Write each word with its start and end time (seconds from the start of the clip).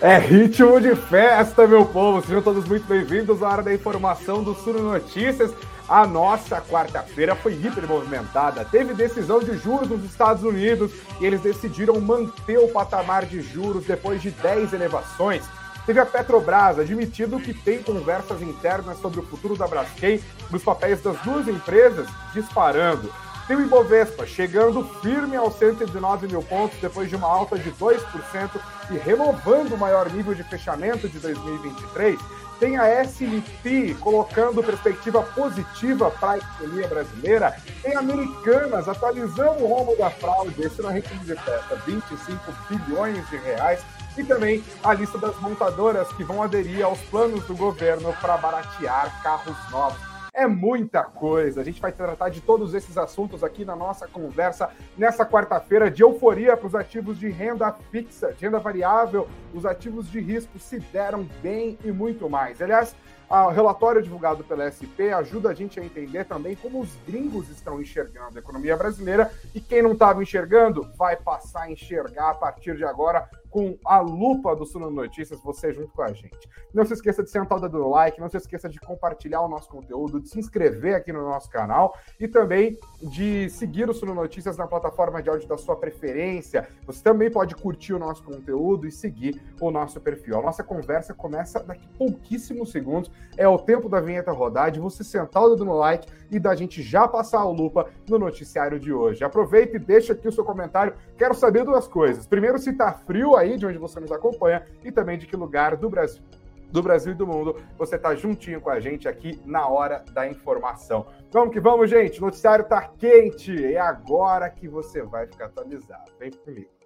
É 0.00 0.16
ritmo 0.16 0.80
de 0.80 0.94
festa, 0.94 1.66
meu 1.66 1.84
povo. 1.84 2.24
Sejam 2.24 2.40
todos 2.40 2.68
muito 2.68 2.86
bem-vindos 2.86 3.42
à 3.42 3.48
hora 3.48 3.62
da 3.64 3.74
informação 3.74 4.44
do 4.44 4.54
Suno 4.54 4.80
Notícias. 4.80 5.52
A 5.88 6.06
nossa 6.06 6.60
quarta-feira 6.60 7.34
foi 7.34 7.54
hiper 7.54 7.84
movimentada. 7.88 8.64
Teve 8.64 8.94
decisão 8.94 9.40
de 9.40 9.56
juros 9.58 9.88
nos 9.88 10.04
Estados 10.04 10.44
Unidos 10.44 10.92
e 11.20 11.26
eles 11.26 11.40
decidiram 11.40 12.00
manter 12.00 12.58
o 12.58 12.68
patamar 12.68 13.26
de 13.26 13.40
juros 13.40 13.86
depois 13.86 14.22
de 14.22 14.30
10 14.30 14.72
elevações. 14.72 15.42
Teve 15.84 15.98
a 15.98 16.06
Petrobras 16.06 16.78
admitindo 16.78 17.40
que 17.40 17.52
tem 17.52 17.82
conversas 17.82 18.40
internas 18.40 19.00
sobre 19.00 19.18
o 19.18 19.24
futuro 19.24 19.56
da 19.56 19.66
Braskem, 19.66 20.20
dos 20.48 20.62
papéis 20.62 21.02
das 21.02 21.18
duas 21.22 21.48
empresas 21.48 22.06
disparando. 22.32 23.10
Tem 23.48 23.56
o 23.56 23.62
Ibovespa 23.62 24.26
chegando 24.26 24.84
firme 25.00 25.34
aos 25.34 25.54
119 25.54 26.28
mil 26.28 26.42
pontos 26.42 26.78
depois 26.82 27.08
de 27.08 27.16
uma 27.16 27.26
alta 27.26 27.58
de 27.58 27.72
2% 27.72 28.50
e 28.90 28.98
renovando 28.98 29.72
o 29.72 29.78
maior 29.78 30.12
nível 30.12 30.34
de 30.34 30.44
fechamento 30.44 31.08
de 31.08 31.18
2023. 31.18 32.20
Tem 32.60 32.76
a 32.76 32.86
S&P 32.86 33.96
colocando 34.00 34.62
perspectiva 34.62 35.22
positiva 35.22 36.10
para 36.10 36.32
a 36.32 36.38
economia 36.38 36.88
brasileira. 36.88 37.56
Tem 37.80 37.96
Americanas 37.96 38.86
atualizando 38.86 39.64
o 39.64 39.66
rombo 39.66 39.96
da 39.96 40.10
fraude, 40.10 40.60
esse 40.60 40.82
de 41.24 41.34
festa, 41.34 41.76
25 41.86 42.52
bilhões 42.68 43.26
de 43.30 43.36
reais. 43.38 43.80
E 44.18 44.24
também 44.24 44.62
a 44.84 44.92
lista 44.92 45.16
das 45.16 45.40
montadoras 45.40 46.08
que 46.12 46.24
vão 46.24 46.42
aderir 46.42 46.84
aos 46.84 46.98
planos 47.02 47.42
do 47.46 47.56
governo 47.56 48.12
para 48.20 48.36
baratear 48.36 49.22
carros 49.22 49.56
novos 49.70 50.07
é 50.32 50.46
muita 50.46 51.02
coisa. 51.02 51.60
A 51.60 51.64
gente 51.64 51.80
vai 51.80 51.92
tratar 51.92 52.28
de 52.28 52.40
todos 52.40 52.74
esses 52.74 52.96
assuntos 52.96 53.42
aqui 53.42 53.64
na 53.64 53.74
nossa 53.74 54.06
conversa 54.06 54.70
nessa 54.96 55.24
quarta-feira 55.24 55.90
de 55.90 56.02
euforia 56.02 56.56
para 56.56 56.66
os 56.66 56.74
ativos 56.74 57.18
de 57.18 57.28
renda 57.28 57.72
fixa, 57.90 58.32
de 58.32 58.44
renda 58.44 58.58
variável, 58.58 59.28
os 59.54 59.66
ativos 59.66 60.10
de 60.10 60.20
risco 60.20 60.58
se 60.58 60.78
deram 60.78 61.26
bem 61.42 61.78
e 61.84 61.90
muito 61.90 62.28
mais. 62.28 62.60
Aliás, 62.62 62.94
o 63.30 63.50
relatório 63.50 64.02
divulgado 64.02 64.42
pela 64.42 64.70
SP 64.72 65.12
ajuda 65.12 65.50
a 65.50 65.54
gente 65.54 65.78
a 65.78 65.84
entender 65.84 66.24
também 66.24 66.56
como 66.56 66.80
os 66.80 66.96
gringos 67.06 67.50
estão 67.50 67.80
enxergando 67.80 68.36
a 68.36 68.40
economia 68.40 68.74
brasileira 68.74 69.30
e 69.54 69.60
quem 69.60 69.82
não 69.82 69.92
estava 69.92 70.22
enxergando 70.22 70.90
vai 70.96 71.14
passar 71.14 71.64
a 71.64 71.70
enxergar 71.70 72.30
a 72.30 72.34
partir 72.34 72.74
de 72.74 72.84
agora 72.84 73.28
com 73.50 73.76
a 73.84 74.00
lupa 74.00 74.54
do 74.54 74.66
Suno 74.66 74.90
Notícias, 74.90 75.40
você 75.42 75.72
junto 75.72 75.92
com 75.92 76.02
a 76.02 76.12
gente. 76.12 76.48
Não 76.72 76.84
se 76.84 76.92
esqueça 76.92 77.22
de 77.22 77.30
sentar 77.30 77.58
o 77.58 77.60
dedo 77.60 77.78
no 77.78 77.90
like, 77.90 78.20
não 78.20 78.28
se 78.28 78.36
esqueça 78.36 78.68
de 78.68 78.78
compartilhar 78.80 79.40
o 79.40 79.48
nosso 79.48 79.68
conteúdo, 79.68 80.20
de 80.20 80.28
se 80.28 80.38
inscrever 80.38 80.94
aqui 80.94 81.12
no 81.12 81.22
nosso 81.22 81.50
canal 81.50 81.94
e 82.20 82.28
também 82.28 82.78
de 83.02 83.48
seguir 83.50 83.88
o 83.88 83.94
Suno 83.94 84.14
Notícias 84.14 84.56
na 84.56 84.66
plataforma 84.66 85.22
de 85.22 85.30
áudio 85.30 85.48
da 85.48 85.56
sua 85.56 85.76
preferência. 85.76 86.68
Você 86.86 87.02
também 87.02 87.30
pode 87.30 87.54
curtir 87.54 87.94
o 87.94 87.98
nosso 87.98 88.22
conteúdo 88.22 88.86
e 88.86 88.92
seguir 88.92 89.40
o 89.60 89.70
nosso 89.70 90.00
perfil. 90.00 90.38
A 90.38 90.42
nossa 90.42 90.62
conversa 90.62 91.14
começa 91.14 91.60
daqui 91.60 91.88
pouquíssimos 91.96 92.70
segundos. 92.70 93.10
É 93.36 93.48
o 93.48 93.58
tempo 93.58 93.88
da 93.88 94.00
vinheta 94.00 94.32
rodar, 94.32 94.70
de 94.70 94.80
você 94.80 95.02
sentar 95.02 95.42
o 95.42 95.50
dedo 95.50 95.64
no 95.64 95.78
like 95.78 96.06
e 96.30 96.38
da 96.38 96.54
gente 96.54 96.82
já 96.82 97.08
passar 97.08 97.40
a 97.40 97.48
lupa 97.48 97.88
no 98.08 98.18
noticiário 98.18 98.78
de 98.78 98.92
hoje. 98.92 99.24
Aproveita 99.24 99.76
e 99.76 99.78
deixa 99.78 100.12
aqui 100.12 100.28
o 100.28 100.32
seu 100.32 100.44
comentário. 100.44 100.94
Quero 101.16 101.34
saber 101.34 101.64
duas 101.64 101.88
coisas. 101.88 102.26
Primeiro, 102.26 102.58
se 102.58 102.72
tá 102.72 102.92
frio 102.92 103.36
aí 103.36 103.47
de 103.56 103.66
onde 103.66 103.78
você 103.78 104.00
nos 104.00 104.12
acompanha 104.12 104.64
e 104.84 104.92
também 104.92 105.16
de 105.16 105.26
que 105.26 105.36
lugar 105.36 105.76
do 105.76 105.88
Brasil 105.88 106.22
do 106.70 106.82
Brasil 106.82 107.12
e 107.12 107.14
do 107.14 107.26
mundo, 107.26 107.56
você 107.76 107.96
está 107.96 108.14
juntinho 108.14 108.60
com 108.60 108.70
a 108.70 108.78
gente 108.78 109.08
aqui 109.08 109.40
na 109.44 109.66
hora 109.68 110.04
da 110.12 110.28
informação. 110.28 111.06
Vamos 111.30 111.52
que 111.52 111.60
vamos, 111.60 111.88
gente. 111.88 112.18
O 112.18 112.24
noticiário 112.24 112.62
está 112.62 112.82
quente. 112.82 113.64
É 113.64 113.80
agora 113.80 114.50
que 114.50 114.68
você 114.68 115.02
vai 115.02 115.26
ficar 115.26 115.46
atualizado. 115.46 116.12
Vem 116.18 116.30
comigo. 116.30 116.77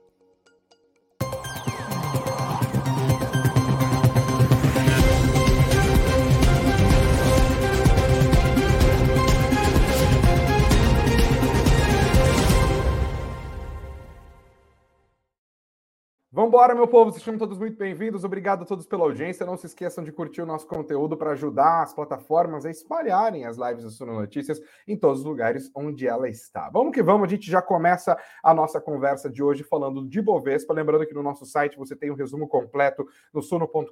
Vambora, 16.34 16.74
meu 16.74 16.88
povo, 16.88 17.12
sejam 17.12 17.36
todos 17.36 17.58
muito 17.58 17.76
bem-vindos. 17.76 18.24
Obrigado 18.24 18.62
a 18.62 18.64
todos 18.64 18.86
pela 18.86 19.02
audiência. 19.02 19.44
Não 19.44 19.54
se 19.54 19.66
esqueçam 19.66 20.02
de 20.02 20.10
curtir 20.10 20.40
o 20.40 20.46
nosso 20.46 20.66
conteúdo 20.66 21.14
para 21.14 21.32
ajudar 21.32 21.82
as 21.82 21.92
plataformas 21.92 22.64
a 22.64 22.70
espalharem 22.70 23.44
as 23.44 23.58
lives 23.58 23.84
do 23.84 23.90
Suno 23.90 24.14
Notícias 24.14 24.58
em 24.88 24.96
todos 24.96 25.18
os 25.18 25.26
lugares 25.26 25.70
onde 25.74 26.08
ela 26.08 26.30
está. 26.30 26.70
Vamos 26.70 26.94
que 26.94 27.02
vamos, 27.02 27.26
a 27.26 27.30
gente 27.30 27.50
já 27.50 27.60
começa 27.60 28.16
a 28.42 28.54
nossa 28.54 28.80
conversa 28.80 29.28
de 29.28 29.42
hoje 29.42 29.62
falando 29.62 30.08
de 30.08 30.22
Bovespa. 30.22 30.72
Lembrando 30.72 31.06
que 31.06 31.12
no 31.12 31.22
nosso 31.22 31.44
site 31.44 31.76
você 31.76 31.94
tem 31.94 32.10
um 32.10 32.14
resumo 32.14 32.48
completo 32.48 33.06
no 33.30 33.42
suno.com.br 33.42 33.90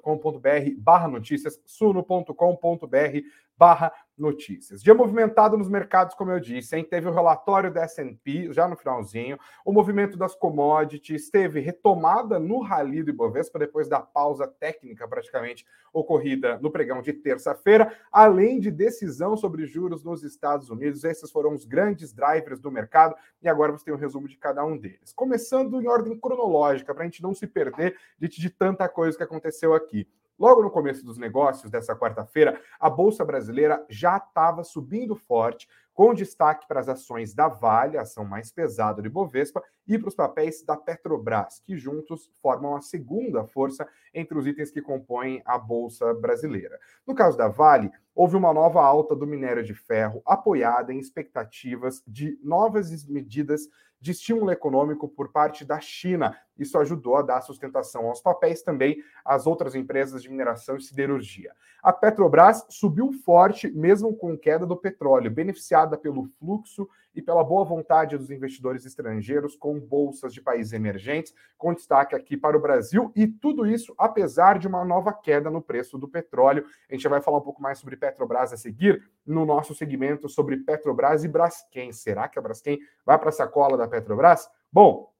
barra 0.79 1.07
notícias, 1.07 1.61
suno.com.br 1.67 3.19
barra 3.55 3.93
notícias. 4.21 4.81
Dia 4.81 4.93
movimentado 4.93 5.57
nos 5.57 5.67
mercados, 5.67 6.15
como 6.15 6.31
eu 6.31 6.39
disse, 6.39 6.77
hein? 6.77 6.85
Teve 6.87 7.07
o 7.07 7.11
relatório 7.11 7.73
da 7.73 7.81
S&P 7.81 8.53
já 8.53 8.67
no 8.67 8.77
finalzinho, 8.77 9.37
o 9.65 9.73
movimento 9.73 10.15
das 10.15 10.35
commodities, 10.35 11.29
teve 11.29 11.59
retomada 11.59 12.39
no 12.39 12.61
rally 12.61 13.03
do 13.03 13.09
Ibovespa 13.09 13.57
depois 13.57 13.89
da 13.89 13.99
pausa 13.99 14.47
técnica 14.47 15.07
praticamente 15.07 15.65
ocorrida 15.91 16.59
no 16.59 16.71
pregão 16.71 17.01
de 17.01 17.11
terça-feira, 17.11 17.93
além 18.11 18.59
de 18.59 18.69
decisão 18.69 19.35
sobre 19.35 19.65
juros 19.65 20.03
nos 20.03 20.23
Estados 20.23 20.69
Unidos. 20.69 21.03
Esses 21.03 21.31
foram 21.31 21.53
os 21.53 21.65
grandes 21.65 22.13
drivers 22.13 22.59
do 22.59 22.71
mercado 22.71 23.15
e 23.41 23.49
agora 23.49 23.71
você 23.71 23.85
tem 23.85 23.93
um 23.93 23.97
resumo 23.97 24.27
de 24.27 24.37
cada 24.37 24.63
um 24.63 24.77
deles. 24.77 25.11
Começando 25.13 25.81
em 25.81 25.87
ordem 25.87 26.17
cronológica, 26.17 26.93
para 26.93 27.03
a 27.03 27.05
gente 27.05 27.23
não 27.23 27.33
se 27.33 27.47
perder 27.47 27.97
de, 28.19 28.27
de 28.27 28.49
tanta 28.49 28.87
coisa 28.87 29.17
que 29.17 29.23
aconteceu 29.23 29.73
aqui. 29.73 30.07
Logo 30.41 30.63
no 30.63 30.71
começo 30.71 31.05
dos 31.05 31.19
negócios 31.19 31.69
dessa 31.69 31.95
quarta-feira, 31.95 32.59
a 32.79 32.89
Bolsa 32.89 33.23
Brasileira 33.23 33.85
já 33.87 34.17
estava 34.17 34.63
subindo 34.63 35.15
forte, 35.15 35.69
com 35.93 36.13
destaque 36.13 36.67
para 36.67 36.79
as 36.79 36.87
ações 36.87 37.33
da 37.33 37.47
Vale, 37.47 37.97
a 37.97 38.01
ação 38.01 38.25
mais 38.25 38.51
pesada 38.51 39.01
de 39.01 39.09
Bovespa, 39.09 39.61
e 39.87 39.97
para 39.97 40.07
os 40.07 40.15
papéis 40.15 40.63
da 40.63 40.77
Petrobras, 40.77 41.59
que 41.59 41.77
juntos 41.77 42.31
formam 42.41 42.75
a 42.75 42.81
segunda 42.81 43.43
força 43.43 43.87
entre 44.13 44.37
os 44.37 44.47
itens 44.47 44.71
que 44.71 44.81
compõem 44.81 45.41
a 45.45 45.57
Bolsa 45.57 46.13
Brasileira. 46.13 46.79
No 47.05 47.13
caso 47.13 47.37
da 47.37 47.47
Vale, 47.47 47.91
houve 48.15 48.35
uma 48.35 48.53
nova 48.53 48.81
alta 48.81 49.15
do 49.15 49.27
minério 49.27 49.63
de 49.63 49.73
ferro, 49.73 50.21
apoiada 50.25 50.93
em 50.93 50.99
expectativas 50.99 52.03
de 52.07 52.39
novas 52.43 53.05
medidas 53.05 53.67
de 54.01 54.11
estímulo 54.11 54.51
econômico 54.51 55.07
por 55.07 55.31
parte 55.31 55.63
da 55.63 55.79
China. 55.79 56.35
Isso 56.57 56.77
ajudou 56.79 57.17
a 57.17 57.21
dar 57.21 57.41
sustentação 57.41 58.07
aos 58.07 58.19
papéis 58.19 58.63
também 58.63 58.97
às 59.23 59.45
outras 59.45 59.75
empresas 59.75 60.23
de 60.23 60.29
mineração 60.29 60.75
e 60.75 60.81
siderurgia. 60.81 61.53
A 61.83 61.93
Petrobras 61.93 62.65
subiu 62.67 63.11
forte, 63.23 63.69
mesmo 63.71 64.15
com 64.15 64.35
queda 64.35 64.65
do 64.65 64.75
petróleo, 64.75 65.29
beneficiada 65.29 65.80
pelo 65.97 66.25
fluxo 66.39 66.87
e 67.13 67.21
pela 67.21 67.43
boa 67.43 67.65
vontade 67.65 68.17
dos 68.17 68.31
investidores 68.31 68.85
estrangeiros 68.85 69.55
com 69.55 69.79
bolsas 69.79 70.33
de 70.33 70.41
países 70.41 70.73
emergentes, 70.73 71.33
com 71.57 71.73
destaque 71.73 72.15
aqui 72.15 72.37
para 72.37 72.57
o 72.57 72.61
Brasil, 72.61 73.11
e 73.15 73.27
tudo 73.27 73.65
isso 73.65 73.93
apesar 73.97 74.57
de 74.59 74.67
uma 74.67 74.85
nova 74.85 75.13
queda 75.13 75.49
no 75.49 75.61
preço 75.61 75.97
do 75.97 76.07
petróleo. 76.07 76.65
A 76.89 76.93
gente 76.93 77.07
vai 77.07 77.21
falar 77.21 77.37
um 77.37 77.41
pouco 77.41 77.61
mais 77.61 77.79
sobre 77.79 77.97
Petrobras 77.97 78.53
a 78.53 78.57
seguir 78.57 79.03
no 79.25 79.45
nosso 79.45 79.75
segmento 79.75 80.29
sobre 80.29 80.57
Petrobras 80.57 81.23
e 81.23 81.27
Braskem. 81.27 81.91
Será 81.91 82.27
que 82.27 82.39
a 82.39 82.41
Braskem 82.41 82.79
vai 83.05 83.17
para 83.17 83.29
a 83.29 83.33
sacola 83.33 83.77
da 83.77 83.87
Petrobras? 83.87 84.49
Bom, 84.71 85.11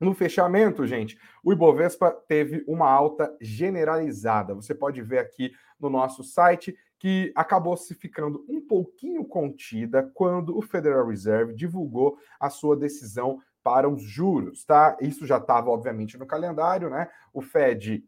no 0.00 0.12
fechamento, 0.12 0.86
gente, 0.86 1.18
o 1.42 1.52
Ibovespa 1.52 2.10
teve 2.26 2.64
uma 2.66 2.90
alta 2.90 3.34
generalizada. 3.40 4.54
Você 4.54 4.74
pode 4.74 5.00
ver 5.00 5.18
aqui 5.18 5.52
no 5.78 5.88
nosso 5.88 6.24
site 6.24 6.76
que 7.04 7.30
acabou 7.34 7.76
se 7.76 7.94
ficando 7.94 8.42
um 8.48 8.62
pouquinho 8.62 9.26
contida 9.26 10.10
quando 10.14 10.56
o 10.56 10.62
Federal 10.62 11.06
Reserve 11.06 11.52
divulgou 11.52 12.16
a 12.40 12.48
sua 12.48 12.74
decisão 12.74 13.42
para 13.62 13.86
os 13.86 14.02
juros, 14.02 14.64
tá? 14.64 14.96
Isso 15.02 15.26
já 15.26 15.36
estava, 15.36 15.68
obviamente, 15.68 16.16
no 16.16 16.24
calendário, 16.24 16.88
né? 16.88 17.10
O 17.30 17.42
Fed 17.42 18.02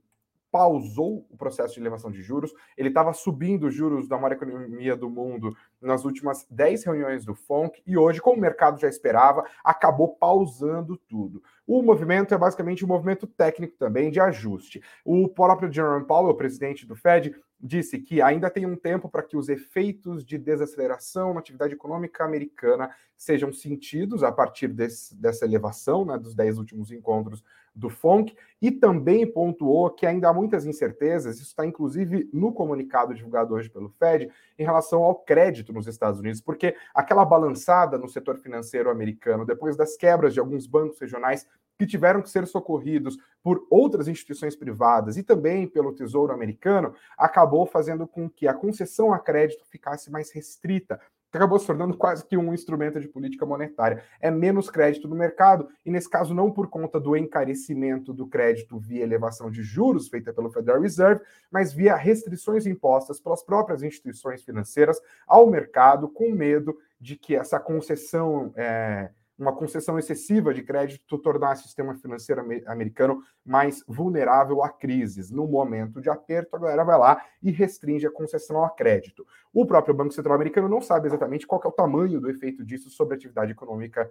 pausou 0.50 1.26
o 1.28 1.36
processo 1.36 1.74
de 1.74 1.80
elevação 1.80 2.10
de 2.10 2.22
juros, 2.22 2.54
ele 2.74 2.88
estava 2.88 3.12
subindo 3.12 3.66
os 3.66 3.74
juros 3.74 4.08
da 4.08 4.16
maior 4.16 4.32
economia 4.32 4.96
do 4.96 5.10
mundo 5.10 5.54
nas 5.78 6.06
últimas 6.06 6.46
10 6.50 6.84
reuniões 6.84 7.26
do 7.26 7.34
FONC 7.34 7.82
e 7.86 7.98
hoje, 7.98 8.22
como 8.22 8.38
o 8.38 8.40
mercado 8.40 8.80
já 8.80 8.88
esperava, 8.88 9.44
acabou 9.62 10.16
pausando 10.16 10.96
tudo. 10.96 11.42
O 11.66 11.82
movimento 11.82 12.32
é 12.32 12.38
basicamente 12.38 12.82
um 12.82 12.88
movimento 12.88 13.26
técnico 13.26 13.76
também 13.76 14.10
de 14.10 14.20
ajuste. 14.20 14.82
O 15.04 15.28
próprio 15.28 15.70
Jerome 15.70 16.06
Powell, 16.06 16.34
presidente 16.34 16.86
do 16.86 16.96
Fed, 16.96 17.34
disse 17.60 17.98
que 17.98 18.20
ainda 18.20 18.50
tem 18.50 18.66
um 18.66 18.76
tempo 18.76 19.08
para 19.08 19.22
que 19.22 19.36
os 19.36 19.48
efeitos 19.48 20.24
de 20.24 20.36
desaceleração 20.38 21.32
na 21.32 21.40
atividade 21.40 21.74
econômica 21.74 22.24
americana 22.24 22.90
sejam 23.16 23.52
sentidos 23.52 24.22
a 24.22 24.30
partir 24.30 24.68
desse, 24.68 25.14
dessa 25.16 25.44
elevação 25.44 26.04
né, 26.04 26.18
dos 26.18 26.34
10 26.34 26.58
últimos 26.58 26.90
encontros 26.90 27.42
do 27.74 27.90
FONC, 27.90 28.34
e 28.60 28.70
também 28.70 29.30
pontuou 29.30 29.90
que 29.90 30.06
ainda 30.06 30.30
há 30.30 30.32
muitas 30.32 30.64
incertezas, 30.64 31.36
isso 31.36 31.44
está 31.44 31.66
inclusive 31.66 32.28
no 32.32 32.50
comunicado 32.50 33.14
divulgado 33.14 33.54
hoje 33.54 33.68
pelo 33.68 33.90
Fed, 33.90 34.30
em 34.58 34.64
relação 34.64 35.02
ao 35.02 35.14
crédito 35.14 35.74
nos 35.74 35.86
Estados 35.86 36.18
Unidos, 36.18 36.40
porque 36.40 36.74
aquela 36.94 37.22
balançada 37.22 37.98
no 37.98 38.08
setor 38.08 38.38
financeiro 38.38 38.88
americano, 38.88 39.44
depois 39.44 39.76
das 39.76 39.94
quebras 39.94 40.32
de 40.32 40.40
alguns 40.40 40.66
bancos 40.66 40.98
regionais 40.98 41.46
que 41.78 41.86
tiveram 41.86 42.22
que 42.22 42.30
ser 42.30 42.46
socorridos 42.46 43.16
por 43.42 43.66
outras 43.70 44.08
instituições 44.08 44.56
privadas 44.56 45.16
e 45.16 45.22
também 45.22 45.66
pelo 45.66 45.94
Tesouro 45.94 46.32
Americano, 46.32 46.94
acabou 47.16 47.66
fazendo 47.66 48.06
com 48.06 48.28
que 48.28 48.48
a 48.48 48.54
concessão 48.54 49.12
a 49.12 49.18
crédito 49.18 49.64
ficasse 49.66 50.10
mais 50.10 50.30
restrita, 50.32 51.00
acabou 51.36 51.58
se 51.58 51.66
tornando 51.66 51.96
quase 51.96 52.26
que 52.26 52.36
um 52.36 52.52
instrumento 52.52 52.98
de 53.00 53.08
política 53.08 53.44
monetária. 53.44 54.02
É 54.20 54.30
menos 54.30 54.70
crédito 54.70 55.06
no 55.06 55.14
mercado, 55.14 55.68
e 55.84 55.90
nesse 55.90 56.08
caso, 56.08 56.34
não 56.34 56.50
por 56.50 56.68
conta 56.68 56.98
do 56.98 57.16
encarecimento 57.16 58.12
do 58.12 58.26
crédito 58.26 58.78
via 58.78 59.02
elevação 59.02 59.50
de 59.50 59.62
juros 59.62 60.08
feita 60.08 60.32
pelo 60.32 60.50
Federal 60.50 60.80
Reserve, 60.80 61.22
mas 61.50 61.72
via 61.72 61.94
restrições 61.94 62.66
impostas 62.66 63.20
pelas 63.20 63.42
próprias 63.42 63.82
instituições 63.82 64.42
financeiras 64.42 65.00
ao 65.26 65.46
mercado, 65.46 66.08
com 66.08 66.30
medo 66.32 66.76
de 67.00 67.16
que 67.16 67.36
essa 67.36 67.60
concessão. 67.60 68.52
É, 68.56 69.10
uma 69.38 69.52
concessão 69.52 69.98
excessiva 69.98 70.54
de 70.54 70.62
crédito 70.62 71.18
tornasse 71.18 71.62
o 71.62 71.66
sistema 71.66 71.94
financeiro 71.94 72.42
americano 72.66 73.22
mais 73.44 73.84
vulnerável 73.86 74.62
a 74.62 74.68
crises. 74.68 75.30
No 75.30 75.46
momento 75.46 76.00
de 76.00 76.08
aperto, 76.08 76.56
a 76.56 76.58
galera 76.58 76.84
vai 76.84 76.98
lá 76.98 77.22
e 77.42 77.50
restringe 77.50 78.06
a 78.06 78.10
concessão 78.10 78.58
ao 78.58 78.74
crédito. 78.74 79.26
O 79.52 79.66
próprio 79.66 79.94
Banco 79.94 80.14
Central 80.14 80.34
americano 80.34 80.68
não 80.68 80.80
sabe 80.80 81.06
exatamente 81.06 81.46
qual 81.46 81.60
é 81.64 81.68
o 81.68 81.72
tamanho 81.72 82.20
do 82.20 82.30
efeito 82.30 82.64
disso 82.64 82.88
sobre 82.90 83.14
a 83.14 83.16
atividade 83.16 83.52
econômica 83.52 84.10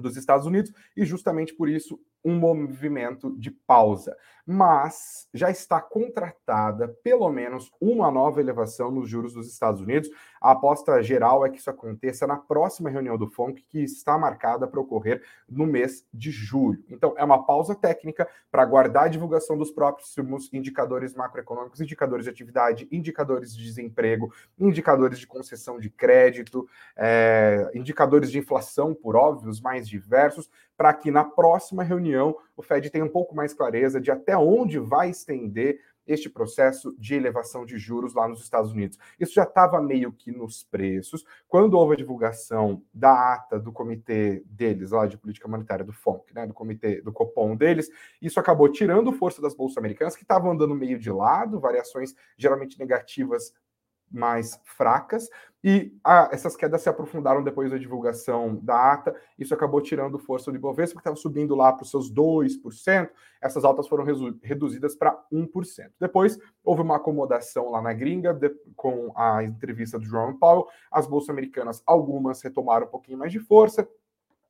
dos 0.00 0.16
Estados 0.16 0.46
Unidos 0.46 0.72
e 0.96 1.04
justamente 1.04 1.54
por 1.54 1.68
isso 1.68 2.00
um 2.24 2.34
movimento 2.36 3.34
de 3.38 3.50
pausa. 3.50 4.16
Mas 4.46 5.28
já 5.32 5.50
está 5.50 5.80
contratada 5.80 6.88
pelo 7.02 7.30
menos 7.30 7.70
uma 7.80 8.10
nova 8.10 8.40
elevação 8.40 8.90
nos 8.90 9.08
juros 9.08 9.32
dos 9.32 9.50
Estados 9.50 9.80
Unidos. 9.80 10.10
A 10.40 10.52
aposta 10.52 11.02
geral 11.02 11.44
é 11.46 11.50
que 11.50 11.58
isso 11.58 11.70
aconteça 11.70 12.26
na 12.26 12.36
próxima 12.36 12.90
reunião 12.90 13.16
do 13.16 13.28
FONC, 13.28 13.62
que 13.68 13.78
está 13.78 14.18
marcada 14.18 14.66
para 14.66 14.80
ocorrer 14.80 15.22
no 15.48 15.66
mês 15.66 16.04
de 16.12 16.30
julho. 16.30 16.82
Então, 16.88 17.14
é 17.16 17.24
uma 17.24 17.44
pausa 17.44 17.74
técnica 17.74 18.28
para 18.50 18.62
aguardar 18.62 19.04
a 19.04 19.08
divulgação 19.08 19.56
dos 19.56 19.70
próximos 19.70 20.52
indicadores 20.52 21.14
macroeconômicos, 21.14 21.80
indicadores 21.80 22.24
de 22.24 22.30
atividade, 22.30 22.88
indicadores 22.90 23.54
de 23.54 23.62
desemprego, 23.62 24.32
indicadores 24.58 25.18
de 25.18 25.26
concessão 25.26 25.78
de 25.78 25.90
crédito, 25.90 26.66
é, 26.96 27.70
indicadores 27.74 28.30
de 28.30 28.38
inflação, 28.38 28.94
por 28.94 29.14
óbvios, 29.14 29.60
mais 29.60 29.86
diversos, 29.90 30.48
para 30.76 30.94
que 30.94 31.10
na 31.10 31.24
próxima 31.24 31.82
reunião 31.82 32.36
o 32.56 32.62
Fed 32.62 32.88
tenha 32.88 33.04
um 33.04 33.08
pouco 33.08 33.34
mais 33.34 33.52
clareza 33.52 34.00
de 34.00 34.10
até 34.10 34.36
onde 34.36 34.78
vai 34.78 35.10
estender 35.10 35.80
este 36.06 36.28
processo 36.28 36.94
de 36.98 37.14
elevação 37.14 37.64
de 37.64 37.78
juros 37.78 38.14
lá 38.14 38.26
nos 38.26 38.42
Estados 38.42 38.72
Unidos. 38.72 38.98
Isso 39.18 39.34
já 39.34 39.44
estava 39.44 39.80
meio 39.80 40.12
que 40.12 40.32
nos 40.32 40.64
preços. 40.64 41.24
Quando 41.46 41.74
houve 41.74 41.94
a 41.94 41.96
divulgação 41.96 42.82
da 42.92 43.34
ata 43.34 43.60
do 43.60 43.72
comitê 43.72 44.42
deles, 44.46 44.90
lá 44.90 45.06
de 45.06 45.16
política 45.16 45.46
monetária, 45.46 45.84
do 45.84 45.92
FONC, 45.92 46.34
né, 46.34 46.46
do 46.46 46.54
comitê 46.54 47.00
do 47.00 47.12
Copom 47.12 47.54
deles, 47.54 47.88
isso 48.20 48.40
acabou 48.40 48.68
tirando 48.68 49.12
força 49.12 49.40
das 49.40 49.54
bolsas 49.54 49.78
americanas, 49.78 50.16
que 50.16 50.22
estavam 50.22 50.50
andando 50.50 50.74
meio 50.74 50.98
de 50.98 51.10
lado, 51.10 51.60
variações 51.60 52.14
geralmente 52.36 52.78
negativas 52.78 53.52
mais 54.10 54.60
fracas, 54.64 55.28
e 55.62 55.94
ah, 56.02 56.28
essas 56.32 56.56
quedas 56.56 56.80
se 56.80 56.88
aprofundaram 56.88 57.44
depois 57.44 57.70
da 57.70 57.76
divulgação 57.76 58.56
da 58.62 58.92
ata. 58.92 59.14
Isso 59.38 59.52
acabou 59.52 59.80
tirando 59.82 60.18
força 60.18 60.50
do 60.50 60.56
Ibovespa, 60.56 60.94
que 60.94 61.00
estava 61.00 61.16
subindo 61.16 61.54
lá 61.54 61.70
para 61.72 61.82
os 61.82 61.90
seus 61.90 62.10
2%. 62.10 63.10
Essas 63.42 63.64
altas 63.64 63.86
foram 63.86 64.04
reduzidas 64.42 64.94
para 64.94 65.22
1%. 65.30 65.90
Depois, 66.00 66.38
houve 66.64 66.80
uma 66.80 66.96
acomodação 66.96 67.70
lá 67.70 67.82
na 67.82 67.92
gringa, 67.92 68.32
de, 68.32 68.50
com 68.74 69.12
a 69.14 69.44
entrevista 69.44 69.98
do 69.98 70.06
Jerome 70.06 70.38
Powell. 70.38 70.66
As 70.90 71.06
bolsas 71.06 71.28
americanas, 71.28 71.82
algumas 71.86 72.40
retomaram 72.40 72.86
um 72.86 72.90
pouquinho 72.90 73.18
mais 73.18 73.30
de 73.30 73.38
força. 73.38 73.86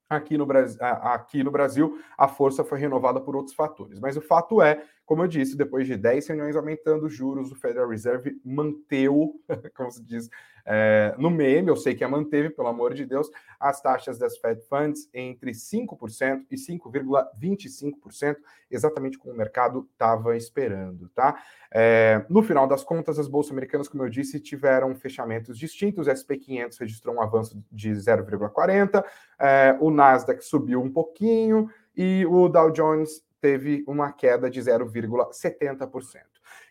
Aqui 0.09 0.37
no, 0.37 0.45
Brasil, 0.45 0.79
aqui 0.81 1.45
no 1.45 1.53
Brasil, 1.53 2.01
a 2.19 2.27
força 2.27 2.65
foi 2.65 2.81
renovada 2.81 3.21
por 3.21 3.37
outros 3.37 3.55
fatores. 3.55 4.01
Mas 4.01 4.17
o 4.17 4.21
fato 4.21 4.61
é, 4.61 4.83
como 5.11 5.25
eu 5.25 5.27
disse, 5.27 5.57
depois 5.57 5.89
de 5.89 5.97
10 5.97 6.29
reuniões 6.29 6.55
aumentando 6.55 7.07
os 7.07 7.13
juros, 7.13 7.51
o 7.51 7.57
Federal 7.57 7.89
Reserve 7.89 8.41
manteve, 8.45 9.11
como 9.75 9.91
se 9.91 10.01
diz 10.05 10.31
é, 10.65 11.17
no 11.19 11.29
meme, 11.29 11.69
eu 11.69 11.75
sei 11.75 11.97
que 11.97 12.05
a 12.05 12.09
manteve, 12.09 12.49
pelo 12.49 12.69
amor 12.69 12.95
de 12.95 13.05
Deus, 13.05 13.29
as 13.59 13.83
taxas 13.83 14.21
das 14.21 14.39
Fed 14.39 14.63
Funds 14.69 15.11
entre 15.13 15.51
5% 15.51 16.47
e 16.49 16.55
5,25%, 16.55 18.37
exatamente 18.71 19.19
como 19.19 19.35
o 19.35 19.37
mercado 19.37 19.89
estava 19.93 20.37
esperando, 20.37 21.09
tá? 21.09 21.43
É, 21.73 22.25
no 22.31 22.41
final 22.41 22.69
das 22.69 22.85
contas, 22.85 23.19
as 23.19 23.27
bolsas 23.27 23.51
americanas, 23.51 23.89
como 23.89 24.05
eu 24.05 24.09
disse, 24.09 24.39
tiveram 24.39 24.95
fechamentos 24.95 25.59
distintos. 25.59 26.07
O 26.07 26.11
SP500 26.11 26.79
registrou 26.79 27.17
um 27.17 27.21
avanço 27.21 27.61
de 27.69 27.91
0,40%, 27.91 29.05
é, 29.41 29.77
o 29.81 29.91
Nasdaq 29.91 30.45
subiu 30.45 30.81
um 30.81 30.93
pouquinho 30.93 31.69
e 31.97 32.25
o 32.27 32.49
Dow 32.49 32.71
Jones 32.71 33.29
teve 33.41 33.85
uma 33.87 34.13
queda 34.13 34.51
de 34.51 34.61
0,70%. 34.61 36.21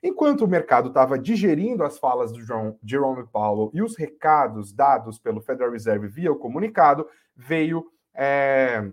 Enquanto 0.04 0.46
o 0.46 0.48
mercado 0.48 0.90
estava 0.90 1.18
digerindo 1.18 1.84
as 1.84 1.98
falas 1.98 2.32
do 2.32 2.40
Jerome 2.84 3.28
Powell 3.32 3.72
e 3.74 3.82
os 3.82 3.98
recados 3.98 4.72
dados 4.72 5.20
pelo 5.20 5.42
Federal 5.42 5.72
Reserve 5.72 6.08
via 6.08 6.32
o 6.32 6.38
comunicado, 6.38 7.08
veio 7.36 7.86
é, 8.14 8.92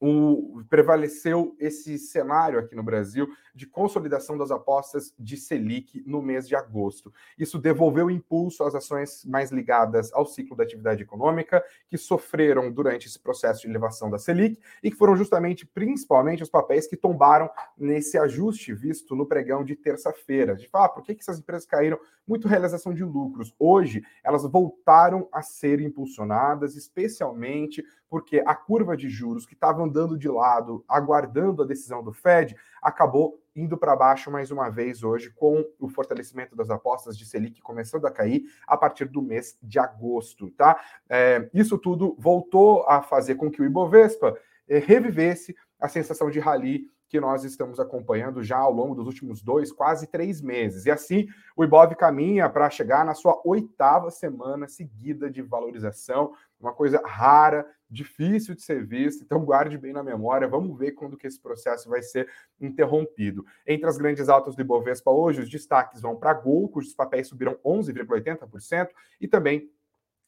o, 0.00 0.62
prevaleceu 0.68 1.54
esse 1.58 1.98
cenário 1.98 2.58
aqui 2.58 2.74
no 2.74 2.82
Brasil 2.82 3.28
de 3.54 3.66
consolidação 3.66 4.38
das 4.38 4.50
apostas 4.50 5.12
de 5.18 5.36
Selic 5.36 6.02
no 6.06 6.22
mês 6.22 6.48
de 6.48 6.56
agosto. 6.56 7.12
Isso 7.38 7.58
devolveu 7.58 8.10
impulso 8.10 8.64
às 8.64 8.74
ações 8.74 9.24
mais 9.26 9.50
ligadas 9.50 10.12
ao 10.12 10.24
ciclo 10.24 10.56
da 10.56 10.62
atividade 10.62 11.02
econômica, 11.02 11.62
que 11.88 11.98
sofreram 11.98 12.72
durante 12.72 13.06
esse 13.06 13.18
processo 13.18 13.62
de 13.62 13.68
elevação 13.68 14.08
da 14.08 14.18
Selic 14.18 14.58
e 14.82 14.90
que 14.90 14.96
foram 14.96 15.16
justamente, 15.16 15.66
principalmente, 15.66 16.42
os 16.42 16.48
papéis 16.48 16.86
que 16.86 16.96
tombaram 16.96 17.50
nesse 17.76 18.16
ajuste 18.16 18.72
visto 18.72 19.14
no 19.14 19.26
pregão 19.26 19.62
de 19.62 19.76
terça-feira. 19.76 20.56
De 20.56 20.68
falar, 20.68 20.86
ah, 20.86 20.88
por 20.88 21.02
que, 21.02 21.14
que 21.14 21.20
essas 21.20 21.38
empresas 21.38 21.66
caíram? 21.66 21.98
Muito 22.26 22.48
realização 22.48 22.94
de 22.94 23.04
lucros. 23.04 23.54
Hoje, 23.58 24.02
elas 24.24 24.44
voltaram 24.44 25.28
a 25.32 25.42
ser 25.42 25.80
impulsionadas, 25.80 26.76
especialmente 26.76 27.84
porque 28.10 28.42
a 28.44 28.56
curva 28.56 28.96
de 28.96 29.08
juros 29.08 29.46
que 29.46 29.54
estava 29.54 29.82
andando 29.82 30.18
de 30.18 30.28
lado, 30.28 30.84
aguardando 30.88 31.62
a 31.62 31.66
decisão 31.66 32.02
do 32.02 32.12
Fed, 32.12 32.56
acabou 32.82 33.40
indo 33.54 33.78
para 33.78 33.94
baixo 33.94 34.30
mais 34.30 34.50
uma 34.50 34.68
vez 34.68 35.04
hoje, 35.04 35.30
com 35.30 35.64
o 35.78 35.88
fortalecimento 35.88 36.56
das 36.56 36.70
apostas 36.70 37.16
de 37.16 37.24
Selic 37.24 37.62
começando 37.62 38.06
a 38.06 38.10
cair 38.10 38.42
a 38.66 38.76
partir 38.76 39.06
do 39.06 39.22
mês 39.22 39.56
de 39.62 39.78
agosto, 39.78 40.50
tá? 40.50 40.78
É, 41.08 41.48
isso 41.54 41.78
tudo 41.78 42.16
voltou 42.18 42.84
a 42.88 43.00
fazer 43.00 43.36
com 43.36 43.48
que 43.48 43.62
o 43.62 43.64
Ibovespa 43.64 44.36
é, 44.68 44.78
revivesse 44.78 45.56
a 45.78 45.88
sensação 45.88 46.30
de 46.30 46.40
rally 46.40 46.90
que 47.10 47.20
nós 47.20 47.42
estamos 47.42 47.80
acompanhando 47.80 48.40
já 48.40 48.56
ao 48.56 48.72
longo 48.72 48.94
dos 48.94 49.06
últimos 49.08 49.42
dois, 49.42 49.72
quase 49.72 50.06
três 50.06 50.40
meses. 50.40 50.86
E 50.86 50.92
assim, 50.92 51.26
o 51.56 51.64
Ibov 51.64 51.92
caminha 51.96 52.48
para 52.48 52.70
chegar 52.70 53.04
na 53.04 53.14
sua 53.14 53.40
oitava 53.44 54.12
semana 54.12 54.68
seguida 54.68 55.28
de 55.28 55.42
valorização, 55.42 56.32
uma 56.60 56.72
coisa 56.72 57.00
rara, 57.04 57.66
difícil 57.88 58.54
de 58.54 58.62
ser 58.62 58.86
vista, 58.86 59.24
então 59.24 59.44
guarde 59.44 59.76
bem 59.76 59.92
na 59.92 60.02
memória, 60.02 60.46
vamos 60.46 60.78
ver 60.78 60.92
quando 60.92 61.16
que 61.16 61.26
esse 61.26 61.40
processo 61.40 61.88
vai 61.88 62.02
ser 62.02 62.28
interrompido. 62.60 63.44
Entre 63.66 63.88
as 63.88 63.98
grandes 63.98 64.28
altas 64.28 64.54
do 64.54 64.62
Ibovespa 64.62 65.10
hoje, 65.10 65.40
os 65.40 65.50
destaques 65.50 66.00
vão 66.00 66.14
para 66.14 66.34
Gol, 66.34 66.68
cujos 66.68 66.94
papéis 66.94 67.28
subiram 67.28 67.58
11,80%, 67.64 68.88
e 69.20 69.26
também 69.26 69.70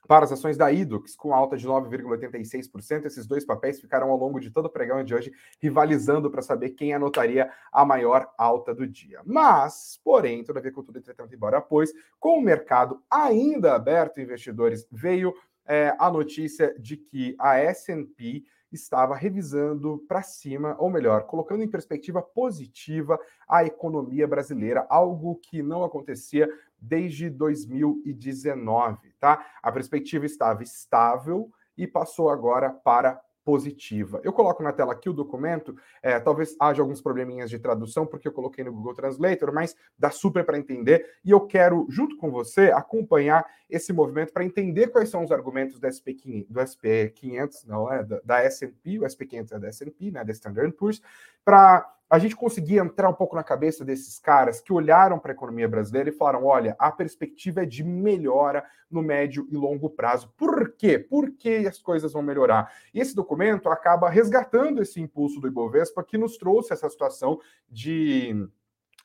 para 0.08 0.24
as 0.24 0.32
ações 0.32 0.56
da 0.56 0.70
Idux, 0.72 1.14
com 1.14 1.32
alta 1.32 1.56
de 1.56 1.66
9,86%, 1.66 3.06
esses 3.06 3.26
dois 3.26 3.44
papéis 3.44 3.80
ficaram 3.80 4.10
ao 4.10 4.16
longo 4.16 4.40
de 4.40 4.50
todo 4.50 4.66
o 4.66 4.70
pregão 4.70 5.04
de 5.04 5.14
hoje 5.14 5.32
rivalizando 5.60 6.30
para 6.30 6.42
saber 6.42 6.70
quem 6.70 6.92
anotaria 6.92 7.50
a 7.72 7.84
maior 7.84 8.28
alta 8.36 8.74
do 8.74 8.86
dia. 8.86 9.20
Mas, 9.24 10.00
porém, 10.02 10.42
todavia, 10.42 10.72
com 10.72 10.82
tudo 10.82 10.98
entretanto, 10.98 11.34
embora 11.34 11.60
pois, 11.60 11.92
com 12.18 12.36
o 12.38 12.42
mercado 12.42 13.00
ainda 13.08 13.74
aberto, 13.74 14.20
investidores, 14.20 14.86
veio 14.90 15.32
é, 15.66 15.94
a 15.98 16.10
notícia 16.10 16.74
de 16.78 16.96
que 16.96 17.34
a 17.38 17.58
S&P 17.58 18.44
estava 18.72 19.14
revisando 19.14 20.02
para 20.08 20.22
cima, 20.22 20.74
ou 20.78 20.90
melhor, 20.90 21.24
colocando 21.24 21.62
em 21.62 21.68
perspectiva 21.68 22.22
positiva 22.22 23.18
a 23.48 23.64
economia 23.64 24.26
brasileira, 24.26 24.86
algo 24.88 25.36
que 25.36 25.62
não 25.62 25.84
acontecia 25.84 26.48
desde 26.80 27.28
2019, 27.28 29.12
tá? 29.20 29.46
A 29.62 29.70
perspectiva 29.70 30.26
estava 30.26 30.62
estável 30.62 31.50
e 31.76 31.86
passou 31.86 32.30
agora 32.30 32.70
para 32.70 33.20
positiva. 33.44 34.20
Eu 34.22 34.32
coloco 34.32 34.62
na 34.62 34.72
tela 34.72 34.92
aqui 34.92 35.08
o 35.08 35.12
documento, 35.12 35.76
é, 36.02 36.18
talvez 36.20 36.56
haja 36.60 36.82
alguns 36.82 37.00
probleminhas 37.00 37.50
de 37.50 37.58
tradução, 37.58 38.06
porque 38.06 38.26
eu 38.26 38.32
coloquei 38.32 38.64
no 38.64 38.72
Google 38.72 38.94
Translator, 38.94 39.52
mas 39.52 39.76
dá 39.98 40.10
super 40.10 40.44
para 40.44 40.58
entender, 40.58 41.06
e 41.24 41.30
eu 41.30 41.40
quero, 41.40 41.86
junto 41.88 42.16
com 42.16 42.30
você, 42.30 42.70
acompanhar 42.70 43.44
esse 43.68 43.92
movimento 43.92 44.32
para 44.32 44.44
entender 44.44 44.88
quais 44.88 45.08
são 45.08 45.24
os 45.24 45.32
argumentos 45.32 45.78
do 45.78 45.86
SP500, 45.86 46.46
do 46.48 46.60
SP500 46.60 47.66
não 47.66 47.92
é, 47.92 48.04
da, 48.04 48.20
da 48.24 48.40
S&P, 48.42 48.98
o 48.98 49.02
SP500 49.02 49.52
é 49.52 49.58
da 49.58 49.68
S&P, 49.68 50.10
né, 50.10 50.24
da 50.24 50.32
Standard 50.32 50.72
Poor's, 50.74 51.00
para 51.44 51.88
a 52.12 52.18
gente 52.18 52.36
conseguir 52.36 52.76
entrar 52.76 53.08
um 53.08 53.14
pouco 53.14 53.34
na 53.34 53.42
cabeça 53.42 53.86
desses 53.86 54.18
caras 54.18 54.60
que 54.60 54.70
olharam 54.70 55.18
para 55.18 55.32
a 55.32 55.34
economia 55.34 55.66
brasileira 55.66 56.10
e 56.10 56.12
falaram: 56.12 56.44
olha, 56.44 56.76
a 56.78 56.92
perspectiva 56.92 57.62
é 57.62 57.64
de 57.64 57.82
melhora 57.82 58.62
no 58.90 59.00
médio 59.00 59.48
e 59.50 59.56
longo 59.56 59.88
prazo. 59.88 60.30
Por 60.36 60.72
quê? 60.72 60.98
Por 60.98 61.30
que 61.30 61.66
as 61.66 61.78
coisas 61.78 62.12
vão 62.12 62.20
melhorar? 62.20 62.70
E 62.92 63.00
esse 63.00 63.16
documento 63.16 63.70
acaba 63.70 64.10
resgatando 64.10 64.82
esse 64.82 65.00
impulso 65.00 65.40
do 65.40 65.48
Ibovespa 65.48 66.04
que 66.04 66.18
nos 66.18 66.36
trouxe 66.36 66.74
essa 66.74 66.90
situação 66.90 67.40
de 67.66 68.46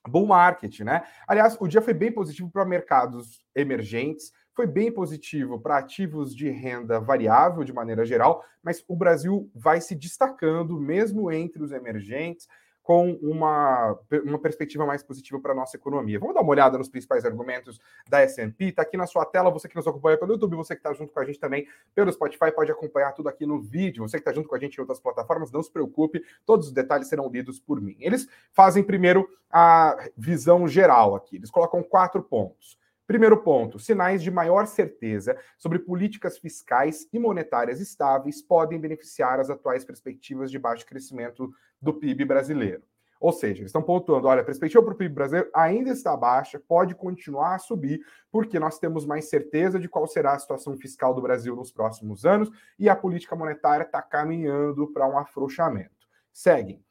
bull 0.05 0.27
market, 0.27 0.81
né? 0.81 1.03
Aliás, 1.25 1.55
o 1.61 1.65
dia 1.65 1.81
foi 1.81 1.93
bem 1.93 2.11
positivo 2.11 2.49
para 2.51 2.65
mercados 2.65 3.41
emergentes, 3.55 4.33
foi 4.53 4.67
bem 4.67 4.91
positivo 4.91 5.57
para 5.61 5.77
ativos 5.77 6.35
de 6.35 6.49
renda 6.49 6.99
variável 6.99 7.63
de 7.63 7.71
maneira 7.71 8.05
geral, 8.05 8.43
mas 8.61 8.83
o 8.85 8.97
Brasil 8.97 9.49
vai 9.55 9.79
se 9.79 9.95
destacando 9.95 10.77
mesmo 10.77 11.31
entre 11.31 11.63
os 11.63 11.71
emergentes 11.71 12.49
com 12.87 13.19
uma, 13.21 13.99
uma 14.23 14.39
perspectiva 14.39 14.85
mais 14.85 15.03
positiva 15.03 15.37
para 15.41 15.51
a 15.51 15.55
nossa 15.55 15.75
economia. 15.75 16.17
Vamos 16.17 16.33
dar 16.33 16.39
uma 16.39 16.51
olhada 16.51 16.77
nos 16.77 16.87
principais 16.87 17.25
argumentos 17.25 17.81
da 18.07 18.21
S&P. 18.21 18.67
Está 18.69 18.83
aqui 18.83 18.95
na 18.95 19.05
sua 19.05 19.25
tela, 19.25 19.51
você 19.51 19.67
que 19.67 19.75
nos 19.75 19.85
acompanha 19.85 20.17
pelo 20.17 20.31
YouTube, 20.31 20.55
você 20.55 20.73
que 20.73 20.79
está 20.79 20.93
junto 20.93 21.11
com 21.11 21.19
a 21.19 21.25
gente 21.25 21.37
também 21.37 21.67
pelo 21.93 22.09
Spotify, 22.13 22.49
pode 22.49 22.71
acompanhar 22.71 23.11
tudo 23.11 23.27
aqui 23.27 23.45
no 23.45 23.59
vídeo. 23.59 24.07
Você 24.07 24.15
que 24.15 24.21
está 24.21 24.31
junto 24.31 24.47
com 24.47 24.55
a 24.55 24.57
gente 24.57 24.77
em 24.77 24.79
outras 24.79 25.01
plataformas, 25.01 25.51
não 25.51 25.61
se 25.61 25.69
preocupe, 25.69 26.23
todos 26.45 26.67
os 26.67 26.73
detalhes 26.73 27.09
serão 27.09 27.27
lidos 27.27 27.59
por 27.59 27.81
mim. 27.81 27.97
Eles 27.99 28.25
fazem 28.53 28.81
primeiro 28.81 29.27
a 29.51 30.07
visão 30.15 30.65
geral 30.65 31.13
aqui. 31.13 31.35
Eles 31.35 31.51
colocam 31.51 31.83
quatro 31.83 32.23
pontos. 32.23 32.79
Primeiro 33.07 33.37
ponto: 33.37 33.79
sinais 33.79 34.21
de 34.21 34.29
maior 34.29 34.67
certeza 34.67 35.37
sobre 35.57 35.79
políticas 35.79 36.37
fiscais 36.37 37.07
e 37.13 37.17
monetárias 37.17 37.79
estáveis 37.79 38.41
podem 38.41 38.77
beneficiar 38.77 39.39
as 39.39 39.49
atuais 39.49 39.85
perspectivas 39.85 40.51
de 40.51 40.59
baixo 40.59 40.85
crescimento 40.85 41.49
do 41.81 41.93
PIB 41.93 42.25
brasileiro. 42.25 42.83
Ou 43.19 43.31
seja, 43.31 43.61
eles 43.61 43.69
estão 43.69 43.81
pontuando: 43.81 44.27
olha, 44.27 44.41
a 44.41 44.45
perspectiva 44.45 44.83
para 44.83 44.93
o 44.93 44.97
PIB 44.97 45.15
brasileiro 45.15 45.49
ainda 45.55 45.89
está 45.89 46.15
baixa, 46.17 46.59
pode 46.59 46.93
continuar 46.95 47.55
a 47.55 47.59
subir, 47.59 48.01
porque 48.29 48.59
nós 48.59 48.77
temos 48.77 49.05
mais 49.05 49.29
certeza 49.29 49.79
de 49.79 49.87
qual 49.87 50.05
será 50.05 50.33
a 50.33 50.39
situação 50.39 50.75
fiscal 50.77 51.13
do 51.13 51.21
Brasil 51.21 51.55
nos 51.55 51.71
próximos 51.71 52.25
anos 52.25 52.51
e 52.77 52.89
a 52.89 52.95
política 52.95 53.37
monetária 53.37 53.85
está 53.85 54.01
caminhando 54.01 54.85
para 54.91 55.07
um 55.07 55.17
afrouxamento. 55.17 56.07
Seguem. 56.33 56.83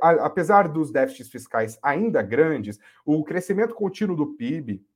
Apesar 0.00 0.68
dos 0.68 0.92
déficits 0.92 1.28
fiscais 1.28 1.76
ainda 1.82 2.22
grandes, 2.22 2.78
o 3.04 3.24
crescimento 3.24 3.74
contínuo 3.74 4.16
do 4.16 4.34
PIB 4.34 4.86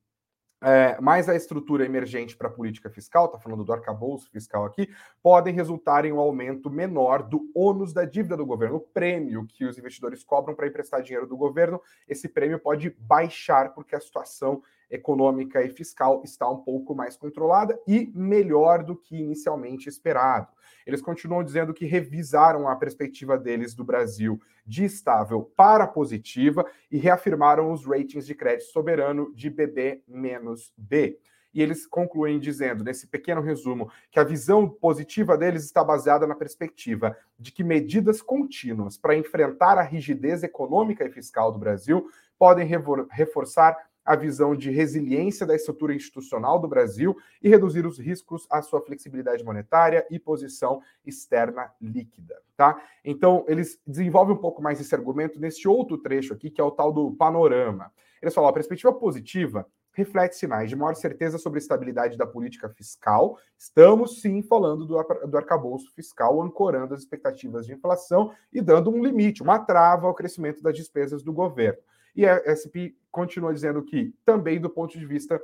é, 0.61 0.99
mais 0.99 1.29
a 1.29 1.35
estrutura 1.35 1.85
emergente 1.85 2.35
para 2.35 2.47
a 2.47 2.51
política 2.51 2.89
fiscal, 2.89 3.25
está 3.25 3.39
falando 3.39 3.63
do 3.63 3.73
arcabouço 3.73 4.29
fiscal 4.29 4.65
aqui, 4.65 4.89
podem 5.21 5.53
resultar 5.53 6.05
em 6.05 6.11
um 6.11 6.19
aumento 6.19 6.69
menor 6.69 7.23
do 7.23 7.49
ônus 7.55 7.93
da 7.93 8.05
dívida 8.05 8.35
do 8.35 8.45
governo. 8.45 8.77
O 8.77 8.81
prêmio 8.81 9.45
que 9.47 9.65
os 9.65 9.77
investidores 9.77 10.23
cobram 10.23 10.55
para 10.55 10.67
emprestar 10.67 11.01
dinheiro 11.01 11.27
do 11.27 11.37
governo, 11.37 11.81
esse 12.07 12.27
prêmio 12.27 12.59
pode 12.59 12.89
baixar 12.99 13.73
porque 13.73 13.95
a 13.95 14.01
situação 14.01 14.61
econômica 14.89 15.63
e 15.63 15.69
fiscal 15.69 16.21
está 16.23 16.49
um 16.49 16.57
pouco 16.57 16.95
mais 16.95 17.15
controlada 17.15 17.79
e 17.87 18.11
melhor 18.15 18.83
do 18.83 18.95
que 18.95 19.15
inicialmente 19.15 19.87
esperado. 19.87 20.47
Eles 20.85 21.01
continuam 21.01 21.43
dizendo 21.43 21.73
que 21.73 21.85
revisaram 21.85 22.67
a 22.67 22.75
perspectiva 22.75 23.37
deles 23.37 23.75
do 23.75 23.83
Brasil 23.83 24.39
de 24.65 24.83
estável 24.83 25.51
para 25.55 25.85
positiva 25.85 26.65
e 26.91 26.97
reafirmaram 26.97 27.71
os 27.71 27.85
ratings 27.85 28.25
de 28.25 28.33
crédito 28.33 28.71
soberano 28.71 29.33
de 29.35 29.49
BB-B. 29.49 31.19
E 31.51 31.61
eles 31.61 31.87
concluem 31.87 32.39
dizendo, 32.39 32.83
nesse 32.83 33.07
pequeno 33.07 33.41
resumo, 33.41 33.91
que 34.11 34.19
a 34.19 34.23
visão 34.23 34.69
positiva 34.69 35.35
deles 35.35 35.63
está 35.63 35.83
baseada 35.83 36.27
na 36.27 36.35
perspectiva 36.35 37.17
de 37.39 37.51
que 37.51 37.63
medidas 37.63 38.21
contínuas 38.21 38.97
para 38.97 39.17
enfrentar 39.17 39.77
a 39.77 39.81
rigidez 39.81 40.43
econômica 40.43 41.03
e 41.03 41.11
fiscal 41.11 41.51
do 41.51 41.57
Brasil 41.57 42.07
podem 42.37 42.67
reforçar 43.09 43.75
a 44.09 44.15
visão 44.15 44.55
de 44.55 44.71
resiliência 44.71 45.45
da 45.45 45.55
estrutura 45.55 45.93
institucional 45.93 46.57
do 46.57 46.67
Brasil 46.67 47.15
e 47.43 47.47
reduzir 47.47 47.85
os 47.85 47.99
riscos 47.99 48.47
à 48.49 48.59
sua 48.59 48.81
flexibilidade 48.81 49.43
monetária 49.43 50.03
e 50.09 50.17
posição 50.17 50.81
externa 51.05 51.71
líquida, 51.79 52.41
tá? 52.57 52.81
Então, 53.05 53.45
eles 53.47 53.79
desenvolvem 53.85 54.33
um 54.33 54.39
pouco 54.39 54.63
mais 54.63 54.81
esse 54.81 54.95
argumento 54.95 55.39
nesse 55.39 55.67
outro 55.67 55.95
trecho 55.95 56.33
aqui, 56.33 56.49
que 56.49 56.59
é 56.59 56.63
o 56.63 56.71
tal 56.71 56.91
do 56.91 57.11
panorama. 57.11 57.93
Eles 58.19 58.33
falam, 58.33 58.49
a 58.49 58.53
perspectiva 58.53 58.91
positiva 58.91 59.67
reflete 59.99 60.35
sinais 60.35 60.69
de 60.69 60.75
maior 60.75 60.95
certeza 60.95 61.37
sobre 61.37 61.57
a 61.57 61.61
estabilidade 61.61 62.17
da 62.17 62.25
política 62.25 62.69
fiscal. 62.69 63.37
Estamos 63.57 64.21
sim 64.21 64.41
falando 64.41 64.85
do, 64.85 65.03
do 65.27 65.37
arcabouço 65.37 65.93
fiscal, 65.93 66.41
ancorando 66.41 66.93
as 66.93 67.01
expectativas 67.01 67.65
de 67.65 67.73
inflação 67.73 68.33
e 68.51 68.61
dando 68.61 68.89
um 68.89 69.03
limite, 69.03 69.43
uma 69.43 69.59
trava 69.59 70.07
ao 70.07 70.15
crescimento 70.15 70.63
das 70.63 70.75
despesas 70.75 71.21
do 71.21 71.33
governo. 71.33 71.79
E 72.15 72.25
a 72.25 72.41
SP 72.47 72.95
continua 73.11 73.53
dizendo 73.53 73.83
que, 73.83 74.15
também 74.25 74.59
do 74.59 74.69
ponto 74.69 74.97
de 74.97 75.05
vista 75.05 75.41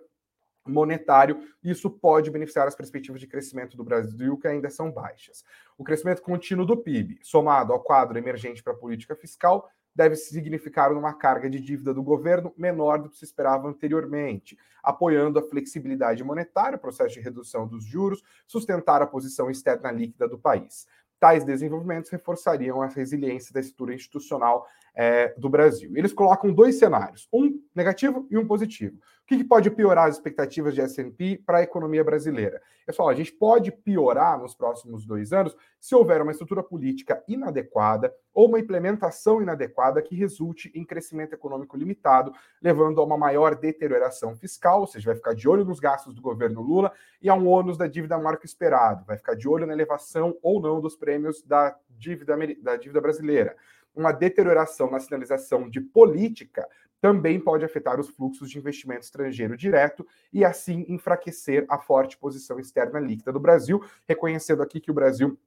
monetário, 0.66 1.40
isso 1.64 1.90
pode 1.90 2.32
beneficiar 2.32 2.68
as 2.68 2.76
perspectivas 2.76 3.22
de 3.22 3.28
crescimento 3.28 3.78
do 3.78 3.84
Brasil, 3.84 4.38
que 4.38 4.48
ainda 4.48 4.70
são 4.70 4.92
baixas. 4.92 5.44
O 5.78 5.84
crescimento 5.84 6.22
contínuo 6.22 6.66
do 6.66 6.78
PIB, 6.78 7.20
somado 7.22 7.72
ao 7.72 7.84
quadro 7.84 8.18
emergente 8.18 8.64
para 8.64 8.74
a 8.74 8.78
política 8.78 9.16
fiscal, 9.16 9.70
deve 9.96 10.16
significar 10.16 10.92
uma 10.92 11.14
carga 11.14 11.50
de 11.50 11.60
dívida 11.60 11.94
do 11.94 12.04
governo 12.04 12.54
menor 12.58 13.00
do 13.00 13.10
que 13.10 13.18
se 13.18 13.24
esperava 13.24 13.68
anteriormente, 13.68 14.58
apoiando 14.84 15.40
a 15.40 15.44
flexibilidade 15.44 16.24
monetária, 16.24 16.76
o 16.76 16.82
processo 16.82 17.14
de 17.14 17.22
redução 17.22 17.68
dos 17.68 17.86
juros, 17.86 18.22
sustentar 18.46 19.02
a 19.02 19.08
posição 19.08 19.50
externa 19.50 19.92
líquida 19.92 20.28
do 20.28 20.38
país. 20.38 20.86
Tais 21.18 21.46
desenvolvimentos 21.46 22.12
reforçariam 22.12 22.82
a 22.82 22.88
resiliência 22.88 23.54
da 23.54 23.62
estrutura 23.62 23.96
institucional 23.96 24.68
é, 24.94 25.34
do 25.38 25.50
Brasil. 25.50 25.92
Eles 25.96 26.14
colocam 26.14 26.54
dois 26.54 26.78
cenários, 26.78 27.28
um 27.34 27.62
negativo 27.74 28.28
e 28.30 28.38
um 28.38 28.46
positivo. 28.46 29.00
O 29.26 29.28
que, 29.28 29.38
que 29.38 29.44
pode 29.44 29.72
piorar 29.72 30.08
as 30.08 30.18
expectativas 30.18 30.76
de 30.76 30.82
S&P 30.82 31.42
para 31.44 31.58
a 31.58 31.64
economia 31.64 32.04
brasileira? 32.04 32.62
Pessoal, 32.86 33.10
a 33.10 33.16
gente 33.16 33.34
pode 33.34 33.72
piorar 33.72 34.40
nos 34.40 34.54
próximos 34.54 35.04
dois 35.04 35.34
anos 35.34 35.58
se 35.82 35.96
houver 35.96 36.22
uma 36.22 36.32
estrutura 36.32 36.62
política 36.62 37.24
inadequada 37.28 38.14
ou 38.32 38.48
uma 38.48 38.60
implementação 38.60 39.42
inadequada 39.42 40.00
que 40.00 40.16
resulte 40.16 40.72
em 40.76 40.86
crescimento 40.86 41.34
econômico 41.34 41.76
limitado, 41.76 42.32
levando 42.62 43.02
a 43.02 43.04
uma 43.04 43.18
maior 43.18 43.56
deterioração 43.56 44.36
fiscal, 44.36 44.82
ou 44.82 44.88
seja, 44.88 45.08
vai 45.08 45.16
ficar 45.16 45.34
de 45.34 45.50
olho 45.50 45.66
nos 45.66 45.80
gastos 45.80 46.14
do 46.14 46.22
governo 46.22 46.62
Lula 46.62 46.94
e 47.20 47.28
a 47.28 47.34
um 47.34 47.48
ônus 47.48 47.80
da 47.80 47.88
dívida 47.88 48.16
que 48.38 48.46
esperado, 48.46 49.06
vai 49.06 49.18
ficar 49.18 49.34
de 49.34 49.50
olho 49.50 49.66
na 49.66 49.74
elevação 49.74 50.38
ou 50.44 50.62
não 50.62 50.80
dos 50.80 50.96
prêmios 50.96 51.42
da 51.42 51.76
dívida, 51.90 52.38
da 52.62 52.76
dívida 52.76 53.02
brasileira 53.02 53.56
uma 53.96 54.12
deterioração 54.12 54.92
na 54.92 55.00
sinalização 55.00 55.70
de 55.70 55.80
política 55.80 56.68
também 57.02 57.40
pode 57.40 57.64
afetar 57.64 58.00
os 58.00 58.10
fluxos 58.10 58.50
de 58.50 58.58
investimento 58.58 59.04
estrangeiro 59.04 59.56
direto 59.56 60.06
e 60.32 60.44
assim 60.44 60.86
enfraquecer 60.88 61.66
a 61.70 61.78
forte 61.78 62.18
posição 62.18 62.60
externa 62.60 63.00
líquida 63.00 63.32
do 63.32 63.40
Brasil, 63.40 63.84
reconhecendo 64.08 64.62
aqui 64.62 64.80
que 64.80 64.92
o 64.92 64.94
Brasil 64.94 65.38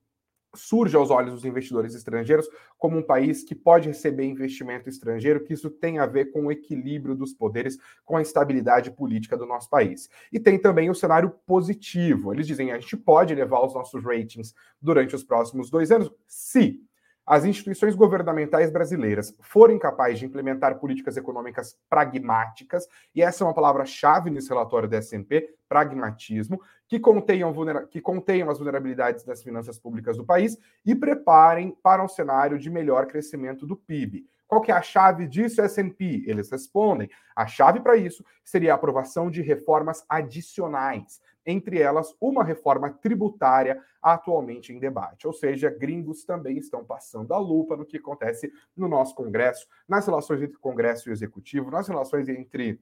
surge 0.55 0.97
aos 0.97 1.11
olhos 1.11 1.33
dos 1.33 1.45
investidores 1.45 1.95
estrangeiros 1.95 2.49
como 2.77 2.97
um 2.97 3.03
país 3.03 3.45
que 3.45 3.55
pode 3.55 3.89
receber 3.89 4.25
investimento 4.25 4.89
estrangeiro, 4.89 5.43
que 5.45 5.53
isso 5.53 5.69
tem 5.69 5.99
a 5.99 6.07
ver 6.07 6.33
com 6.33 6.47
o 6.47 6.53
equilíbrio 6.53 7.15
dos 7.15 7.33
poderes, 7.33 7.79
com 8.05 8.17
a 8.17 8.23
estabilidade 8.23 8.91
política 8.91 9.37
do 9.37 9.47
nosso 9.47 9.69
país. 9.69 10.09
E 10.33 10.41
tem 10.41 10.59
também 10.59 10.91
o 10.91 10.95
cenário 10.95 11.31
positivo. 11.47 12.33
Eles 12.33 12.47
dizem 12.47 12.73
a 12.73 12.79
gente 12.79 12.97
pode 12.97 13.35
levar 13.35 13.65
os 13.65 13.75
nossos 13.75 14.03
ratings 14.03 14.55
durante 14.81 15.15
os 15.15 15.23
próximos 15.23 15.71
dois 15.71 15.91
anos, 15.91 16.11
se 16.27 16.83
as 17.29 17.45
instituições 17.45 17.95
governamentais 17.95 18.71
brasileiras 18.71 19.35
forem 19.43 19.79
capazes 19.79 20.19
de 20.19 20.25
implementar 20.25 20.79
políticas 20.79 21.15
econômicas 21.19 21.77
pragmáticas, 21.91 22.89
e 23.15 23.21
essa 23.21 23.45
é 23.45 23.47
uma 23.47 23.53
palavra-chave 23.53 24.31
nesse 24.31 24.49
relatório 24.49 24.89
da 24.89 24.97
S&P, 24.97 25.55
pragmatismo, 25.69 26.59
que 26.89 26.99
contenham, 26.99 27.53
que 27.91 28.01
contenham 28.01 28.49
as 28.49 28.57
vulnerabilidades 28.57 29.25
das 29.25 29.43
finanças 29.43 29.79
públicas 29.79 30.17
do 30.17 30.25
país 30.25 30.57
e 30.87 30.95
preparem 30.95 31.77
para 31.83 32.03
um 32.03 32.09
cenário 32.09 32.59
de 32.59 32.71
melhor 32.71 33.07
crescimento 33.07 33.67
do 33.67 33.77
PIB. 33.77 34.25
Qual 34.47 34.63
que 34.63 34.73
é 34.73 34.75
a 34.75 34.81
chave 34.81 35.29
disso, 35.29 35.61
S&P? 35.61 36.25
Eles 36.27 36.51
respondem, 36.51 37.11
a 37.37 37.47
chave 37.47 37.81
para 37.81 37.99
isso 37.99 38.25
seria 38.43 38.73
a 38.73 38.77
aprovação 38.77 39.31
de 39.31 39.43
reformas 39.43 40.03
adicionais, 40.09 41.21
entre 41.49 41.81
elas 41.81 42.15
uma 42.21 42.45
reforma 42.45 42.91
tributária 42.91 43.83
atualmente 44.03 44.71
em 44.71 44.79
debate. 44.79 45.27
Ou 45.27 45.33
seja, 45.33 45.71
gringos 45.71 46.23
também 46.25 46.59
estão 46.59 46.85
passando 46.85 47.33
a 47.33 47.39
lupa 47.39 47.75
no 47.75 47.87
que 47.87 47.97
acontece 47.97 48.53
no 48.77 48.87
nosso 48.87 49.15
Congresso, 49.15 49.67
nas 49.89 50.07
relações 50.07 50.43
entre 50.43 50.59
Congresso 50.59 51.09
e 51.09 51.13
Executivo, 51.13 51.71
nas 51.71 51.89
relações 51.89 52.29
entre 52.29 52.79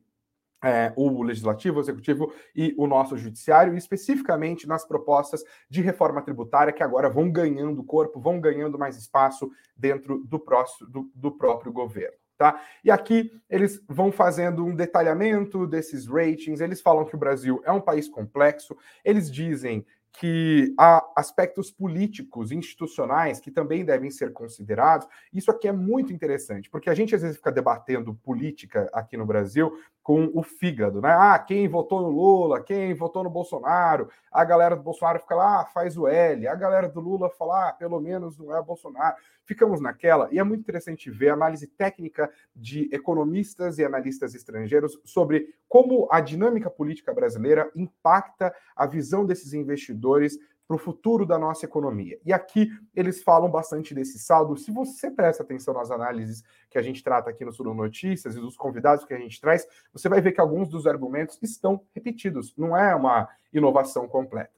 é, 0.64 0.92
o 0.96 1.22
legislativo, 1.22 1.78
o 1.78 1.80
executivo 1.80 2.32
e 2.54 2.74
o 2.76 2.88
nosso 2.88 3.16
judiciário, 3.16 3.74
e 3.74 3.78
especificamente 3.78 4.66
nas 4.66 4.84
propostas 4.84 5.44
de 5.70 5.80
reforma 5.80 6.20
tributária 6.20 6.72
que 6.72 6.82
agora 6.82 7.08
vão 7.08 7.30
ganhando 7.30 7.84
corpo, 7.84 8.18
vão 8.18 8.40
ganhando 8.40 8.78
mais 8.78 8.96
espaço 8.96 9.48
dentro 9.76 10.24
do, 10.24 10.40
próximo, 10.40 10.90
do, 10.90 11.10
do 11.14 11.30
próprio 11.30 11.72
governo. 11.72 12.16
Tá? 12.38 12.60
E 12.84 12.90
aqui 12.90 13.32
eles 13.48 13.82
vão 13.88 14.12
fazendo 14.12 14.64
um 14.64 14.74
detalhamento 14.74 15.66
desses 15.66 16.06
ratings, 16.06 16.60
eles 16.60 16.82
falam 16.82 17.06
que 17.06 17.14
o 17.14 17.18
Brasil 17.18 17.62
é 17.64 17.72
um 17.72 17.80
país 17.80 18.08
complexo, 18.08 18.76
eles 19.02 19.30
dizem 19.30 19.86
que 20.18 20.74
há 20.78 21.04
aspectos 21.14 21.70
políticos, 21.70 22.50
institucionais, 22.50 23.38
que 23.38 23.50
também 23.50 23.84
devem 23.84 24.10
ser 24.10 24.32
considerados. 24.32 25.06
Isso 25.32 25.50
aqui 25.50 25.68
é 25.68 25.72
muito 25.72 26.12
interessante, 26.12 26.70
porque 26.70 26.88
a 26.88 26.94
gente 26.94 27.14
às 27.14 27.22
vezes 27.22 27.36
fica 27.36 27.52
debatendo 27.52 28.14
política 28.14 28.88
aqui 28.92 29.16
no 29.16 29.26
Brasil 29.26 29.72
com 30.06 30.30
o 30.34 30.40
fígado, 30.40 31.02
né? 31.02 31.10
Ah, 31.10 31.36
quem 31.36 31.66
votou 31.66 32.00
no 32.00 32.10
Lula, 32.10 32.62
quem 32.62 32.94
votou 32.94 33.24
no 33.24 33.28
Bolsonaro, 33.28 34.08
a 34.30 34.44
galera 34.44 34.76
do 34.76 34.82
Bolsonaro 34.84 35.18
fica 35.18 35.34
lá, 35.34 35.62
ah, 35.62 35.64
faz 35.64 35.98
o 35.98 36.06
L, 36.06 36.46
a 36.46 36.54
galera 36.54 36.88
do 36.88 37.00
Lula 37.00 37.28
fala, 37.28 37.70
ah, 37.70 37.72
pelo 37.72 37.98
menos 38.00 38.38
não 38.38 38.56
é 38.56 38.62
Bolsonaro. 38.62 39.16
Ficamos 39.44 39.80
naquela, 39.80 40.28
e 40.30 40.38
é 40.38 40.44
muito 40.44 40.60
interessante 40.60 41.10
ver 41.10 41.30
a 41.30 41.34
análise 41.34 41.66
técnica 41.66 42.30
de 42.54 42.88
economistas 42.94 43.80
e 43.80 43.84
analistas 43.84 44.32
estrangeiros 44.32 44.96
sobre 45.04 45.52
como 45.68 46.06
a 46.08 46.20
dinâmica 46.20 46.70
política 46.70 47.12
brasileira 47.12 47.68
impacta 47.74 48.54
a 48.76 48.86
visão 48.86 49.26
desses 49.26 49.54
investidores 49.54 50.38
para 50.66 50.74
o 50.74 50.78
futuro 50.78 51.24
da 51.24 51.38
nossa 51.38 51.64
economia. 51.64 52.18
E 52.24 52.32
aqui 52.32 52.70
eles 52.94 53.22
falam 53.22 53.50
bastante 53.50 53.94
desse 53.94 54.18
saldo. 54.18 54.56
Se 54.56 54.70
você 54.70 55.10
presta 55.10 55.42
atenção 55.42 55.72
nas 55.74 55.90
análises 55.90 56.42
que 56.68 56.78
a 56.78 56.82
gente 56.82 57.02
trata 57.02 57.30
aqui 57.30 57.44
no 57.44 57.52
Sul 57.52 57.72
Notícias 57.74 58.34
e 58.34 58.40
dos 58.40 58.56
convidados 58.56 59.04
que 59.04 59.14
a 59.14 59.18
gente 59.18 59.40
traz, 59.40 59.66
você 59.92 60.08
vai 60.08 60.20
ver 60.20 60.32
que 60.32 60.40
alguns 60.40 60.68
dos 60.68 60.86
argumentos 60.86 61.38
estão 61.42 61.80
repetidos. 61.94 62.54
Não 62.56 62.76
é 62.76 62.94
uma 62.94 63.28
inovação 63.52 64.08
completa. 64.08 64.56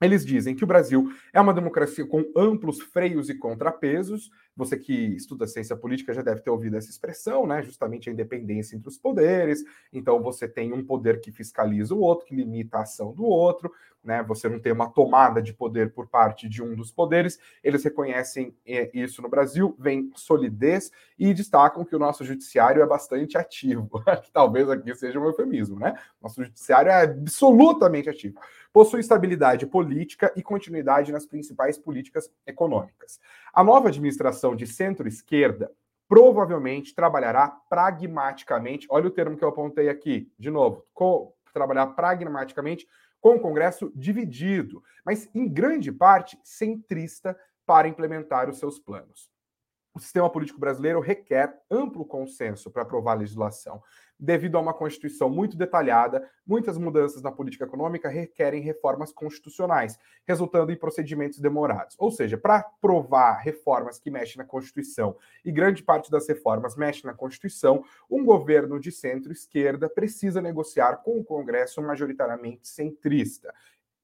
Eles 0.00 0.24
dizem 0.24 0.56
que 0.56 0.64
o 0.64 0.66
Brasil 0.66 1.12
é 1.32 1.40
uma 1.40 1.52
democracia 1.52 2.06
com 2.06 2.24
amplos 2.34 2.80
freios 2.80 3.28
e 3.28 3.34
contrapesos. 3.34 4.30
Você 4.60 4.76
que 4.76 4.92
estuda 4.92 5.46
ciência 5.46 5.74
política 5.74 6.12
já 6.12 6.20
deve 6.20 6.42
ter 6.42 6.50
ouvido 6.50 6.76
essa 6.76 6.90
expressão, 6.90 7.46
né? 7.46 7.62
Justamente 7.62 8.10
a 8.10 8.12
independência 8.12 8.76
entre 8.76 8.88
os 8.88 8.98
poderes. 8.98 9.64
Então 9.90 10.22
você 10.22 10.46
tem 10.46 10.72
um 10.72 10.84
poder 10.84 11.20
que 11.20 11.32
fiscaliza 11.32 11.94
o 11.94 12.00
outro, 12.00 12.26
que 12.26 12.36
limita 12.36 12.76
a 12.76 12.82
ação 12.82 13.12
do 13.12 13.24
outro 13.24 13.72
né? 14.02 14.22
Você 14.22 14.48
não 14.48 14.58
tem 14.58 14.72
uma 14.72 14.90
tomada 14.90 15.42
de 15.42 15.52
poder 15.52 15.92
por 15.92 16.08
parte 16.08 16.48
de 16.48 16.62
um 16.62 16.74
dos 16.74 16.90
poderes. 16.90 17.38
Eles 17.62 17.84
reconhecem 17.84 18.54
é, 18.66 18.90
isso 18.94 19.20
no 19.20 19.28
Brasil, 19.28 19.74
vem 19.78 20.10
solidez 20.14 20.90
e 21.18 21.32
destacam 21.34 21.84
que 21.84 21.94
o 21.94 21.98
nosso 21.98 22.24
judiciário 22.24 22.82
é 22.82 22.86
bastante 22.86 23.36
ativo. 23.36 23.90
talvez 24.32 24.68
aqui 24.70 24.94
seja 24.94 25.20
um 25.20 25.26
eufemismo, 25.26 25.78
né? 25.78 25.94
Nosso 26.20 26.42
judiciário 26.42 26.90
é 26.90 27.02
absolutamente 27.02 28.08
ativo. 28.08 28.38
Possui 28.72 29.00
estabilidade 29.00 29.66
política 29.66 30.32
e 30.36 30.42
continuidade 30.42 31.12
nas 31.12 31.26
principais 31.26 31.76
políticas 31.76 32.30
econômicas. 32.46 33.18
A 33.52 33.64
nova 33.64 33.88
administração 33.88 34.49
de 34.54 34.66
centro-esquerda 34.66 35.70
provavelmente 36.08 36.94
trabalhará 36.94 37.48
pragmaticamente. 37.48 38.86
Olha 38.90 39.06
o 39.06 39.12
termo 39.12 39.36
que 39.36 39.44
eu 39.44 39.48
apontei 39.48 39.88
aqui, 39.88 40.32
de 40.38 40.50
novo, 40.50 40.84
trabalhar 41.52 41.86
pragmaticamente 41.88 42.86
com 43.20 43.36
o 43.36 43.40
Congresso 43.40 43.92
dividido, 43.94 44.82
mas 45.04 45.28
em 45.34 45.48
grande 45.48 45.92
parte 45.92 46.38
centrista 46.42 47.38
para 47.64 47.86
implementar 47.86 48.48
os 48.48 48.58
seus 48.58 48.78
planos. 48.78 49.30
O 49.94 50.00
sistema 50.00 50.30
político 50.30 50.58
brasileiro 50.58 51.00
requer 51.00 51.60
amplo 51.70 52.04
consenso 52.04 52.70
para 52.70 52.82
aprovar 52.82 53.12
a 53.12 53.20
legislação. 53.20 53.82
Devido 54.22 54.58
a 54.58 54.60
uma 54.60 54.74
Constituição 54.74 55.30
muito 55.30 55.56
detalhada, 55.56 56.28
muitas 56.46 56.76
mudanças 56.76 57.22
na 57.22 57.32
política 57.32 57.64
econômica 57.64 58.06
requerem 58.06 58.60
reformas 58.60 59.10
constitucionais, 59.10 59.98
resultando 60.28 60.70
em 60.70 60.76
procedimentos 60.76 61.38
demorados. 61.38 61.96
Ou 61.98 62.10
seja, 62.10 62.36
para 62.36 62.56
aprovar 62.58 63.38
reformas 63.38 63.98
que 63.98 64.10
mexem 64.10 64.36
na 64.36 64.44
Constituição, 64.44 65.16
e 65.42 65.50
grande 65.50 65.82
parte 65.82 66.10
das 66.10 66.28
reformas 66.28 66.76
mexe 66.76 67.06
na 67.06 67.14
Constituição, 67.14 67.82
um 68.10 68.22
governo 68.22 68.78
de 68.78 68.92
centro-esquerda 68.92 69.88
precisa 69.88 70.42
negociar 70.42 70.96
com 70.98 71.18
o 71.18 71.24
Congresso 71.24 71.80
majoritariamente 71.80 72.68
centrista. 72.68 73.54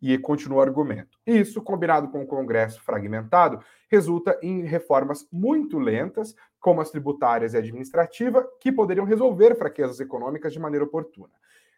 E 0.01 0.17
continua 0.19 0.59
o 0.59 0.63
argumento. 0.63 1.19
Isso, 1.27 1.61
combinado 1.61 2.09
com 2.09 2.23
o 2.23 2.27
Congresso 2.27 2.83
fragmentado, 2.83 3.63
resulta 3.89 4.39
em 4.43 4.63
reformas 4.63 5.27
muito 5.33 5.79
lentas, 5.79 6.35
como 6.59 6.81
as 6.81 6.91
tributárias 6.91 7.55
e 7.55 7.57
administrativa, 7.57 8.47
que 8.61 8.73
poderiam 8.73 9.07
resolver 9.07 9.55
fraquezas 9.57 10.01
econômicas 10.01 10.53
de 10.53 10.59
maneira 10.59 10.85
oportuna. 10.85 11.33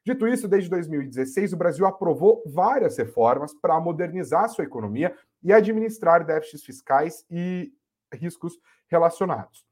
Dito 0.04 0.26
isso, 0.26 0.48
desde 0.48 0.70
2016, 0.70 1.52
o 1.52 1.56
Brasil 1.56 1.84
aprovou 1.84 2.42
várias 2.46 2.96
reformas 2.96 3.52
para 3.52 3.78
modernizar 3.78 4.48
sua 4.48 4.64
economia 4.64 5.14
e 5.42 5.52
administrar 5.52 6.24
déficits 6.24 6.64
fiscais 6.64 7.26
e 7.30 7.70
riscos 8.14 8.58
relacionados. 8.88 9.67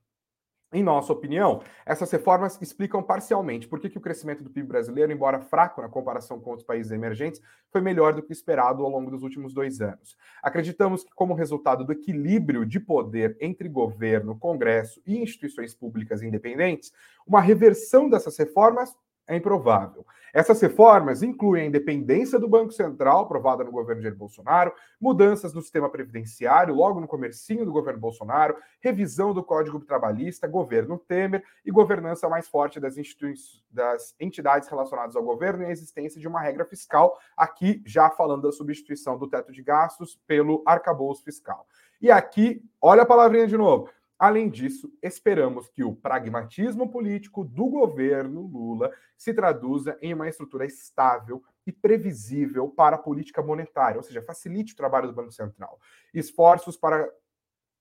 Em 0.73 0.83
nossa 0.83 1.13
opinião, 1.13 1.63
essas 1.87 2.11
reformas 2.11 2.59
explicam 2.61 3.01
parcialmente 3.01 3.69
por 3.69 3.79
que, 3.79 3.89
que 3.89 3.99
o 3.99 4.01
crescimento 4.01 4.43
do 4.43 4.51
PIB 4.51 4.67
brasileiro, 4.67 5.13
embora 5.13 5.41
fraco 5.41 5.81
na 5.81 5.89
comparação 5.89 6.41
com 6.41 6.51
outros 6.51 6.67
países 6.67 6.91
emergentes, 6.91 7.41
foi 7.71 7.81
melhor 7.81 8.15
do 8.15 8.23
que 8.23 8.33
esperado 8.33 8.83
ao 8.83 8.91
longo 8.91 9.09
dos 9.09 9.23
últimos 9.23 9.55
dois 9.55 9.81
anos. 9.81 10.17
Acreditamos 10.43 11.05
que, 11.05 11.11
como 11.15 11.35
resultado 11.35 11.85
do 11.85 11.93
equilíbrio 11.93 12.67
de 12.67 12.81
poder 12.81 13.37
entre 13.41 13.69
governo, 13.69 14.37
Congresso 14.37 15.01
e 15.07 15.17
instituições 15.17 15.73
públicas 15.73 16.21
independentes, 16.21 16.93
uma 17.25 17.41
reversão 17.41 18.11
dessas 18.11 18.37
reformas 18.37 18.93
é 19.27 19.37
improvável. 19.37 20.07
Essas 20.37 20.61
reformas 20.61 21.23
incluem 21.23 21.63
a 21.63 21.67
independência 21.67 22.39
do 22.39 22.47
Banco 22.47 22.71
Central, 22.71 23.23
aprovada 23.23 23.65
no 23.65 23.73
governo 23.73 24.03
Jair 24.03 24.15
Bolsonaro, 24.15 24.71
mudanças 25.01 25.55
no 25.55 25.63
sistema 25.63 25.89
previdenciário, 25.89 26.75
logo 26.75 27.01
no 27.01 27.09
comecinho 27.09 27.65
do 27.65 27.73
governo 27.73 27.99
Bolsonaro, 27.99 28.55
revisão 28.79 29.33
do 29.33 29.43
Código 29.43 29.81
Trabalhista, 29.81 30.47
governo 30.47 30.99
Temer 30.99 31.43
e 31.65 31.71
governança 31.71 32.29
mais 32.29 32.47
forte 32.49 32.79
das, 32.79 32.97
das 33.71 34.15
entidades 34.21 34.69
relacionadas 34.69 35.17
ao 35.17 35.23
governo 35.23 35.63
e 35.63 35.67
a 35.67 35.71
existência 35.71 36.21
de 36.21 36.29
uma 36.29 36.43
regra 36.43 36.67
fiscal, 36.67 37.19
aqui 37.35 37.83
já 37.87 38.11
falando 38.11 38.43
da 38.43 38.53
substituição 38.53 39.17
do 39.17 39.27
teto 39.27 39.51
de 39.51 39.63
gastos 39.63 40.21
pelo 40.27 40.63
arcabouço 40.67 41.25
fiscal. 41.25 41.67
E 41.99 42.11
aqui, 42.11 42.63
olha 42.79 43.05
a 43.05 43.07
palavrinha 43.07 43.47
de 43.47 43.57
novo, 43.57 43.89
Além 44.19 44.49
disso, 44.49 44.91
esperamos 45.03 45.69
que 45.69 45.85
o 45.85 45.95
pragmatismo 45.95 46.91
político 46.91 47.45
do 47.45 47.67
governo 47.67 48.43
Lula 48.43 48.91
se 49.17 49.35
traduza 49.35 49.99
em 50.01 50.15
uma 50.15 50.29
estrutura 50.29 50.65
estável 50.65 51.43
e 51.67 51.73
previsível 51.73 52.69
para 52.69 52.97
a 52.97 52.99
política 52.99 53.43
monetária, 53.43 53.99
ou 53.99 54.03
seja, 54.03 54.23
facilite 54.23 54.73
o 54.73 54.77
trabalho 54.77 55.09
do 55.09 55.15
Banco 55.15 55.33
Central. 55.33 55.79
Esforços 56.15 56.77
para 56.77 57.07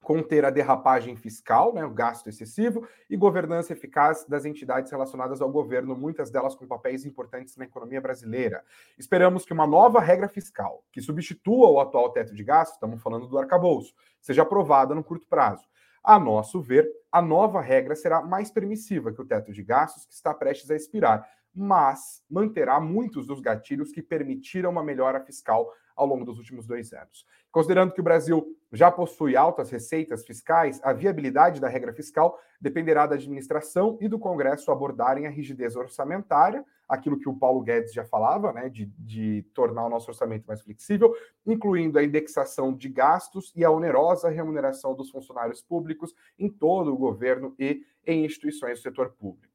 conter 0.06 0.46
a 0.46 0.52
derrapagem 0.52 1.16
fiscal, 1.16 1.74
né, 1.74 1.84
o 1.84 1.90
gasto 1.90 2.28
excessivo, 2.28 2.88
e 3.10 3.18
governança 3.18 3.74
eficaz 3.74 4.24
das 4.26 4.46
entidades 4.46 4.92
relacionadas 4.92 5.42
ao 5.42 5.52
governo, 5.52 5.98
muitas 5.98 6.30
delas 6.30 6.54
com 6.54 6.68
papéis 6.68 7.06
importantes 7.06 7.58
na 7.58 7.66
economia 7.66 8.00
brasileira. 8.00 8.64
Esperamos 9.00 9.46
que 9.46 9.54
uma 9.54 9.66
nova 9.66 10.00
regra 10.00 10.28
fiscal, 10.28 10.84
que 10.92 11.02
substitua 11.02 11.70
o 11.70 11.80
atual 11.80 12.12
teto 12.12 12.36
de 12.36 12.44
gastos, 12.44 12.76
estamos 12.76 13.02
falando 13.02 13.26
do 13.26 13.38
arcabouço, 13.38 13.96
seja 14.22 14.44
aprovada 14.44 14.94
no 14.94 15.04
curto 15.04 15.28
prazo. 15.28 15.66
A 16.08 16.20
nosso 16.20 16.62
ver, 16.62 16.88
a 17.12 17.20
nova 17.20 17.60
regra 17.60 17.96
será 17.96 18.22
mais 18.22 18.52
permissiva 18.52 19.12
que 19.12 19.20
o 19.20 19.26
teto 19.26 19.52
de 19.52 19.64
gastos 19.64 20.06
que 20.06 20.14
está 20.14 20.32
prestes 20.36 20.70
a 20.70 20.76
expirar, 20.76 21.28
mas 21.52 22.24
manterá 22.30 22.80
muitos 22.80 23.26
dos 23.26 23.42
gatilhos 23.42 23.92
que 23.92 24.04
permitiram 24.04 24.70
uma 24.70 24.84
melhora 24.84 25.20
fiscal 25.20 25.68
ao 25.96 26.06
longo 26.06 26.24
dos 26.24 26.38
últimos 26.38 26.68
dois 26.68 26.94
anos. 26.94 27.26
Considerando 27.52 27.92
que 27.92 28.02
o 28.02 28.04
Brasil 28.04 28.46
já 28.72 28.92
possui 28.92 29.36
altas 29.36 29.72
receitas 29.72 30.24
fiscais, 30.24 30.80
a 30.84 30.94
viabilidade 30.94 31.60
da 31.60 31.68
regra 31.68 31.92
fiscal 31.92 32.40
dependerá 32.62 33.08
da 33.08 33.16
administração 33.16 33.98
e 34.00 34.08
do 34.08 34.20
Congresso 34.20 34.72
abordarem 34.72 35.26
a 35.26 35.32
rigidez 35.32 35.76
orçamentária, 35.76 36.64
aquilo 36.88 37.18
que 37.18 37.30
o 37.30 37.36
Paulo 37.36 37.62
Guedes 37.62 37.94
já 37.94 38.06
falava, 38.06 38.54
né, 38.54 38.70
de, 38.70 38.86
de 38.98 39.44
tornar 39.54 39.86
o 39.86 39.90
nosso 39.90 40.10
orçamento 40.10 40.46
mais 40.46 40.62
flexível, 40.62 41.14
incluindo 41.46 41.98
a 41.98 42.04
indexação 42.04 42.74
de 42.74 42.90
gastos 42.90 43.52
e 43.56 43.64
a 43.64 43.72
onerosa 43.72 44.30
remuneração 44.30 44.94
dos 44.94 45.10
funcionários 45.10 45.62
públicos 45.62 46.14
em 46.38 46.50
todo 46.50 46.94
o 46.94 46.98
governo 46.98 47.56
e 47.58 47.82
em 48.06 48.26
instituições 48.26 48.80
do 48.80 48.84
setor 48.84 49.12
público. 49.14 49.55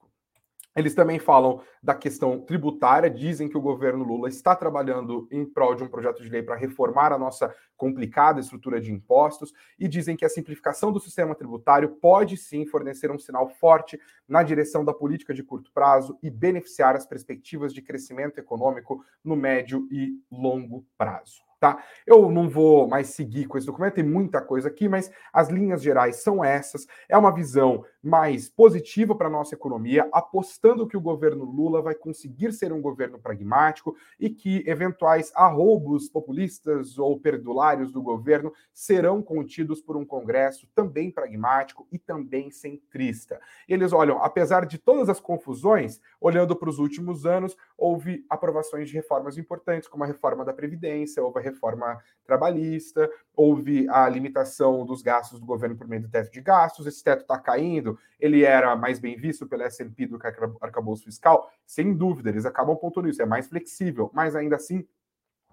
Eles 0.77 0.95
também 0.95 1.19
falam 1.19 1.61
da 1.83 1.95
questão 1.95 2.41
tributária, 2.41 3.11
dizem 3.11 3.49
que 3.49 3.59
o 3.59 3.61
governo 3.61 4.05
Lula 4.05 4.29
está 4.29 4.55
trabalhando 4.55 5.27
em 5.31 5.45
prol 5.45 5.75
de 5.75 5.83
um 5.83 5.89
projeto 5.89 6.23
de 6.23 6.29
lei 6.29 6.45
para 6.45 6.55
reformar 6.55 7.13
a 7.13 7.19
nossa 7.19 7.53
complicada 7.77 8.39
estrutura 8.39 8.81
de 8.81 8.93
impostos 8.93 9.53
e 9.77 9.89
dizem 9.89 10.17
que 10.17 10.25
a 10.25 10.29
simplificação 10.29 10.93
do 10.93 11.01
sistema 11.01 11.35
tributário 11.35 11.97
pode 11.97 12.37
sim 12.37 12.65
fornecer 12.67 13.11
um 13.11 13.19
sinal 13.19 13.49
forte 13.49 13.99
na 14.29 14.45
direção 14.45 14.85
da 14.85 14.95
política 14.95 15.35
de 15.35 15.43
curto 15.43 15.73
prazo 15.73 16.17
e 16.23 16.31
beneficiar 16.31 16.95
as 16.95 17.05
perspectivas 17.05 17.75
de 17.75 17.83
crescimento 17.83 18.39
econômico 18.39 19.05
no 19.25 19.35
médio 19.35 19.89
e 19.91 20.21
longo 20.31 20.87
prazo 20.97 21.50
tá? 21.61 21.85
Eu 22.07 22.31
não 22.31 22.49
vou 22.49 22.89
mais 22.89 23.09
seguir 23.09 23.45
com 23.45 23.59
esse 23.59 23.67
documento, 23.67 23.95
tem 23.95 24.05
muita 24.05 24.41
coisa 24.41 24.69
aqui, 24.69 24.89
mas 24.89 25.13
as 25.33 25.51
linhas 25.51 25.83
gerais 25.83 26.17
são 26.17 26.43
essas. 26.43 26.87
É 27.07 27.17
uma 27.17 27.33
visão 27.33 27.85
mais 28.03 28.49
positiva 28.49 29.15
para 29.15 29.27
a 29.29 29.31
nossa 29.31 29.55
economia, 29.55 30.09
apostando 30.11 30.87
que 30.89 30.97
o 30.97 31.01
governo 31.01 31.45
Lula 31.45 31.83
vai 31.83 31.95
conseguir 31.95 32.53
ser 32.53 32.73
um 32.73 32.81
governo 32.81 33.19
pragmático 33.19 33.95
e 34.19 34.31
que 34.31 34.65
eventuais 34.67 35.31
arroubos 35.35 36.09
populistas 36.09 36.99
ou 36.99 37.21
perdulários 37.21 37.93
do 37.93 38.03
governo 38.03 38.53
serão 38.73 39.23
contidos 39.23 39.83
por 39.83 39.97
um 39.97 40.05
Congresso 40.05 40.67
também 40.75 41.11
pragmático 41.11 41.87
e 41.93 41.99
também 41.99 42.51
centrista. 42.51 43.39
Eles 43.69 43.93
olham, 43.93 44.23
apesar 44.23 44.65
de 44.65 44.79
todas 44.79 45.11
as 45.11 45.21
confusões, 45.21 46.01
olhando 46.19 46.57
para 46.57 46.71
os 46.71 46.79
últimos 46.79 47.27
anos, 47.27 47.55
houve 47.77 48.25
aprovações 48.31 48.89
de 48.89 48.95
reformas 48.95 49.37
importantes, 49.37 49.89
como 49.89 50.05
a 50.05 50.07
reforma 50.07 50.45
da 50.45 50.55
Previdência, 50.55 51.23
houve 51.23 51.39
a 51.39 51.43
reforma 51.51 51.99
trabalhista, 52.25 53.11
houve 53.35 53.89
a 53.89 54.09
limitação 54.09 54.85
dos 54.85 55.03
gastos 55.03 55.41
do 55.41 55.47
governo 55.47 55.77
por 55.77 55.89
meio 55.89 56.03
do 56.03 56.09
teto 56.09 56.31
de 56.31 56.41
gastos, 56.41 56.87
esse 56.87 57.03
teto 57.03 57.23
está 57.23 57.39
caindo, 57.39 57.99
ele 58.19 58.45
era 58.45 58.75
mais 58.77 58.99
bem 58.99 59.17
visto 59.17 59.47
pela 59.47 59.65
S&P 59.65 60.07
do 60.07 60.19
que 60.19 60.27
arcabouço 60.61 61.05
fiscal, 61.05 61.51
sem 61.67 61.95
dúvida, 61.95 62.31
eles 62.31 62.47
acabam 62.47 62.77
pontuando 62.77 63.09
isso, 63.09 63.21
é 63.21 63.27
mais 63.27 63.49
flexível, 63.49 64.11
mas 64.15 64.37
ainda 64.37 64.57
assim 64.57 64.87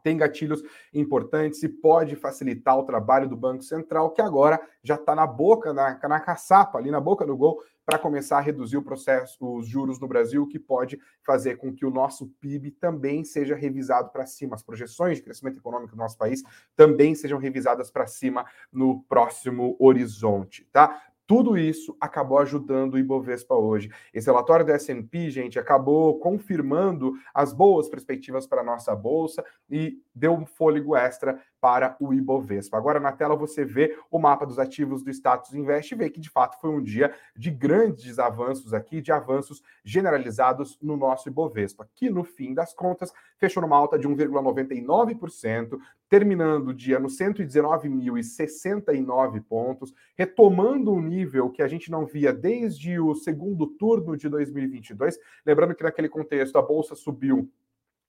tem 0.03 0.15
gatilhos 0.15 0.63
importantes 0.93 1.61
e 1.63 1.67
pode 1.67 2.15
facilitar 2.15 2.77
o 2.77 2.83
trabalho 2.83 3.27
do 3.27 3.35
Banco 3.35 3.63
Central, 3.63 4.11
que 4.11 4.21
agora 4.21 4.57
já 4.81 4.95
está 4.95 5.13
na 5.13 5.27
boca, 5.27 5.73
na, 5.73 5.99
na 6.07 6.19
caçapa, 6.19 6.77
ali 6.77 6.89
na 6.89 7.01
boca 7.01 7.25
do 7.25 7.35
gol, 7.35 7.61
para 7.87 7.97
começar 7.97 8.39
a 8.39 8.41
reduzir 8.41 8.75
o 8.75 8.83
processo, 8.83 9.37
os 9.39 9.65
juros 9.65 9.97
no 9.97 10.09
Brasil, 10.09 10.43
o 10.43 10.47
que 10.47 10.59
pode 10.59 10.99
fazer 11.25 11.55
com 11.55 11.73
que 11.73 11.85
o 11.85 11.89
nosso 11.89 12.27
PIB 12.41 12.71
também 12.71 13.23
seja 13.23 13.55
revisado 13.55 14.09
para 14.11 14.25
cima. 14.25 14.55
As 14.55 14.61
projeções 14.61 15.15
de 15.15 15.23
crescimento 15.23 15.59
econômico 15.59 15.95
do 15.95 15.97
nosso 15.97 16.17
país 16.17 16.43
também 16.75 17.15
sejam 17.15 17.39
revisadas 17.39 17.89
para 17.89 18.05
cima 18.05 18.45
no 18.73 19.03
próximo 19.03 19.77
horizonte, 19.79 20.67
tá? 20.69 21.01
Tudo 21.25 21.57
isso 21.57 21.95
acabou 21.99 22.39
ajudando 22.39 22.93
o 22.93 22.99
Ibovespa 22.99 23.55
hoje. 23.55 23.89
Esse 24.13 24.27
relatório 24.27 24.65
do 24.65 24.71
S&P, 24.71 25.29
gente, 25.29 25.57
acabou 25.57 26.19
confirmando 26.19 27.13
as 27.33 27.53
boas 27.53 27.87
perspectivas 27.87 28.45
para 28.45 28.61
a 28.61 28.65
nossa 28.65 28.93
bolsa 28.95 29.43
e 29.69 30.01
deu 30.13 30.33
um 30.33 30.45
fôlego 30.45 30.95
extra 30.95 31.41
para 31.59 31.97
o 31.99 32.13
Ibovespa. 32.13 32.77
Agora 32.77 32.99
na 32.99 33.11
tela 33.11 33.35
você 33.35 33.65
vê 33.65 33.97
o 34.11 34.19
mapa 34.19 34.45
dos 34.45 34.59
ativos 34.59 35.03
do 35.03 35.09
Status 35.09 35.53
Invest 35.53 35.93
e 35.93 35.97
vê 35.97 36.09
que 36.09 36.19
de 36.19 36.29
fato 36.29 36.59
foi 36.59 36.69
um 36.69 36.81
dia 36.81 37.13
de 37.35 37.51
grandes 37.51 38.19
avanços 38.19 38.73
aqui, 38.73 39.01
de 39.01 39.11
avanços 39.11 39.61
generalizados 39.83 40.77
no 40.81 40.95
nosso 40.95 41.27
Ibovespa, 41.29 41.89
que 41.95 42.09
no 42.09 42.23
fim 42.23 42.53
das 42.53 42.73
contas 42.73 43.11
fechou 43.37 43.61
numa 43.61 43.75
alta 43.75 43.97
de 43.97 44.07
1,99%, 44.07 45.79
terminando 46.09 46.69
o 46.69 46.73
dia 46.73 46.99
no 46.99 47.07
119.069 47.07 49.43
pontos, 49.43 49.93
retomando 50.15 50.93
um 50.93 51.01
nível 51.01 51.49
que 51.49 51.61
a 51.61 51.67
gente 51.67 51.91
não 51.91 52.05
via 52.05 52.31
desde 52.31 52.97
o 52.99 53.13
segundo 53.15 53.67
turno 53.67 54.15
de 54.15 54.29
2022. 54.29 55.19
Lembrando 55.45 55.75
que 55.75 55.83
naquele 55.83 56.09
contexto 56.09 56.57
a 56.57 56.61
bolsa 56.61 56.95
subiu 56.95 57.51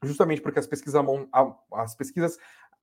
justamente 0.03 0.41
porque 0.41 0.59
as 0.59 0.67
pesquisas, 0.67 1.03
as 1.73 1.95
pesquisas 1.95 2.39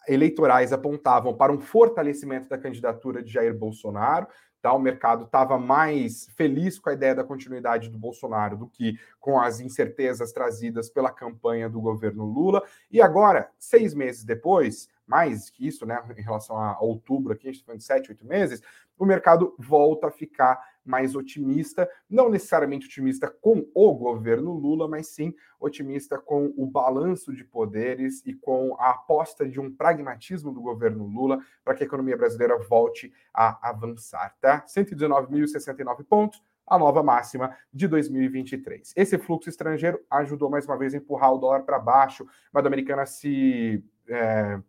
eleitorais 0.08 0.74
apontavam 0.74 1.34
para 1.34 1.52
um 1.52 1.60
fortalecimento 1.60 2.48
da 2.48 2.58
candidatura 2.58 3.24
de 3.24 3.32
Jair 3.32 3.58
Bolsonaro. 3.58 4.28
Tá? 4.62 4.74
O 4.74 4.80
mercado 4.80 5.26
estava 5.26 5.60
mais 5.60 6.28
feliz 6.36 6.80
com 6.80 6.90
a 6.90 6.94
ideia 6.94 7.14
da 7.14 7.24
continuidade 7.24 7.90
do 7.90 8.00
Bolsonaro 8.00 8.58
do 8.58 8.68
que 8.68 8.98
com 9.20 9.40
as 9.40 9.60
incertezas 9.60 10.32
trazidas 10.32 10.90
pela 10.90 11.12
campanha 11.12 11.70
do 11.70 11.80
governo 11.80 12.26
Lula. 12.26 12.64
E 12.90 13.00
agora, 13.02 13.50
seis 13.60 13.94
meses 13.94 14.24
depois, 14.24 14.90
mais 15.06 15.52
que 15.52 15.68
isso, 15.68 15.86
né, 15.86 16.04
em 16.18 16.22
relação 16.22 16.58
a 16.58 16.80
outubro, 16.80 17.34
aqui 17.34 17.48
a 17.48 17.52
gente 17.52 17.60
está 17.60 17.68
falando 17.68 17.80
de 17.80 17.86
sete, 17.86 18.10
oito 18.10 18.26
meses, 18.26 18.62
o 18.98 19.06
mercado 19.06 19.54
volta 19.60 20.08
a 20.08 20.12
ficar 20.12 20.60
mais 20.86 21.16
otimista, 21.16 21.90
não 22.10 22.30
necessariamente 22.30 22.86
otimista 22.86 23.28
com 23.28 23.68
o 23.74 23.94
governo 23.94 24.54
Lula, 24.54 24.88
mas 24.88 25.08
sim 25.08 25.34
otimista 25.60 26.18
com 26.18 26.54
o 26.56 26.68
balanço 26.68 27.34
de 27.34 27.44
poderes 27.44 28.22
e 28.26 28.34
com 28.34 28.76
a 28.80 28.92
aposta 28.92 29.48
de 29.48 29.60
um 29.60 29.74
pragmatismo 29.74 30.52
do 30.52 30.62
governo 30.62 31.06
Lula 31.06 31.40
para 31.64 31.74
que 31.74 31.84
a 31.84 31.88
economia 31.88 32.16
brasileira 32.16 32.58
volte 32.58 33.12
a 33.34 33.70
avançar, 33.70 34.36
tá? 34.40 34.64
119.069 34.68 36.04
pontos, 36.06 36.42
a 36.68 36.78
nova 36.78 37.04
máxima 37.04 37.56
de 37.74 37.88
2023. 37.88 38.94
Esse 38.96 39.18
fluxo 39.18 39.50
estrangeiro 39.50 40.00
ajudou 40.10 40.50
mais 40.50 40.66
uma 40.66 40.78
vez 40.78 40.94
a 40.94 40.98
empurrar 40.98 41.34
o 41.34 41.38
dólar 41.38 41.64
para 41.64 41.80
baixo. 41.80 42.24
A 42.24 42.28
moeda 42.54 42.68
americana 42.68 43.06
se 43.06 43.84
é, 44.08 44.60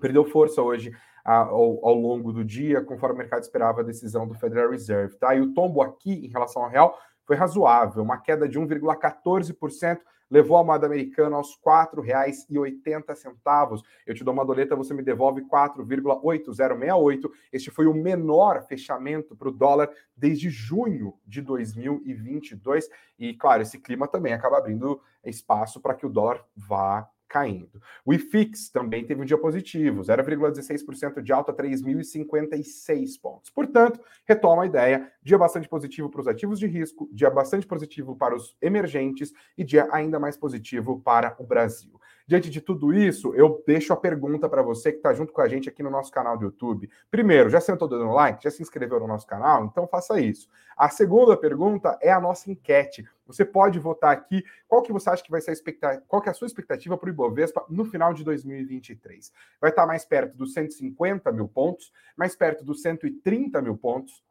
perdeu 0.00 0.24
força 0.24 0.62
hoje 0.62 0.92
ao, 1.26 1.84
ao, 1.84 1.94
longo 1.94 2.32
do 2.32 2.44
dia, 2.44 2.80
conforme 2.80 3.16
o 3.16 3.18
mercado 3.18 3.42
esperava 3.42 3.80
a 3.80 3.84
decisão 3.84 4.28
do 4.28 4.34
Federal 4.34 4.70
Reserve. 4.70 5.16
Tá? 5.16 5.34
E 5.34 5.40
o 5.40 5.52
tombo 5.52 5.82
aqui, 5.82 6.24
em 6.24 6.28
relação 6.28 6.62
ao 6.62 6.70
real, 6.70 6.96
foi 7.24 7.34
razoável, 7.34 8.02
uma 8.02 8.18
queda 8.18 8.48
de 8.48 8.60
1,14%, 8.60 9.98
levou 10.30 10.56
a 10.56 10.64
moeda 10.64 10.86
americana 10.86 11.36
aos 11.36 11.54
R$ 11.54 11.62
4,80. 11.64 13.82
Eu 14.06 14.14
te 14.14 14.22
dou 14.22 14.32
uma 14.32 14.44
doleta, 14.44 14.76
você 14.76 14.94
me 14.94 15.02
devolve 15.02 15.42
4,8068. 15.42 17.28
Este 17.52 17.72
foi 17.72 17.86
o 17.86 17.94
menor 17.94 18.62
fechamento 18.62 19.34
para 19.34 19.48
o 19.48 19.52
dólar 19.52 19.90
desde 20.16 20.48
junho 20.48 21.14
de 21.26 21.42
2022. 21.42 22.88
E, 23.18 23.34
claro, 23.34 23.62
esse 23.62 23.80
clima 23.80 24.06
também 24.06 24.32
acaba 24.32 24.58
abrindo 24.58 25.00
espaço 25.24 25.80
para 25.80 25.94
que 25.94 26.06
o 26.06 26.10
dólar 26.10 26.44
vá 26.56 27.08
caindo. 27.28 27.80
O 28.04 28.12
IFIX 28.12 28.70
também 28.70 29.04
teve 29.04 29.20
um 29.20 29.24
dia 29.24 29.38
positivo, 29.38 30.02
0,16% 30.02 31.22
de 31.22 31.32
alta, 31.32 31.52
3.056 31.52 33.20
pontos. 33.20 33.50
Portanto, 33.50 34.00
retoma 34.24 34.62
a 34.62 34.66
ideia, 34.66 35.12
dia 35.22 35.38
bastante 35.38 35.68
positivo 35.68 36.08
para 36.08 36.20
os 36.20 36.28
ativos 36.28 36.58
de 36.58 36.66
risco, 36.66 37.08
dia 37.12 37.30
bastante 37.30 37.66
positivo 37.66 38.16
para 38.16 38.34
os 38.34 38.56
emergentes 38.60 39.32
e 39.56 39.64
dia 39.64 39.88
ainda 39.92 40.18
mais 40.18 40.36
positivo 40.36 41.00
para 41.00 41.36
o 41.38 41.44
Brasil. 41.44 42.00
Diante 42.28 42.50
de 42.50 42.60
tudo 42.60 42.92
isso, 42.92 43.32
eu 43.36 43.62
deixo 43.64 43.92
a 43.92 43.96
pergunta 43.96 44.48
para 44.48 44.60
você 44.60 44.90
que 44.90 44.98
está 44.98 45.14
junto 45.14 45.32
com 45.32 45.40
a 45.40 45.48
gente 45.48 45.68
aqui 45.68 45.80
no 45.80 45.90
nosso 45.90 46.10
canal 46.10 46.36
do 46.36 46.46
YouTube. 46.46 46.90
Primeiro, 47.08 47.48
já 47.48 47.60
sentou 47.60 47.86
dando 47.86 48.10
like? 48.10 48.42
Já 48.42 48.50
se 48.50 48.60
inscreveu 48.60 48.98
no 48.98 49.06
nosso 49.06 49.24
canal? 49.24 49.64
Então 49.64 49.86
faça 49.86 50.18
isso. 50.20 50.48
A 50.76 50.88
segunda 50.88 51.36
pergunta 51.36 51.96
é 52.02 52.10
a 52.10 52.20
nossa 52.20 52.50
enquete. 52.50 53.08
Você 53.28 53.44
pode 53.44 53.78
votar 53.78 54.10
aqui 54.10 54.44
qual 54.66 54.82
que 54.82 54.92
você 54.92 55.08
acha 55.08 55.22
que 55.22 55.30
vai 55.30 55.40
ser 55.40 55.50
a 55.50 55.52
expectativa, 55.52 56.02
qual 56.08 56.20
que 56.20 56.28
é 56.28 56.32
a 56.32 56.34
sua 56.34 56.48
expectativa 56.48 56.98
para 56.98 57.06
o 57.06 57.10
Ibovespa 57.10 57.64
no 57.68 57.84
final 57.84 58.12
de 58.12 58.24
2023. 58.24 59.32
Vai 59.60 59.70
estar 59.70 59.86
mais 59.86 60.04
perto 60.04 60.36
dos 60.36 60.52
150 60.52 61.30
mil 61.30 61.46
pontos, 61.46 61.92
mais 62.16 62.34
perto 62.34 62.64
dos 62.64 62.82
130 62.82 63.62
mil 63.62 63.76
pontos, 63.76 64.24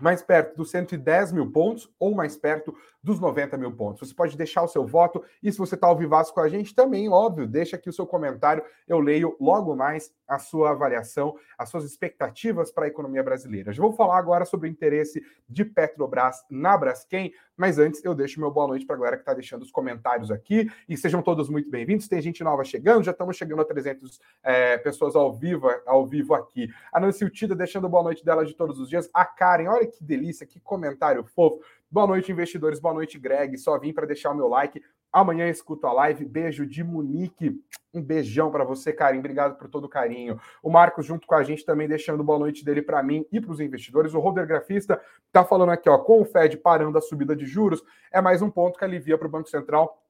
mais 0.00 0.22
perto 0.22 0.56
dos 0.56 0.70
110 0.70 1.32
mil 1.32 1.50
pontos 1.50 1.88
ou 1.98 2.14
mais 2.14 2.36
perto 2.36 2.74
dos 3.02 3.18
90 3.18 3.56
mil 3.56 3.72
pontos. 3.72 4.08
Você 4.08 4.14
pode 4.14 4.36
deixar 4.36 4.62
o 4.62 4.68
seu 4.68 4.86
voto 4.86 5.24
e 5.42 5.50
se 5.50 5.58
você 5.58 5.74
está 5.74 5.86
ao 5.86 5.96
vivaço 5.96 6.34
com 6.34 6.40
a 6.40 6.48
gente, 6.48 6.74
também, 6.74 7.08
óbvio, 7.08 7.46
deixa 7.46 7.76
aqui 7.76 7.88
o 7.88 7.92
seu 7.92 8.06
comentário. 8.06 8.62
Eu 8.86 8.98
leio 8.98 9.36
logo 9.40 9.74
mais 9.74 10.12
a 10.28 10.38
sua 10.38 10.70
avaliação, 10.70 11.34
as 11.58 11.68
suas 11.68 11.84
expectativas 11.84 12.70
para 12.70 12.84
a 12.84 12.88
economia 12.88 13.22
brasileira. 13.22 13.72
Já 13.72 13.82
vou 13.82 13.92
falar 13.92 14.18
agora 14.18 14.44
sobre 14.44 14.68
o 14.68 14.70
interesse 14.70 15.24
de 15.48 15.64
Petrobras 15.64 16.44
na 16.50 16.76
Braskem, 16.76 17.32
mas 17.56 17.78
antes 17.78 18.04
eu 18.04 18.14
deixo 18.14 18.40
meu 18.40 18.50
boa 18.50 18.68
noite 18.68 18.86
para 18.86 18.96
a 18.96 18.98
galera 18.98 19.16
que 19.16 19.22
está 19.22 19.34
deixando 19.34 19.62
os 19.62 19.70
comentários 19.70 20.30
aqui 20.30 20.70
e 20.88 20.96
sejam 20.96 21.20
todos 21.22 21.48
muito 21.48 21.70
bem-vindos. 21.70 22.08
Tem 22.08 22.20
gente 22.20 22.44
nova 22.44 22.64
chegando, 22.64 23.04
já 23.04 23.10
estamos 23.10 23.36
chegando 23.36 23.62
a 23.62 23.64
300 23.64 24.20
é, 24.42 24.78
pessoas 24.78 25.16
ao 25.16 25.32
vivo, 25.32 25.68
ao 25.86 26.06
vivo 26.06 26.34
aqui. 26.34 26.68
A 26.92 27.00
Nancy 27.00 27.24
Utida 27.24 27.54
deixando 27.54 27.88
boa 27.88 28.02
noite 28.02 28.24
dela 28.24 28.44
de 28.44 28.54
todos 28.54 28.78
os 28.78 28.88
dias. 28.88 29.10
A 29.12 29.24
Karen, 29.24 29.68
olha 29.68 29.89
que 29.90 30.04
delícia, 30.04 30.46
que 30.46 30.60
comentário 30.60 31.24
fofo. 31.24 31.60
Boa 31.90 32.06
noite, 32.06 32.32
investidores. 32.32 32.78
Boa 32.78 32.94
noite, 32.94 33.18
Greg. 33.18 33.58
Só 33.58 33.78
vim 33.78 33.92
para 33.92 34.06
deixar 34.06 34.30
o 34.30 34.34
meu 34.34 34.48
like. 34.48 34.82
Amanhã 35.12 35.48
escuto 35.48 35.86
a 35.86 35.92
live. 35.92 36.24
Beijo 36.24 36.64
de 36.64 36.84
Munique. 36.84 37.60
Um 37.92 38.00
beijão 38.00 38.50
para 38.50 38.64
você, 38.64 38.92
Karim. 38.92 39.18
Obrigado 39.18 39.58
por 39.58 39.68
todo 39.68 39.84
o 39.84 39.88
carinho. 39.88 40.40
O 40.62 40.70
Marcos, 40.70 41.04
junto 41.04 41.26
com 41.26 41.34
a 41.34 41.42
gente, 41.42 41.64
também 41.64 41.88
deixando 41.88 42.22
boa 42.22 42.38
noite 42.38 42.64
dele 42.64 42.80
para 42.80 43.02
mim 43.02 43.26
e 43.32 43.40
para 43.40 43.50
os 43.50 43.60
investidores. 43.60 44.14
O 44.14 44.20
Roder 44.20 44.46
Grafista 44.46 45.00
está 45.26 45.44
falando 45.44 45.70
aqui, 45.70 45.88
ó, 45.88 45.98
com 45.98 46.22
o 46.22 46.24
Fed 46.24 46.56
parando 46.58 46.96
a 46.96 47.00
subida 47.00 47.34
de 47.34 47.44
juros, 47.44 47.82
é 48.12 48.20
mais 48.20 48.40
um 48.40 48.50
ponto 48.50 48.78
que 48.78 48.84
alivia 48.84 49.18
para 49.18 49.26
o 49.26 49.30
Banco 49.30 49.48
Central 49.48 50.00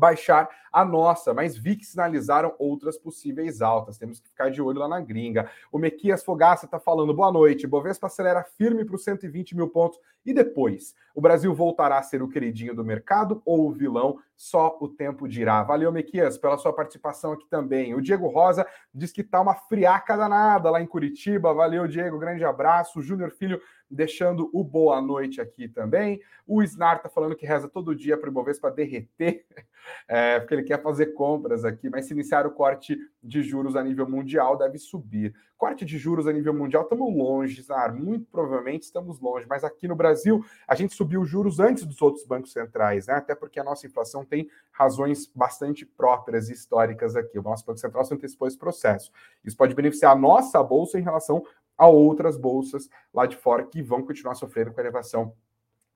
baixar 0.00 0.48
a 0.72 0.84
nossa, 0.84 1.34
mas 1.34 1.56
vi 1.56 1.76
que 1.76 1.84
sinalizaram 1.84 2.54
outras 2.58 2.96
possíveis 2.96 3.60
altas. 3.60 3.98
Temos 3.98 4.18
que 4.18 4.28
ficar 4.28 4.50
de 4.50 4.62
olho 4.62 4.80
lá 4.80 4.88
na 4.88 5.00
gringa. 5.00 5.50
O 5.70 5.78
Mequias 5.78 6.24
Fogaça 6.24 6.64
está 6.64 6.80
falando, 6.80 7.14
boa 7.14 7.30
noite. 7.30 7.66
Bovespa 7.66 8.06
acelera 8.06 8.42
firme 8.42 8.84
para 8.84 8.96
os 8.96 9.04
120 9.04 9.54
mil 9.54 9.68
pontos. 9.68 9.98
E 10.24 10.32
depois? 10.32 10.94
O 11.14 11.20
Brasil 11.20 11.54
voltará 11.54 11.98
a 11.98 12.02
ser 12.02 12.22
o 12.22 12.28
queridinho 12.28 12.74
do 12.74 12.84
mercado 12.84 13.42
ou 13.44 13.68
o 13.68 13.72
vilão? 13.72 14.18
Só 14.40 14.78
o 14.80 14.88
tempo 14.88 15.28
dirá. 15.28 15.62
Valeu, 15.62 15.92
Mequias, 15.92 16.38
pela 16.38 16.56
sua 16.56 16.72
participação 16.72 17.32
aqui 17.32 17.46
também. 17.46 17.92
O 17.92 18.00
Diego 18.00 18.26
Rosa 18.26 18.66
diz 18.92 19.12
que 19.12 19.22
tá 19.22 19.38
uma 19.38 19.54
friaca 19.54 20.16
danada 20.16 20.70
lá 20.70 20.80
em 20.80 20.86
Curitiba. 20.86 21.52
Valeu, 21.52 21.86
Diego. 21.86 22.18
Grande 22.18 22.42
abraço. 22.42 23.02
Júnior 23.02 23.32
Filho 23.32 23.60
deixando 23.90 24.48
o 24.54 24.64
boa 24.64 24.98
noite 25.02 25.42
aqui 25.42 25.68
também. 25.68 26.22
O 26.46 26.62
Snar 26.62 27.02
tá 27.02 27.10
falando 27.10 27.36
que 27.36 27.44
reza 27.44 27.68
todo 27.68 27.94
dia 27.94 28.16
para 28.16 28.28
o 28.28 28.32
Ibovespa 28.32 28.70
derreter, 28.70 29.44
é, 30.08 30.40
porque 30.40 30.54
ele 30.54 30.62
quer 30.62 30.80
fazer 30.80 31.12
compras 31.12 31.62
aqui, 31.62 31.90
mas 31.90 32.06
se 32.06 32.14
iniciar 32.14 32.46
o 32.46 32.52
corte 32.52 32.96
de 33.22 33.42
juros 33.42 33.76
a 33.76 33.84
nível 33.84 34.08
mundial, 34.08 34.56
deve 34.56 34.78
subir. 34.78 35.34
Corte 35.60 35.84
de 35.84 35.98
juros 35.98 36.26
a 36.26 36.32
nível 36.32 36.54
mundial, 36.54 36.84
estamos 36.84 37.14
longe, 37.14 37.60
Snar, 37.60 37.94
muito 37.94 38.24
provavelmente 38.32 38.84
estamos 38.84 39.20
longe, 39.20 39.44
mas 39.46 39.62
aqui 39.62 39.86
no 39.86 39.94
Brasil 39.94 40.42
a 40.66 40.74
gente 40.74 40.94
subiu 40.94 41.20
os 41.20 41.28
juros 41.28 41.60
antes 41.60 41.84
dos 41.84 42.00
outros 42.00 42.24
bancos 42.24 42.50
centrais, 42.50 43.08
né? 43.08 43.12
Até 43.12 43.34
porque 43.34 43.60
a 43.60 43.62
nossa 43.62 43.86
inflação 43.86 44.24
tem 44.24 44.48
razões 44.72 45.26
bastante 45.26 45.84
próprias 45.84 46.48
e 46.48 46.54
históricas 46.54 47.14
aqui. 47.14 47.38
O 47.38 47.42
nosso 47.42 47.66
Banco 47.66 47.78
Central 47.78 48.06
se 48.06 48.14
antecipou 48.14 48.48
esse 48.48 48.56
processo. 48.56 49.12
Isso 49.44 49.54
pode 49.54 49.74
beneficiar 49.74 50.12
a 50.12 50.18
nossa 50.18 50.62
bolsa 50.62 50.98
em 50.98 51.02
relação 51.02 51.42
a 51.76 51.86
outras 51.86 52.38
bolsas 52.38 52.88
lá 53.12 53.26
de 53.26 53.36
fora 53.36 53.62
que 53.62 53.82
vão 53.82 54.02
continuar 54.02 54.36
sofrendo 54.36 54.72
com 54.72 54.80
a 54.80 54.82
elevação 54.82 55.34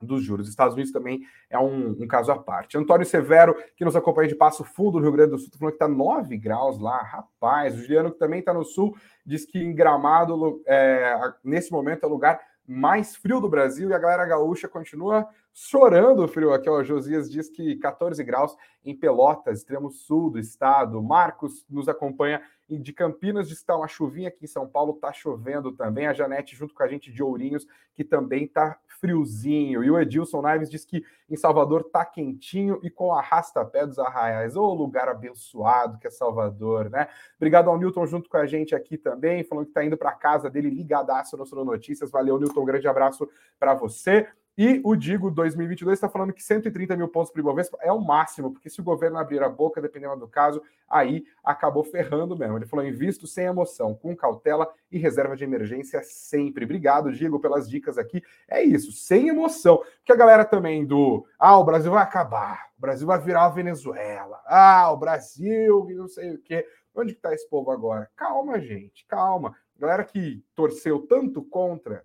dos 0.04 0.22
juros. 0.22 0.48
Estados 0.48 0.74
Unidos 0.74 0.92
também 0.92 1.22
é 1.50 1.58
um, 1.58 1.90
um, 1.90 2.06
caso 2.06 2.30
à 2.30 2.38
parte. 2.38 2.78
Antônio 2.78 3.06
Severo, 3.06 3.56
que 3.76 3.84
nos 3.84 3.96
acompanha 3.96 4.28
de 4.28 4.34
Passo 4.34 4.64
Fundo, 4.64 5.00
Rio 5.00 5.12
Grande 5.12 5.30
do 5.30 5.38
Sul, 5.38 5.50
tá 5.50 5.58
falando 5.58 5.72
que 5.72 5.84
está 5.84 5.88
9 5.88 6.36
graus 6.36 6.78
lá. 6.78 7.02
Rapaz, 7.02 7.74
o 7.74 7.82
Juliano, 7.82 8.12
que 8.12 8.18
também 8.18 8.40
está 8.40 8.52
no 8.52 8.64
Sul, 8.64 8.96
diz 9.24 9.44
que 9.44 9.58
em 9.58 9.74
Gramado, 9.74 10.62
é, 10.66 11.14
nesse 11.42 11.72
momento, 11.72 12.04
é 12.04 12.06
o 12.06 12.10
lugar 12.10 12.40
mais 12.66 13.14
frio 13.14 13.40
do 13.40 13.48
Brasil 13.48 13.90
e 13.90 13.94
a 13.94 13.98
galera 13.98 14.24
gaúcha 14.24 14.66
continua 14.66 15.28
chorando 15.52 16.26
frio 16.26 16.52
aqui. 16.52 16.68
Ó, 16.68 16.82
Josias 16.82 17.30
diz 17.30 17.48
que 17.48 17.76
14 17.76 18.22
graus 18.24 18.56
em 18.84 18.96
Pelotas, 18.96 19.58
extremo 19.58 19.90
sul 19.90 20.30
do 20.30 20.38
estado. 20.38 21.02
Marcos 21.02 21.64
nos 21.68 21.88
acompanha 21.88 22.42
de 22.68 22.92
Campinas, 22.92 23.48
diz 23.48 23.58
que 23.58 23.62
está 23.62 23.76
uma 23.76 23.86
chuvinha 23.86 24.28
aqui 24.28 24.44
em 24.44 24.48
São 24.48 24.66
Paulo, 24.66 24.94
está 24.94 25.12
chovendo 25.12 25.72
também. 25.72 26.06
A 26.06 26.14
Janete, 26.14 26.56
junto 26.56 26.74
com 26.74 26.82
a 26.82 26.88
gente 26.88 27.12
de 27.12 27.22
Ourinhos, 27.22 27.66
que 27.94 28.02
também 28.02 28.44
está 28.44 28.78
friozinho. 29.00 29.82
E 29.82 29.90
o 29.90 29.98
Edilson 29.98 30.42
Naves 30.42 30.70
diz 30.70 30.84
que 30.84 31.04
em 31.28 31.36
Salvador 31.36 31.84
tá 31.84 32.04
quentinho 32.04 32.78
e 32.82 32.90
com 32.90 33.12
arrasta-pé 33.12 33.86
dos 33.86 33.98
arraiais. 33.98 34.56
Ô 34.56 34.72
lugar 34.72 35.08
abençoado 35.08 35.98
que 35.98 36.06
é 36.06 36.10
Salvador, 36.10 36.90
né? 36.90 37.08
Obrigado 37.36 37.68
ao 37.68 37.78
Newton 37.78 38.06
junto 38.06 38.28
com 38.28 38.36
a 38.36 38.46
gente 38.46 38.74
aqui 38.74 38.96
também, 38.96 39.44
falando 39.44 39.66
que 39.66 39.72
tá 39.72 39.84
indo 39.84 39.96
para 39.96 40.12
casa 40.12 40.50
dele 40.50 40.70
ligadaço 40.70 41.36
no 41.36 41.46
Sono 41.46 41.64
Notícias. 41.64 42.10
Valeu, 42.10 42.38
Newton, 42.38 42.60
um 42.60 42.64
grande 42.64 42.88
abraço 42.88 43.28
para 43.58 43.74
você. 43.74 44.28
E 44.56 44.80
o 44.84 44.94
Digo 44.94 45.32
2022 45.32 45.96
está 45.96 46.08
falando 46.08 46.32
que 46.32 46.42
130 46.42 46.96
mil 46.96 47.08
pontos 47.08 47.32
para 47.32 47.40
o 47.40 47.42
Ibovespa 47.42 47.76
é 47.80 47.90
o 47.90 48.00
máximo, 48.00 48.52
porque 48.52 48.70
se 48.70 48.80
o 48.80 48.84
governo 48.84 49.18
abrir 49.18 49.42
a 49.42 49.48
boca, 49.48 49.82
dependendo 49.82 50.16
do 50.16 50.28
caso, 50.28 50.62
aí 50.88 51.24
acabou 51.42 51.82
ferrando 51.82 52.38
mesmo. 52.38 52.56
Ele 52.56 52.66
falou: 52.66 52.86
invisto 52.86 53.26
sem 53.26 53.46
emoção, 53.46 53.94
com 53.94 54.14
cautela 54.14 54.72
e 54.92 54.98
reserva 54.98 55.36
de 55.36 55.42
emergência 55.42 56.00
sempre. 56.04 56.64
Obrigado, 56.64 57.12
Digo, 57.12 57.40
pelas 57.40 57.68
dicas 57.68 57.98
aqui. 57.98 58.22
É 58.48 58.62
isso, 58.62 58.92
sem 58.92 59.28
emoção. 59.28 59.82
Porque 59.96 60.12
a 60.12 60.16
galera 60.16 60.44
também 60.44 60.86
do 60.86 61.26
ah, 61.36 61.58
o 61.58 61.64
Brasil 61.64 61.90
vai 61.90 62.02
acabar, 62.02 62.70
o 62.78 62.80
Brasil 62.80 63.06
vai 63.06 63.18
virar 63.18 63.46
a 63.46 63.50
Venezuela, 63.50 64.40
ah, 64.46 64.90
o 64.92 64.96
Brasil, 64.96 65.88
não 65.90 66.06
sei 66.06 66.34
o 66.34 66.38
quê. 66.38 66.64
Onde 66.94 67.12
está 67.12 67.34
esse 67.34 67.48
povo 67.48 67.72
agora? 67.72 68.08
Calma, 68.14 68.60
gente, 68.60 69.04
calma. 69.06 69.56
Galera 69.76 70.04
que 70.04 70.44
torceu 70.54 71.00
tanto 71.00 71.42
contra 71.42 72.04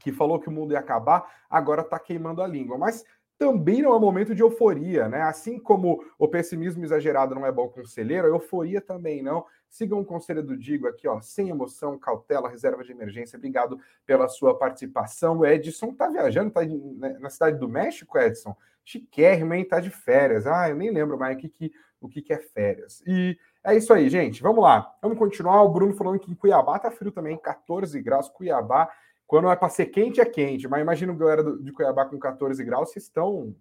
que 0.00 0.12
falou 0.12 0.40
que 0.40 0.48
o 0.48 0.52
mundo 0.52 0.72
ia 0.72 0.78
acabar, 0.78 1.26
agora 1.48 1.82
está 1.82 1.98
queimando 1.98 2.42
a 2.42 2.46
língua. 2.46 2.78
Mas 2.78 3.04
também 3.38 3.80
não 3.80 3.94
é 3.94 4.00
momento 4.00 4.34
de 4.34 4.42
euforia, 4.42 5.08
né? 5.08 5.22
Assim 5.22 5.60
como 5.60 6.04
o 6.18 6.26
pessimismo 6.26 6.84
exagerado 6.84 7.36
não 7.36 7.46
é 7.46 7.52
bom 7.52 7.68
conselheiro, 7.68 8.26
a 8.26 8.30
euforia 8.30 8.80
também 8.80 9.22
não. 9.22 9.46
Sigam 9.70 10.00
o 10.00 10.04
conselho 10.04 10.42
do 10.42 10.56
Digo 10.56 10.88
aqui, 10.88 11.06
ó, 11.06 11.20
sem 11.20 11.48
emoção, 11.48 11.96
cautela, 11.96 12.48
reserva 12.48 12.82
de 12.82 12.90
emergência. 12.90 13.36
Obrigado 13.36 13.78
pela 14.04 14.28
sua 14.28 14.58
participação. 14.58 15.38
O 15.38 15.46
Edson 15.46 15.94
tá 15.94 16.08
viajando, 16.08 16.50
tá 16.50 16.64
né, 16.64 17.16
na 17.20 17.30
cidade 17.30 17.58
do 17.58 17.68
México, 17.68 18.18
Edson. 18.18 18.56
Chiquérrimo, 18.84 19.54
hein? 19.54 19.64
Tá 19.64 19.78
de 19.78 19.90
férias. 19.90 20.46
Ah, 20.46 20.68
eu 20.68 20.74
nem 20.74 20.90
lembro 20.90 21.16
mais 21.16 21.36
o 21.36 21.38
que, 21.38 21.48
que, 21.48 21.72
o 22.00 22.08
que, 22.08 22.22
que 22.22 22.32
é 22.32 22.38
férias. 22.38 23.02
E 23.06 23.38
é 23.62 23.76
isso 23.76 23.92
aí, 23.92 24.08
gente. 24.08 24.42
Vamos 24.42 24.64
lá. 24.64 24.96
Vamos 25.00 25.18
continuar. 25.18 25.62
O 25.62 25.68
Bruno 25.68 25.94
falando 25.94 26.18
que 26.18 26.32
em 26.32 26.34
Cuiabá 26.34 26.78
tá 26.78 26.90
frio 26.90 27.12
também, 27.12 27.36
14 27.36 28.00
graus. 28.00 28.28
Cuiabá 28.28 28.90
quando 29.28 29.50
é 29.50 29.54
para 29.54 29.68
ser 29.68 29.86
quente, 29.86 30.22
é 30.22 30.24
quente. 30.24 30.66
Mas 30.66 30.80
imagina 30.80 31.12
o 31.12 31.16
galera 31.16 31.44
de 31.58 31.70
Cuiabá 31.70 32.06
com 32.06 32.18
14 32.18 32.64
graus, 32.64 32.90
vocês 32.90 33.04
estão, 33.04 33.54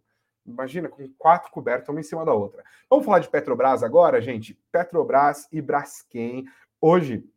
imagina, 0.46 0.88
com 0.88 1.06
quatro 1.18 1.52
cobertas 1.52 1.90
uma 1.90 2.00
em 2.00 2.04
cima 2.04 2.26
da 2.26 2.34
outra. 2.34 2.64
Vamos 2.90 3.06
falar 3.06 3.20
de 3.20 3.30
Petrobras 3.30 3.84
agora, 3.84 4.22
gente? 4.22 4.58
Petrobras 4.72 5.46
e 5.52 5.62
Braskem. 5.62 6.46
Hoje, 6.80 7.30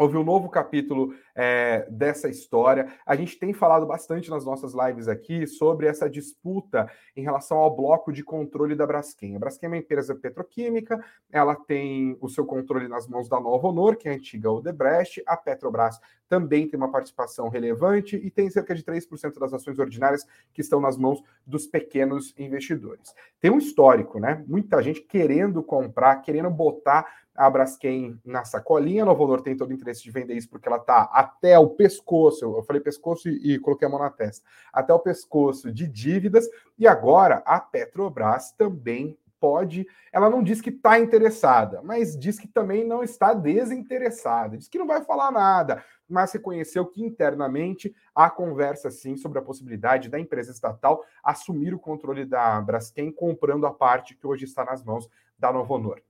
houve 0.00 0.16
um 0.16 0.24
novo 0.24 0.48
capítulo 0.48 1.14
é, 1.34 1.86
dessa 1.90 2.26
história. 2.26 2.88
A 3.04 3.14
gente 3.14 3.38
tem 3.38 3.52
falado 3.52 3.84
bastante 3.84 4.30
nas 4.30 4.46
nossas 4.46 4.72
lives 4.72 5.08
aqui 5.08 5.46
sobre 5.46 5.86
essa 5.86 6.08
disputa 6.08 6.90
em 7.14 7.22
relação 7.22 7.58
ao 7.58 7.76
bloco 7.76 8.10
de 8.10 8.24
controle 8.24 8.74
da 8.74 8.86
Braskem. 8.86 9.36
A 9.36 9.38
Braskem 9.38 9.66
é 9.66 9.70
uma 9.70 9.76
empresa 9.76 10.14
petroquímica, 10.14 11.04
ela 11.30 11.54
tem 11.54 12.16
o 12.18 12.30
seu 12.30 12.46
controle 12.46 12.88
nas 12.88 13.06
mãos 13.06 13.28
da 13.28 13.38
Nova 13.38 13.68
Honor, 13.68 13.94
que 13.94 14.08
é 14.08 14.12
a 14.12 14.14
antiga 14.14 14.50
Odebrecht. 14.50 15.22
A 15.26 15.36
Petrobras 15.36 16.00
também 16.30 16.66
tem 16.66 16.78
uma 16.78 16.90
participação 16.90 17.48
relevante 17.48 18.16
e 18.16 18.30
tem 18.30 18.48
cerca 18.48 18.74
de 18.74 18.82
3% 18.82 19.38
das 19.38 19.52
ações 19.52 19.78
ordinárias 19.78 20.24
que 20.54 20.62
estão 20.62 20.80
nas 20.80 20.96
mãos 20.96 21.22
dos 21.46 21.66
pequenos 21.66 22.32
investidores. 22.38 23.12
Tem 23.38 23.50
um 23.50 23.58
histórico, 23.58 24.18
né? 24.18 24.42
Muita 24.46 24.80
gente 24.82 25.02
querendo 25.02 25.62
comprar, 25.62 26.16
querendo 26.22 26.48
botar 26.48 27.04
a 27.34 27.48
Braskem 27.48 28.18
na 28.24 28.44
sacolinha. 28.44 29.02
A 29.02 29.06
Novo 29.06 29.24
Honor 29.24 29.40
tem 29.40 29.56
todo 29.56 29.70
o 29.70 29.72
interesse 29.72 30.02
de 30.02 30.10
vender 30.10 30.34
isso 30.34 30.48
porque 30.48 30.68
ela 30.68 30.78
está 30.78 31.02
até 31.12 31.58
o 31.58 31.70
pescoço. 31.70 32.44
Eu 32.44 32.62
falei 32.62 32.82
pescoço 32.82 33.28
e, 33.28 33.54
e 33.54 33.58
coloquei 33.58 33.86
a 33.86 33.90
mão 33.90 34.00
na 34.00 34.10
testa. 34.10 34.44
Até 34.72 34.92
o 34.92 34.98
pescoço 34.98 35.72
de 35.72 35.86
dívidas. 35.86 36.48
E 36.78 36.86
agora 36.86 37.42
a 37.46 37.60
Petrobras 37.60 38.52
também 38.52 39.18
pode. 39.40 39.86
Ela 40.12 40.28
não 40.28 40.42
diz 40.42 40.60
que 40.60 40.68
está 40.68 40.98
interessada, 41.00 41.80
mas 41.82 42.16
diz 42.16 42.38
que 42.38 42.46
também 42.46 42.86
não 42.86 43.02
está 43.02 43.32
desinteressada. 43.32 44.58
Diz 44.58 44.68
que 44.68 44.78
não 44.78 44.86
vai 44.86 45.02
falar 45.02 45.32
nada, 45.32 45.82
mas 46.08 46.32
reconheceu 46.32 46.84
que 46.84 47.02
internamente 47.02 47.94
há 48.14 48.28
conversa 48.28 48.90
sim 48.90 49.16
sobre 49.16 49.38
a 49.38 49.42
possibilidade 49.42 50.08
da 50.08 50.20
empresa 50.20 50.52
estatal 50.52 51.02
assumir 51.24 51.72
o 51.72 51.78
controle 51.78 52.26
da 52.26 52.60
Braskem, 52.60 53.10
comprando 53.10 53.66
a 53.66 53.72
parte 53.72 54.14
que 54.14 54.26
hoje 54.26 54.44
está 54.44 54.64
nas 54.64 54.84
mãos 54.84 55.08
da 55.38 55.50
Novo 55.50 55.74
Honor. 55.74 56.02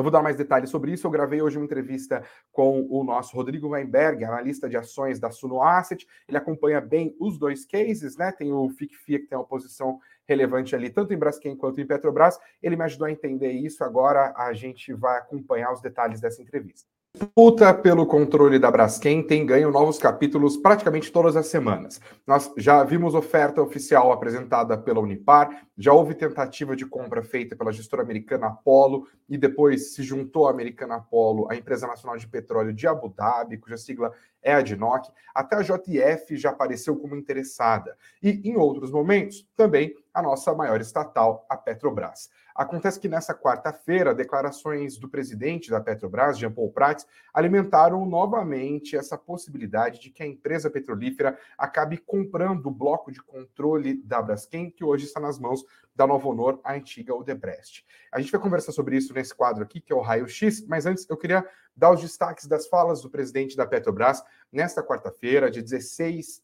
Eu 0.00 0.02
vou 0.02 0.10
dar 0.10 0.22
mais 0.22 0.34
detalhes 0.34 0.70
sobre 0.70 0.92
isso. 0.92 1.06
Eu 1.06 1.10
gravei 1.10 1.42
hoje 1.42 1.58
uma 1.58 1.66
entrevista 1.66 2.24
com 2.50 2.86
o 2.88 3.04
nosso 3.04 3.36
Rodrigo 3.36 3.68
Weinberg, 3.68 4.24
analista 4.24 4.66
de 4.66 4.74
ações 4.74 5.20
da 5.20 5.30
Suno 5.30 5.62
Asset. 5.62 6.06
Ele 6.26 6.38
acompanha 6.38 6.80
bem 6.80 7.14
os 7.20 7.38
dois 7.38 7.66
cases, 7.66 8.16
né? 8.16 8.32
Tem 8.32 8.50
o 8.50 8.70
FICFIA, 8.70 9.18
que 9.18 9.26
tem 9.26 9.36
uma 9.36 9.44
posição 9.44 9.98
relevante 10.26 10.74
ali, 10.74 10.88
tanto 10.88 11.12
em 11.12 11.18
Braskem 11.18 11.54
quanto 11.54 11.82
em 11.82 11.86
Petrobras. 11.86 12.38
Ele 12.62 12.76
me 12.76 12.84
ajudou 12.84 13.08
a 13.08 13.12
entender 13.12 13.52
isso. 13.52 13.84
Agora 13.84 14.32
a 14.34 14.54
gente 14.54 14.90
vai 14.94 15.18
acompanhar 15.18 15.70
os 15.70 15.82
detalhes 15.82 16.18
dessa 16.18 16.40
entrevista 16.40 16.88
disputa 17.12 17.74
pelo 17.74 18.06
controle 18.06 18.56
da 18.56 18.70
Braskem 18.70 19.20
tem 19.20 19.44
ganho 19.44 19.72
novos 19.72 19.98
capítulos 19.98 20.56
praticamente 20.56 21.10
todas 21.10 21.34
as 21.34 21.48
semanas. 21.48 22.00
Nós 22.24 22.52
já 22.56 22.84
vimos 22.84 23.14
oferta 23.14 23.60
oficial 23.60 24.12
apresentada 24.12 24.78
pela 24.78 25.00
Unipar, 25.00 25.66
já 25.76 25.92
houve 25.92 26.14
tentativa 26.14 26.76
de 26.76 26.86
compra 26.86 27.20
feita 27.20 27.56
pela 27.56 27.72
gestora 27.72 28.02
americana 28.02 28.46
Apollo 28.46 29.08
e 29.28 29.36
depois 29.36 29.92
se 29.94 30.04
juntou 30.04 30.46
a 30.46 30.50
americana 30.52 30.96
Apollo 30.96 31.50
à 31.50 31.56
empresa 31.56 31.84
nacional 31.84 32.16
de 32.16 32.28
petróleo 32.28 32.72
de 32.72 32.86
Abu 32.86 33.08
Dhabi, 33.08 33.58
cuja 33.58 33.76
sigla 33.76 34.12
é 34.40 34.54
a 34.54 34.60
DNOC. 34.60 35.08
Até 35.34 35.56
a 35.56 35.62
JF 35.62 36.36
já 36.36 36.50
apareceu 36.50 36.96
como 36.96 37.16
interessada. 37.16 37.96
E 38.22 38.40
em 38.48 38.56
outros 38.56 38.90
momentos, 38.92 39.48
também 39.56 39.94
a 40.14 40.22
nossa 40.22 40.54
maior 40.54 40.80
estatal, 40.80 41.44
a 41.48 41.56
Petrobras. 41.56 42.30
Acontece 42.60 43.00
que 43.00 43.08
nessa 43.08 43.34
quarta-feira, 43.34 44.14
declarações 44.14 44.98
do 44.98 45.08
presidente 45.08 45.70
da 45.70 45.80
Petrobras, 45.80 46.38
Jean 46.38 46.52
Paul 46.52 46.70
Prats, 46.70 47.06
alimentaram 47.32 48.04
novamente 48.04 48.98
essa 48.98 49.16
possibilidade 49.16 49.98
de 49.98 50.10
que 50.10 50.22
a 50.22 50.26
empresa 50.26 50.68
petrolífera 50.68 51.38
acabe 51.56 51.96
comprando 51.96 52.66
o 52.66 52.70
bloco 52.70 53.10
de 53.10 53.22
controle 53.22 54.02
da 54.02 54.20
Braskem, 54.20 54.70
que 54.70 54.84
hoje 54.84 55.06
está 55.06 55.18
nas 55.18 55.38
mãos 55.38 55.64
da 55.96 56.06
Novo 56.06 56.28
Honor, 56.28 56.60
a 56.62 56.74
antiga 56.74 57.14
Odebrecht. 57.14 57.86
A 58.12 58.20
gente 58.20 58.30
vai 58.30 58.38
conversar 58.38 58.72
sobre 58.72 58.94
isso 58.94 59.14
nesse 59.14 59.34
quadro 59.34 59.62
aqui, 59.62 59.80
que 59.80 59.90
é 59.90 59.96
o 59.96 60.02
Raio 60.02 60.28
X, 60.28 60.62
mas 60.66 60.84
antes 60.84 61.08
eu 61.08 61.16
queria 61.16 61.42
dar 61.74 61.90
os 61.94 62.02
destaques 62.02 62.46
das 62.46 62.68
falas 62.68 63.00
do 63.00 63.08
presidente 63.08 63.56
da 63.56 63.64
Petrobras 63.64 64.22
nesta 64.52 64.82
quarta-feira, 64.82 65.50
de 65.50 65.62
16 65.62 66.42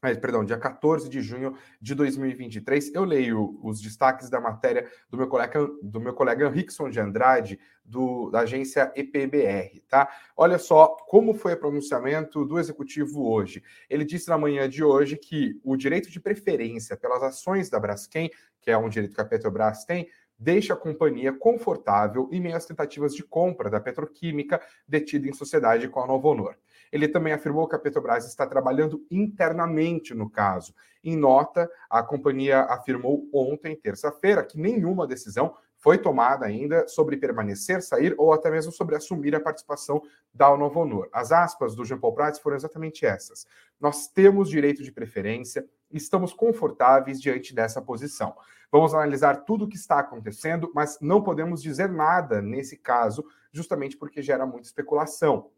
perdão, 0.00 0.44
dia 0.44 0.58
14 0.58 1.08
de 1.08 1.20
junho 1.20 1.56
de 1.80 1.94
2023. 1.94 2.94
Eu 2.94 3.04
leio 3.04 3.58
os 3.62 3.80
destaques 3.80 4.30
da 4.30 4.40
matéria 4.40 4.88
do 5.10 5.16
meu 5.16 5.26
colega, 5.26 5.66
do 5.82 6.00
meu 6.00 6.14
colega 6.14 6.48
Rickson 6.48 6.90
de 6.90 7.00
Andrade, 7.00 7.58
do, 7.84 8.30
da 8.30 8.40
agência 8.40 8.92
EPBR, 8.94 9.80
tá? 9.88 10.08
Olha 10.36 10.58
só 10.58 10.88
como 11.08 11.34
foi 11.34 11.54
o 11.54 11.56
pronunciamento 11.56 12.44
do 12.44 12.58
executivo 12.58 13.28
hoje. 13.28 13.62
Ele 13.88 14.04
disse 14.04 14.28
na 14.28 14.36
manhã 14.36 14.68
de 14.68 14.82
hoje 14.82 15.16
que 15.16 15.58
o 15.64 15.76
direito 15.76 16.10
de 16.10 16.20
preferência 16.20 16.96
pelas 16.96 17.22
ações 17.22 17.70
da 17.70 17.78
Braskem, 17.80 18.30
que 18.60 18.70
é 18.70 18.78
um 18.78 18.88
direito 18.88 19.14
que 19.14 19.20
a 19.20 19.24
Petrobras 19.24 19.84
tem, 19.84 20.08
deixa 20.38 20.74
a 20.74 20.76
companhia 20.76 21.32
confortável 21.32 22.28
em 22.30 22.40
meio 22.40 22.56
às 22.56 22.66
tentativas 22.66 23.14
de 23.14 23.22
compra 23.22 23.70
da 23.70 23.80
petroquímica 23.80 24.60
detida 24.86 25.28
em 25.28 25.32
sociedade 25.32 25.88
com 25.88 26.00
a 26.00 26.06
Novo 26.06 26.28
Honor. 26.28 26.56
Ele 26.92 27.08
também 27.08 27.32
afirmou 27.32 27.68
que 27.68 27.74
a 27.74 27.78
Petrobras 27.78 28.26
está 28.26 28.46
trabalhando 28.46 29.04
internamente 29.10 30.14
no 30.14 30.30
caso. 30.30 30.74
Em 31.02 31.16
nota, 31.16 31.70
a 31.88 32.02
companhia 32.02 32.62
afirmou 32.62 33.28
ontem, 33.32 33.76
terça-feira, 33.76 34.44
que 34.44 34.58
nenhuma 34.58 35.06
decisão 35.06 35.54
foi 35.76 35.98
tomada 35.98 36.46
ainda 36.46 36.88
sobre 36.88 37.16
permanecer, 37.16 37.82
sair 37.82 38.14
ou 38.18 38.32
até 38.32 38.50
mesmo 38.50 38.72
sobre 38.72 38.96
assumir 38.96 39.34
a 39.36 39.40
participação 39.40 40.02
da 40.34 40.56
Novo 40.56 40.80
Honor. 40.80 41.08
As 41.12 41.30
aspas 41.30 41.76
do 41.76 41.84
Jean 41.84 41.98
Paul 41.98 42.14
Prats 42.14 42.40
foram 42.40 42.56
exatamente 42.56 43.06
essas. 43.06 43.46
Nós 43.78 44.08
temos 44.08 44.48
direito 44.48 44.82
de 44.82 44.90
preferência, 44.90 45.64
estamos 45.92 46.32
confortáveis 46.32 47.20
diante 47.20 47.54
dessa 47.54 47.80
posição. 47.80 48.34
Vamos 48.72 48.94
analisar 48.94 49.44
tudo 49.44 49.64
o 49.64 49.68
que 49.68 49.76
está 49.76 50.00
acontecendo, 50.00 50.72
mas 50.74 50.98
não 51.00 51.22
podemos 51.22 51.62
dizer 51.62 51.88
nada 51.88 52.42
nesse 52.42 52.76
caso, 52.76 53.24
justamente 53.52 53.96
porque 53.96 54.22
gera 54.22 54.44
muita 54.44 54.66
especulação. 54.66 55.50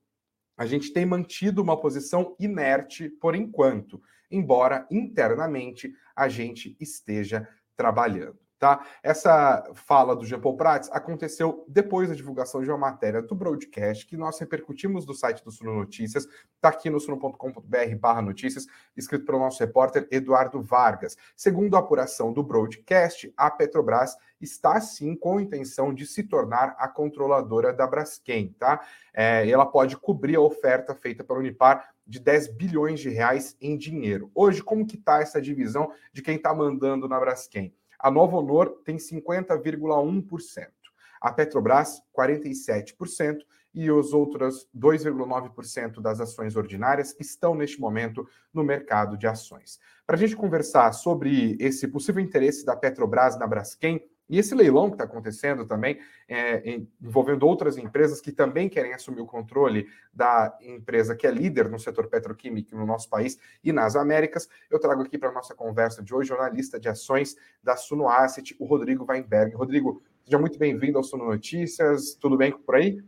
A 0.59 0.67
gente 0.67 0.93
tem 0.93 1.07
mantido 1.07 1.63
uma 1.63 1.81
posição 1.81 2.37
inerte 2.39 3.09
por 3.09 3.37
enquanto. 3.37 4.03
embora 4.31 4.87
internamente 4.91 5.95
a 6.15 6.29
gente 6.29 6.77
esteja 6.79 7.49
trabalhando. 7.75 8.48
Tá? 8.59 8.85
Essa 9.05 9.71
fala 9.73 10.17
do 10.17 10.27
Jean 10.27 10.41
Paul 10.41 10.57
Prats 10.57 10.91
aconteceu 10.91 11.65
depois 11.69 12.09
da 12.09 12.15
divulgação 12.17 12.61
de 12.61 12.69
uma 12.69 12.77
matéria 12.77 13.23
do 13.23 13.33
broadcast 13.33 14.05
que 14.05 14.17
nós 14.17 14.37
repercutimos 14.41 15.07
do 15.07 15.15
site 15.15 15.45
do 15.45 15.53
Suno 15.53 15.77
Notícias, 15.77 16.27
está 16.57 16.71
aqui 16.71 16.91
no 16.91 16.99
suno.com.br 16.99 17.97
barra 18.01 18.21
notícias, 18.21 18.67
escrito 18.97 19.25
pelo 19.25 19.39
nosso 19.39 19.61
repórter 19.61 20.09
Eduardo 20.11 20.61
Vargas. 20.61 21.17
Segundo 21.37 21.77
a 21.77 21.79
apuração 21.79 22.33
do 22.33 22.43
broadcast, 22.43 23.33
a 23.37 23.49
Petrobras 23.49 24.17
está 24.41 24.81
sim 24.81 25.15
com 25.15 25.39
intenção 25.39 25.95
de 25.95 26.05
se 26.05 26.25
tornar 26.25 26.75
a 26.79 26.89
controladora 26.89 27.73
da 27.73 27.87
Braskem, 27.87 28.57
tá? 28.59 28.85
É, 29.15 29.49
ela 29.49 29.67
pode 29.67 29.97
cobrir 29.97 30.35
a 30.35 30.41
oferta 30.41 30.97
feita 30.97 31.23
pela 31.23 31.39
Unipar 31.39 31.95
de 32.05 32.19
10 32.19 32.49
bilhões 32.55 32.99
de 32.99 33.09
reais 33.09 33.57
em 33.61 33.77
dinheiro. 33.77 34.31
Hoje, 34.35 34.63
como 34.63 34.87
que 34.87 34.97
está 34.97 35.21
essa 35.21 35.41
divisão 35.41 35.93
de 36.13 36.23
quem 36.23 36.37
está 36.37 36.53
mandando 36.53 37.07
na 37.07 37.21
Braskem? 37.21 37.73
A 37.99 38.11
Novo 38.11 38.37
Honor 38.37 38.81
tem 38.85 38.97
50,1%, 38.97 40.69
a 41.21 41.33
Petrobras 41.33 42.01
47% 42.17 43.39
e 43.75 43.91
os 43.91 44.13
outros 44.13 44.69
2,9% 44.77 46.01
das 46.01 46.21
ações 46.21 46.57
ordinárias 46.57 47.15
estão 47.19 47.55
neste 47.55 47.81
momento 47.81 48.27
no 48.53 48.65
mercado 48.65 49.17
de 49.17 49.27
ações. 49.27 49.79
Para 50.07 50.17
a 50.17 50.19
gente 50.19 50.37
conversar 50.37 50.93
sobre 50.93 51.57
esse 51.61 51.87
possível 51.89 52.23
interesse 52.23 52.65
da 52.65 52.77
Petrobras 52.77 53.39
na 53.39 53.47
Braskem, 53.47 54.01
e 54.29 54.39
esse 54.39 54.55
leilão 54.55 54.89
que 54.89 54.95
está 54.95 55.05
acontecendo 55.05 55.65
também, 55.65 55.99
é, 56.29 56.81
envolvendo 57.01 57.47
outras 57.47 57.79
empresas 57.79 58.21
que 58.21 58.31
também 58.31 58.69
querem 58.69 58.93
assumir 58.93 59.21
o 59.21 59.27
controle 59.27 59.87
da 60.13 60.57
empresa 60.61 61.17
que 61.17 61.27
é 61.27 61.31
líder 61.31 61.69
no 61.69 61.79
setor 61.79 62.09
petroquímico 62.09 62.77
no 62.77 62.85
nosso 62.85 63.09
país 63.09 63.39
e 63.65 63.73
nas 63.73 63.97
Américas, 63.97 64.49
eu 64.71 64.79
trago 64.79 65.03
aqui 65.03 65.17
para 65.17 65.31
a 65.31 65.33
nossa 65.33 65.55
conversa 65.55 66.03
de 66.03 66.15
hoje, 66.15 66.29
jornalista 66.29 66.79
de 66.79 66.89
ações 66.89 67.37
da 67.63 67.77
Suno 67.77 68.09
Asset, 68.09 68.55
o 68.59 68.67
Rodrigo 68.67 69.07
Weinberg. 69.09 69.55
Rodrigo, 69.55 70.03
seja 70.25 70.39
muito 70.39 70.59
bem-vindo 70.59 70.99
ao 70.99 71.05
Suno 71.05 71.25
Notícias, 71.25 72.15
tudo 72.15 72.37
bem 72.37 72.53
por 72.53 72.75
aí? 72.75 73.03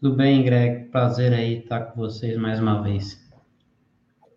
Tudo 0.00 0.16
bem, 0.16 0.44
Greg, 0.44 0.90
prazer 0.90 1.32
aí 1.32 1.60
estar 1.60 1.80
com 1.86 2.00
vocês 2.00 2.36
mais 2.36 2.60
uma 2.60 2.82
vez. 2.82 3.25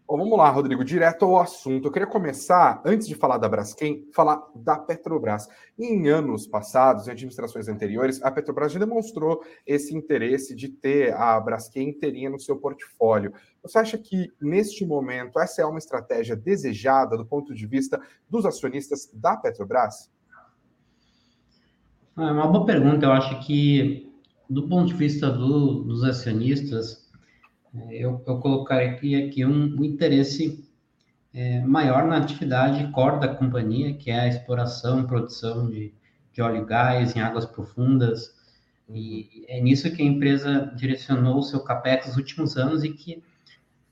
Bom, 0.09 0.17
vamos 0.17 0.39
lá, 0.39 0.49
Rodrigo, 0.49 0.83
direto 0.83 1.23
ao 1.23 1.39
assunto. 1.39 1.87
Eu 1.87 1.91
queria 1.91 2.07
começar, 2.07 2.81
antes 2.83 3.07
de 3.07 3.13
falar 3.13 3.37
da 3.37 3.47
Braskem, 3.47 4.07
falar 4.11 4.43
da 4.55 4.75
Petrobras. 4.75 5.47
Em 5.77 6.09
anos 6.09 6.47
passados, 6.47 7.07
em 7.07 7.11
administrações 7.11 7.67
anteriores, 7.67 8.19
a 8.23 8.31
Petrobras 8.31 8.71
já 8.71 8.79
demonstrou 8.79 9.43
esse 9.67 9.95
interesse 9.95 10.55
de 10.55 10.67
ter 10.67 11.13
a 11.13 11.39
Braskem 11.39 11.89
inteirinha 11.89 12.27
no 12.27 12.39
seu 12.39 12.57
portfólio. 12.57 13.31
Você 13.61 13.77
acha 13.77 13.99
que, 13.99 14.33
neste 14.41 14.83
momento, 14.83 15.39
essa 15.39 15.61
é 15.61 15.65
uma 15.65 15.77
estratégia 15.77 16.35
desejada 16.35 17.15
do 17.15 17.23
ponto 17.23 17.53
de 17.53 17.67
vista 17.67 18.01
dos 18.27 18.47
acionistas 18.47 19.11
da 19.13 19.37
Petrobras? 19.37 20.09
É 22.17 22.21
uma 22.31 22.47
boa 22.47 22.65
pergunta. 22.65 23.05
Eu 23.05 23.11
acho 23.11 23.45
que, 23.45 24.11
do 24.49 24.67
ponto 24.67 24.87
de 24.87 24.95
vista 24.95 25.29
do, 25.29 25.83
dos 25.83 26.03
acionistas, 26.03 26.98
eu, 27.89 28.23
eu 28.25 28.39
colocaria 28.39 29.27
aqui 29.27 29.45
um, 29.45 29.75
um 29.79 29.83
interesse 29.83 30.67
é, 31.33 31.61
maior 31.61 32.07
na 32.07 32.17
atividade 32.17 32.91
core 32.91 33.19
da 33.19 33.27
companhia, 33.27 33.93
que 33.93 34.09
é 34.09 34.19
a 34.19 34.27
exploração 34.27 35.01
e 35.01 35.07
produção 35.07 35.69
de, 35.69 35.93
de 36.33 36.41
óleo 36.41 36.63
e 36.63 36.65
gás 36.65 37.15
em 37.15 37.21
águas 37.21 37.45
profundas. 37.45 38.33
E 38.89 39.45
é 39.47 39.61
nisso 39.61 39.91
que 39.95 40.01
a 40.01 40.05
empresa 40.05 40.73
direcionou 40.75 41.37
o 41.37 41.43
seu 41.43 41.59
capex 41.59 42.07
nos 42.07 42.17
últimos 42.17 42.57
anos 42.57 42.83
e 42.83 42.89
que 42.89 43.23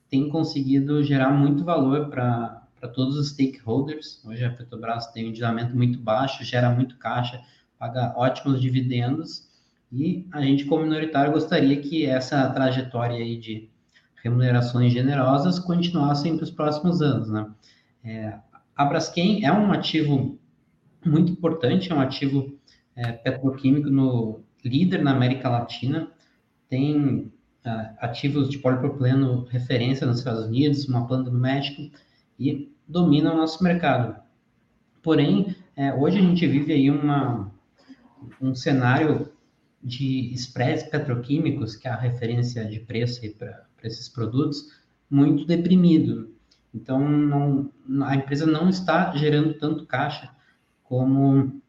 tem 0.10 0.30
conseguido 0.30 1.04
gerar 1.04 1.30
muito 1.30 1.64
valor 1.64 2.10
para 2.10 2.66
todos 2.96 3.16
os 3.18 3.30
stakeholders. 3.30 4.24
Hoje 4.26 4.44
a 4.44 4.50
Petrobras 4.50 5.08
tem 5.08 5.26
um 5.26 5.30
endividamento 5.30 5.76
muito 5.76 6.00
baixo, 6.00 6.44
gera 6.44 6.72
muito 6.72 6.98
caixa, 6.98 7.40
paga 7.78 8.14
ótimos 8.18 8.60
dividendos 8.60 9.48
e 9.92 10.28
a 10.32 10.42
gente, 10.42 10.66
como 10.66 10.84
minoritário, 10.84 11.32
gostaria 11.32 11.80
que 11.80 12.06
essa 12.06 12.50
trajetória 12.50 13.18
aí 13.18 13.38
de 13.38 13.70
remunerações 14.24 14.92
generosas 14.92 15.60
continuassem 15.60 16.36
para 16.36 16.44
os 16.44 16.52
próximos 16.52 17.02
anos, 17.02 17.30
né? 17.30 17.50
É, 18.04 18.38
a 18.76 18.86
Braskem 18.86 19.46
é 19.46 19.52
um 19.52 19.72
ativo 19.72 20.38
muito 21.06 21.32
importante, 21.32 21.92
é 21.92 21.96
um 21.96 22.02
ativo 22.02 22.58
é, 22.96 23.12
petroquímico 23.12 23.90
no 23.90 24.42
líder 24.64 25.02
na 25.04 25.12
América 25.12 25.50
Latina, 25.50 26.12
tem 26.70 27.32
é, 27.64 27.70
ativos 28.00 28.50
de 28.50 28.60
polipropileno 28.60 29.46
referência 29.46 30.06
nos 30.06 30.20
Estados 30.20 30.46
Unidos, 30.46 30.88
uma 30.88 31.08
planta 31.08 31.30
no 31.32 31.40
México 31.40 31.90
e 32.38 32.72
domina 32.88 33.34
o 33.34 33.38
nosso 33.38 33.64
mercado. 33.64 34.22
Porém, 35.02 35.56
é, 35.76 35.94
hoje 35.94 36.18
a 36.18 36.22
gente 36.22 36.46
vive 36.46 36.74
aí 36.74 36.92
uma, 36.92 37.52
um 38.42 38.54
cenário 38.54 39.32
de 39.88 40.34
spreads 40.34 40.84
petroquímicos, 40.84 41.76
que 41.76 41.88
é 41.88 41.92
a 41.92 41.96
referência 41.96 42.66
de 42.66 42.82
preço 42.82 43.22
para 43.38 43.66
esses 43.84 44.10
produtos, 44.10 44.68
muito 45.10 45.46
deprimido. 45.46 46.30
Então, 46.76 47.00
não, 47.08 47.72
a 48.04 48.16
empresa 48.16 48.46
não 48.46 48.68
está 48.70 49.16
gerando 49.16 49.54
tanto 49.54 49.86
caixa 49.86 50.30
como, 50.84 51.62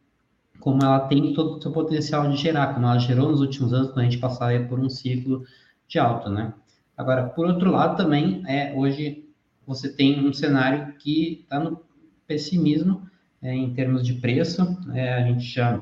como 0.59 0.83
ela 0.83 1.00
tem 1.07 1.33
todo 1.33 1.57
o 1.57 1.62
seu 1.62 1.70
potencial 1.70 2.28
de 2.28 2.37
gerar, 2.37 2.74
como 2.74 2.87
ela 2.87 2.98
gerou 2.98 3.31
nos 3.31 3.40
últimos 3.40 3.72
anos, 3.72 3.88
quando 3.88 4.00
a 4.00 4.04
gente 4.11 4.18
passava 4.18 4.59
por 4.64 4.81
um 4.81 4.90
ciclo 4.90 5.44
de 5.87 5.98
alta, 5.98 6.28
né? 6.28 6.52
Agora, 6.96 7.28
por 7.28 7.46
outro 7.46 7.70
lado, 7.70 7.96
também, 7.96 8.42
é, 8.48 8.74
hoje 8.74 9.24
você 9.64 9.88
tem 9.88 10.26
um 10.26 10.33
cenário 10.33 10.94
que 10.94 11.42
está 11.42 11.61
no 11.61 11.81
pessimismo 12.26 13.09
é, 13.40 13.54
em 13.54 13.72
termos 13.72 14.04
de 14.04 14.14
preço. 14.14 14.76
É, 14.92 15.14
a 15.14 15.22
gente 15.22 15.44
já 15.44 15.81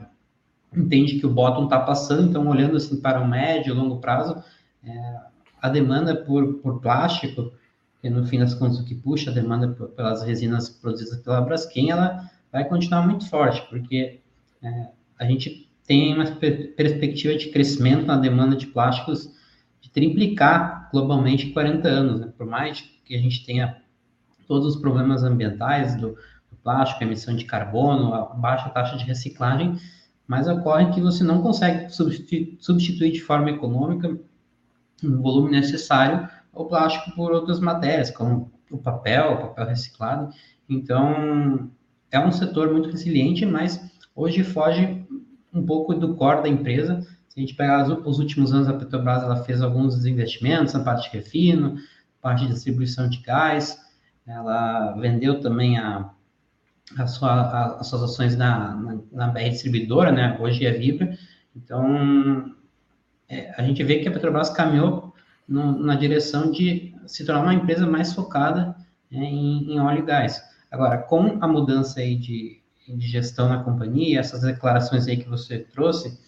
entende 0.75 1.19
que 1.19 1.27
o 1.27 1.31
bottom 1.31 1.65
está 1.65 1.81
passando, 1.81 2.29
então 2.29 2.47
olhando 2.47 2.77
assim 2.77 3.01
para 3.01 3.21
o 3.21 3.29
médio 3.29 3.75
e 3.75 3.77
longo 3.77 3.99
prazo, 3.99 4.43
é, 4.85 5.17
a 5.61 5.69
demanda 5.69 6.15
por, 6.15 6.55
por 6.55 6.81
plástico, 6.81 7.53
que 8.01 8.11
no 8.11 8.27
fim 8.27 8.39
das 8.39 8.55
contas 8.55 8.79
o 8.79 8.85
que 8.85 8.95
puxa 8.95 9.31
a 9.31 9.35
demanda 9.35 9.69
por, 9.69 9.89
pelas 9.89 10.23
resinas 10.23 10.69
produzidas 10.69 11.21
pela 11.21 11.41
Braskem, 11.41 11.91
ela 11.91 12.31
vai 12.53 12.65
continuar 12.65 13.07
muito 13.07 13.29
forte, 13.29 13.67
porque 13.69 14.21
é, 14.63 14.89
a 15.19 15.25
gente 15.25 15.69
tem 15.87 16.15
uma 16.15 16.25
perspectiva 16.27 17.37
de 17.37 17.51
crescimento 17.51 18.07
na 18.07 18.17
demanda 18.17 18.57
de 18.57 18.67
plásticos 18.67 19.31
de 19.81 19.91
triplicar 19.91 20.89
globalmente 20.93 21.47
em 21.47 21.53
40 21.53 21.89
anos, 21.89 22.21
né? 22.21 22.33
por 22.37 22.47
mais 22.47 22.81
que 23.05 23.15
a 23.15 23.19
gente 23.19 23.45
tenha 23.47 23.77
todos 24.47 24.75
os 24.75 24.81
problemas 24.81 25.23
ambientais 25.23 25.97
do, 25.97 26.17
do 26.51 26.57
plástico, 26.63 27.03
emissão 27.03 27.37
de 27.37 27.45
carbono, 27.45 28.15
a 28.15 28.25
baixa 28.35 28.69
taxa 28.71 28.97
de 28.97 29.05
reciclagem, 29.05 29.79
mas 30.27 30.49
ocorre 30.49 30.93
que 30.93 31.01
você 31.01 31.23
não 31.23 31.43
consegue 31.43 31.89
substituir, 31.91 33.13
de 33.13 33.21
forma 33.21 33.51
econômica 33.51 34.19
no 35.03 35.23
volume 35.23 35.51
necessário 35.51 36.29
o 36.53 36.65
plástico 36.65 37.15
por 37.15 37.33
outras 37.33 37.61
matérias, 37.61 38.11
como 38.11 38.51
o 38.71 38.79
papel, 38.79 39.33
o 39.33 39.37
papel 39.39 39.67
reciclado. 39.67 40.33
Então, 40.69 41.71
é 42.11 42.19
um 42.19 42.33
setor 42.33 42.73
muito 42.73 42.91
resiliente, 42.91 43.45
mas 43.45 43.81
hoje 44.15 44.43
foge 44.43 45.07
um 45.53 45.65
pouco 45.65 45.95
do 45.95 46.15
core 46.15 46.43
da 46.43 46.49
empresa. 46.49 47.03
Se 47.29 47.39
a 47.39 47.41
gente 47.41 47.55
pegar 47.55 47.87
os 47.87 48.19
últimos 48.19 48.53
anos, 48.53 48.69
a 48.69 48.73
Petrobras 48.73 49.23
ela 49.23 49.45
fez 49.45 49.61
alguns 49.61 50.05
investimentos 50.07 50.73
na 50.73 50.81
parte 50.81 51.11
de 51.11 51.17
refino, 51.17 51.77
parte 52.21 52.47
de 52.47 52.55
distribuição 52.55 53.09
de 53.09 53.19
gás, 53.19 53.79
ela 54.27 54.93
vendeu 54.95 55.41
também 55.41 55.79
a, 55.79 56.11
a 56.99 57.07
sua, 57.07 57.31
a, 57.31 57.81
as 57.81 57.89
suas 57.89 58.03
ações 58.03 58.37
na, 58.37 58.75
na, 58.75 58.99
na 59.13 59.29
BR 59.29 59.51
Distribuidora, 59.51 60.13
né? 60.13 60.37
Hoje 60.41 60.65
é 60.65 60.71
Vibra. 60.71 61.17
Então, 61.55 62.55
é, 63.29 63.53
a 63.57 63.63
gente 63.63 63.83
vê 63.83 63.99
que 63.99 64.09
a 64.09 64.13
Petrobras 64.13 64.51
caminhou 64.51 65.15
no, 65.49 65.79
na 65.79 65.95
direção 65.95 66.51
de 66.51 66.95
se 67.07 67.25
tornar 67.25 67.43
uma 67.43 67.55
empresa 67.55 67.87
mais 67.87 68.13
focada 68.13 68.77
é, 69.11 69.17
em, 69.17 69.73
em, 69.73 69.81
óleo 69.81 70.01
e 70.01 70.07
gás. 70.07 70.41
Agora, 70.71 70.99
com 70.99 71.39
a 71.41 71.49
mudança 71.49 72.01
aí 72.01 72.17
de, 72.17 72.61
de 72.89 73.07
gestão 73.07 73.49
na 73.49 73.63
companhia, 73.63 74.21
essas 74.21 74.43
declarações 74.43 75.07
aí 75.07 75.17
que 75.17 75.29
você 75.29 75.59
trouxe, 75.59 76.19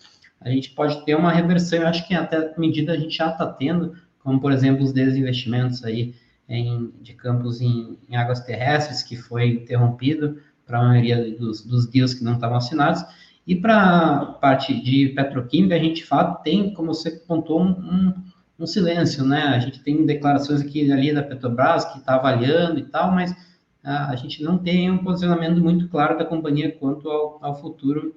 a 0.40 0.48
gente 0.50 0.70
pode 0.70 1.04
ter 1.04 1.16
uma 1.16 1.32
reversão, 1.32 1.80
eu 1.80 1.88
acho 1.88 2.06
que 2.06 2.14
até 2.14 2.54
medida 2.56 2.92
a 2.92 2.96
gente 2.96 3.16
já 3.16 3.30
está 3.30 3.46
tendo, 3.46 3.94
como, 4.20 4.40
por 4.40 4.52
exemplo, 4.52 4.84
os 4.84 4.92
desinvestimentos 4.92 5.84
aí 5.84 6.14
em, 6.48 6.92
de 7.00 7.12
campos 7.12 7.60
em, 7.60 7.98
em 8.08 8.16
águas 8.16 8.40
terrestres, 8.40 9.02
que 9.02 9.16
foi 9.16 9.48
interrompido 9.48 10.40
para 10.68 10.78
a 10.80 10.88
maioria 10.88 11.34
dos, 11.36 11.64
dos 11.64 11.86
deals 11.86 12.12
que 12.12 12.22
não 12.22 12.34
estavam 12.34 12.58
assinados, 12.58 13.02
e 13.46 13.56
para 13.56 13.76
a 13.76 14.26
parte 14.26 14.78
de 14.78 15.08
petroquímica, 15.08 15.74
a 15.74 15.78
gente, 15.78 16.02
de 16.02 16.04
fato, 16.04 16.42
tem, 16.42 16.74
como 16.74 16.92
você 16.92 17.12
pontuou, 17.12 17.62
um, 17.62 17.70
um, 17.70 18.14
um, 18.60 18.66
silêncio, 18.66 19.24
né? 19.24 19.44
A 19.44 19.58
gente 19.58 19.80
tem 19.80 20.04
declarações 20.04 20.60
aqui 20.60 20.92
ali 20.92 21.14
da 21.14 21.22
Petrobras 21.22 21.86
que 21.86 21.98
está 21.98 22.16
avaliando 22.16 22.78
e 22.78 22.82
tal, 22.82 23.10
mas 23.10 23.34
a, 23.82 24.10
a, 24.10 24.16
gente 24.16 24.42
não 24.42 24.58
tem 24.58 24.90
um 24.90 24.98
posicionamento 24.98 25.62
muito 25.62 25.88
claro 25.88 26.18
da 26.18 26.26
companhia 26.26 26.70
quanto 26.70 27.08
ao, 27.08 27.38
ao 27.40 27.58
futuro 27.58 28.14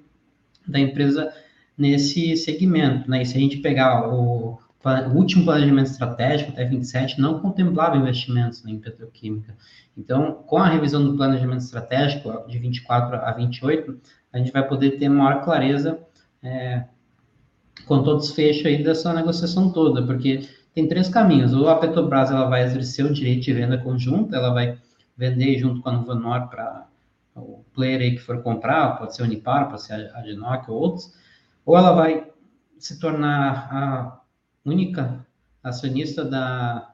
da 0.68 0.78
empresa 0.78 1.34
nesse 1.78 2.36
segmento, 2.36 3.10
né? 3.10 3.22
E 3.22 3.26
se 3.26 3.38
a 3.38 3.40
gente 3.40 3.58
pegar 3.60 4.10
o, 4.14 4.60
o 4.84 5.16
último 5.16 5.46
planejamento 5.46 5.92
estratégico, 5.92 6.52
até 6.52 6.66
27, 6.66 7.20
não 7.20 7.40
contemplava 7.40 7.98
investimentos 7.98 8.66
em 8.66 8.80
petroquímica. 8.80 9.56
Então, 9.98 10.34
com 10.46 10.58
a 10.58 10.68
revisão 10.68 11.04
do 11.04 11.16
planejamento 11.16 11.62
estratégico 11.62 12.48
de 12.48 12.58
24 12.58 13.18
a 13.18 13.32
28, 13.32 14.00
a 14.34 14.38
gente 14.38 14.52
vai 14.52 14.68
poder 14.68 14.92
ter 14.92 15.10
maior 15.10 15.44
clareza 15.44 16.00
é, 16.42 16.86
quanto 17.86 18.10
ao 18.10 18.18
desfecho 18.18 18.68
aí 18.68 18.84
dessa 18.84 19.14
negociação 19.14 19.72
toda, 19.72 20.02
porque 20.06 20.48
tem 20.74 20.88
três 20.88 21.10
caminhos. 21.10 21.54
Ou 21.54 21.70
a 21.70 21.76
Petrobras 21.76 22.32
ela 22.32 22.48
vai 22.48 22.64
exercer 22.64 23.06
o 23.06 23.14
direito 23.14 23.44
de 23.44 23.54
venda 23.54 23.78
conjunta, 23.78 24.36
ela 24.36 24.54
vai 24.54 24.78
vender 25.16 25.58
junto 25.60 25.82
com 25.82 25.90
a 25.90 25.92
Novanor 25.92 26.48
para 26.50 26.88
o 27.36 27.64
player 27.74 28.02
aí 28.02 28.12
que 28.12 28.22
for 28.22 28.42
comprar, 28.42 28.98
pode 28.98 29.16
ser 29.16 29.22
a 29.22 29.26
Unipar, 29.26 29.70
pode 29.70 29.84
ser 29.84 30.12
a 30.14 30.20
Adnoc 30.20 30.70
ou 30.70 30.78
outros, 30.78 31.14
ou 31.66 31.78
ela 31.78 31.92
vai 31.92 32.28
se 32.78 33.00
tornar 33.00 33.70
a 33.72 34.21
única 34.66 35.26
acionista 35.64 36.24
da, 36.24 36.94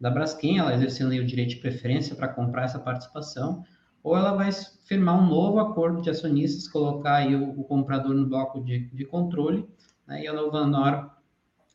da 0.00 0.10
Braskem, 0.10 0.58
ela 0.58 0.74
exercendo 0.74 1.12
o 1.12 1.24
direito 1.24 1.50
de 1.50 1.56
preferência 1.56 2.14
para 2.14 2.28
comprar 2.28 2.64
essa 2.64 2.78
participação, 2.78 3.64
ou 4.02 4.16
ela 4.16 4.32
vai 4.32 4.50
firmar 4.84 5.18
um 5.18 5.26
novo 5.26 5.58
acordo 5.58 6.02
de 6.02 6.10
acionistas, 6.10 6.68
colocar 6.68 7.16
aí 7.16 7.34
o, 7.34 7.58
o 7.58 7.64
comprador 7.64 8.14
no 8.14 8.26
bloco 8.26 8.62
de, 8.62 8.90
de 8.90 9.04
controle, 9.04 9.66
né, 10.06 10.22
e 10.22 10.28
a 10.28 10.32
Novanor 10.32 11.10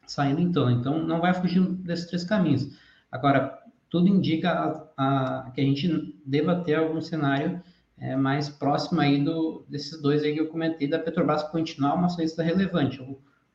saindo 0.05 0.51
torno. 0.51 0.79
Então, 0.79 1.05
não 1.05 1.19
vai 1.19 1.33
fugir 1.33 1.61
desses 1.83 2.07
três 2.07 2.23
caminhos. 2.23 2.77
Agora, 3.11 3.59
tudo 3.89 4.07
indica 4.07 4.51
a, 4.97 5.43
a, 5.45 5.51
que 5.51 5.61
a 5.61 5.63
gente 5.63 6.15
deva 6.25 6.63
ter 6.63 6.75
algum 6.75 7.01
cenário 7.01 7.61
é, 7.97 8.15
mais 8.15 8.49
próximo 8.49 9.01
aí 9.01 9.23
do, 9.23 9.65
desses 9.67 10.01
dois 10.01 10.23
aí 10.23 10.33
que 10.33 10.39
eu 10.39 10.47
comentei, 10.47 10.87
da 10.87 10.99
Petrobras 10.99 11.43
continuar 11.43 11.95
uma 11.95 12.05
acionista 12.05 12.43
relevante, 12.43 13.01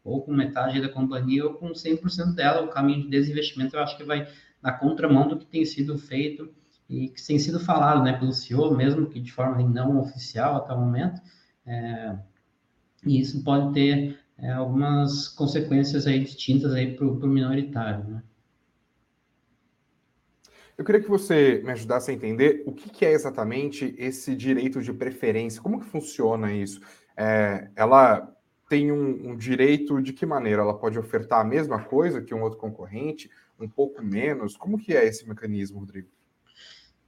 ou 0.04 0.22
com 0.22 0.32
metade 0.32 0.80
da 0.80 0.88
companhia, 0.88 1.44
ou 1.44 1.54
com 1.54 1.72
100% 1.72 2.34
dela, 2.34 2.62
o 2.62 2.68
caminho 2.68 3.02
de 3.02 3.08
desinvestimento 3.08 3.74
eu 3.74 3.80
acho 3.80 3.96
que 3.96 4.04
vai 4.04 4.28
na 4.62 4.72
contramão 4.72 5.26
do 5.26 5.38
que 5.38 5.46
tem 5.46 5.64
sido 5.64 5.98
feito 5.98 6.52
e 6.88 7.08
que 7.08 7.26
tem 7.26 7.38
sido 7.38 7.58
falado 7.58 8.02
né, 8.02 8.12
pelo 8.12 8.32
CEO, 8.32 8.76
mesmo 8.76 9.06
que 9.06 9.18
de 9.18 9.32
forma 9.32 9.62
não 9.62 9.98
oficial 9.98 10.56
até 10.56 10.74
o 10.74 10.78
momento, 10.78 11.20
é, 11.66 12.18
e 13.06 13.18
isso 13.18 13.42
pode 13.42 13.72
ter 13.72 14.18
é, 14.38 14.52
algumas 14.52 15.28
consequências 15.28 16.06
aí 16.06 16.20
distintas 16.20 16.72
aí 16.72 16.94
para 16.94 17.06
o 17.06 17.26
minoritário, 17.26 18.04
né? 18.04 18.22
Eu 20.76 20.84
queria 20.84 21.00
que 21.00 21.08
você 21.08 21.62
me 21.64 21.70
ajudasse 21.70 22.10
a 22.10 22.14
entender 22.14 22.64
o 22.66 22.72
que, 22.72 22.90
que 22.90 23.04
é 23.04 23.12
exatamente 23.12 23.94
esse 23.96 24.34
direito 24.34 24.82
de 24.82 24.92
preferência, 24.92 25.62
como 25.62 25.78
que 25.78 25.86
funciona 25.86 26.52
isso? 26.52 26.80
É, 27.16 27.70
ela 27.76 28.33
tem 28.68 28.90
um, 28.90 29.30
um, 29.30 29.36
direito 29.36 30.00
de 30.00 30.12
que 30.12 30.24
maneira? 30.24 30.62
Ela 30.62 30.78
pode 30.78 30.98
ofertar 30.98 31.40
a 31.40 31.44
mesma 31.44 31.82
coisa 31.82 32.22
que 32.22 32.34
um 32.34 32.42
outro 32.42 32.58
concorrente, 32.58 33.30
um 33.58 33.68
pouco 33.68 34.02
menos? 34.02 34.56
Como 34.56 34.78
que 34.78 34.96
é 34.96 35.04
esse 35.04 35.28
mecanismo, 35.28 35.80
Rodrigo? 35.80 36.08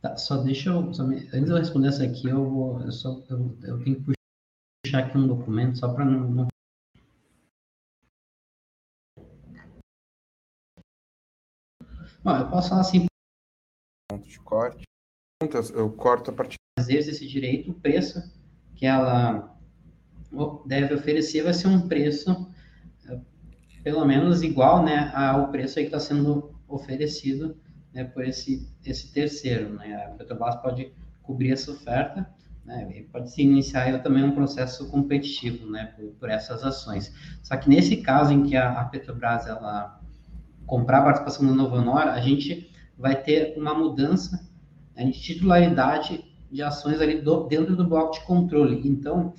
Tá, 0.02 0.16
só 0.16 0.36
deixa 0.42 0.70
eu, 0.70 0.92
só 0.92 1.06
me, 1.06 1.16
antes 1.16 1.46
de 1.46 1.50
eu 1.50 1.56
responder 1.56 1.88
essa 1.88 2.04
aqui, 2.04 2.28
eu 2.28 2.44
vou, 2.48 2.80
eu, 2.82 2.92
só, 2.92 3.22
eu, 3.30 3.56
eu 3.62 3.82
tenho 3.82 3.96
que 4.02 4.12
puxar 4.84 5.04
aqui 5.04 5.16
um 5.16 5.26
documento 5.26 5.78
só 5.78 5.92
para 5.92 6.04
não, 6.04 6.28
não 6.28 6.48
Bom, 12.22 12.36
eu 12.36 12.50
posso 12.50 12.70
falar 12.70 12.80
assim. 12.80 13.06
Ponto 14.10 14.28
de 14.28 14.40
corte. 14.40 14.82
Eu 15.72 15.92
corto 15.92 16.32
a 16.32 16.34
partir. 16.34 16.56
Exerce 16.76 17.10
esse 17.10 17.26
direito, 17.26 17.70
o 17.70 17.74
preço 17.74 18.20
que 18.74 18.84
ela 18.84 19.55
deve 20.66 20.94
oferecer 20.94 21.42
vai 21.42 21.54
ser 21.54 21.68
um 21.68 21.88
preço 21.88 22.50
é, 23.08 23.18
pelo 23.82 24.04
menos 24.04 24.42
igual 24.42 24.84
né, 24.84 25.10
ao 25.14 25.50
preço 25.50 25.74
que 25.74 25.82
está 25.82 26.00
sendo 26.00 26.54
oferecido 26.68 27.56
né, 27.92 28.04
por 28.04 28.24
esse, 28.24 28.68
esse 28.84 29.12
terceiro. 29.12 29.74
Né? 29.74 29.94
A 29.94 30.10
Petrobras 30.10 30.56
pode 30.56 30.92
cobrir 31.22 31.52
essa 31.52 31.70
oferta, 31.70 32.28
né, 32.64 33.04
pode 33.12 33.30
se 33.30 33.42
iniciar 33.42 34.02
também 34.02 34.24
um 34.24 34.32
processo 34.32 34.90
competitivo 34.90 35.70
né, 35.70 35.94
por, 35.96 36.12
por, 36.14 36.30
essas 36.30 36.62
ações. 36.62 37.12
Só 37.42 37.56
que 37.56 37.68
nesse 37.68 37.98
caso 37.98 38.32
em 38.32 38.42
que 38.42 38.56
a, 38.56 38.80
a 38.80 38.84
Petrobras 38.84 39.46
ela 39.46 40.00
comprar 40.66 40.98
a 40.98 41.04
participação 41.04 41.46
da 41.46 41.52
Novanor, 41.52 42.08
a 42.08 42.20
gente 42.20 42.70
vai 42.98 43.14
ter 43.22 43.56
uma 43.56 43.72
mudança 43.72 44.48
né, 44.94 45.04
de 45.04 45.20
titularidade 45.20 46.24
de 46.50 46.62
ações 46.62 47.00
ali 47.00 47.20
do, 47.20 47.44
dentro 47.44 47.76
do 47.76 47.86
bloco 47.86 48.12
de 48.12 48.20
controle. 48.24 48.80
Então, 48.86 49.34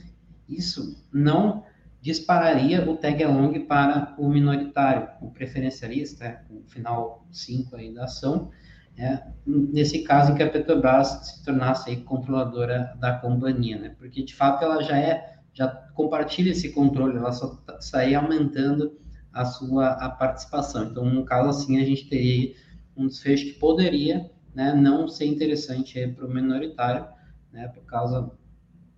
isso 0.48 1.04
não 1.12 1.64
dispararia 2.02 2.90
o 2.90 2.96
tag 2.96 3.24
along 3.24 3.60
para 3.62 4.16
o 4.18 4.30
minoritário, 4.30 5.10
o 5.22 5.32
preferencialista, 5.32 6.42
o 6.50 6.64
final 6.68 7.26
5 7.32 7.76
aí 7.76 7.94
da 7.94 8.06
ação, 8.06 8.52
é, 8.98 9.24
nesse 9.46 10.04
caso 10.04 10.32
em 10.32 10.36
que 10.36 10.44
a 10.44 10.50
Petrobras 10.50 11.08
se 11.24 11.44
tornasse 11.44 11.90
aí 11.90 11.98
controladora 11.98 12.96
da 13.00 13.18
companhia, 13.20 13.78
né? 13.78 13.96
Porque 13.98 14.24
de 14.24 14.34
fato 14.34 14.64
ela 14.64 14.82
já 14.82 14.98
é, 14.98 15.38
já 15.54 15.68
compartilha 15.68 16.52
esse 16.52 16.72
controle, 16.72 17.18
ela 17.18 17.32
só 17.32 17.60
está 17.80 18.00
aumentando 18.18 18.98
a 19.32 19.46
sua 19.46 19.90
a 19.94 20.10
participação. 20.10 20.86
Então, 20.86 21.06
no 21.06 21.26
caso 21.26 21.50
assim, 21.50 21.80
a 21.80 21.86
gente 21.86 22.10
teria 22.10 22.56
um 22.96 23.08
desfecho 23.08 23.46
que 23.46 23.60
poderia 23.60 24.32
né, 24.56 24.74
não 24.74 25.08
ser 25.08 25.26
interessante 25.26 26.08
para 26.08 26.26
o 26.26 26.30
minoritário, 26.30 27.06
né, 27.52 27.68
por 27.68 27.84
causa 27.86 28.32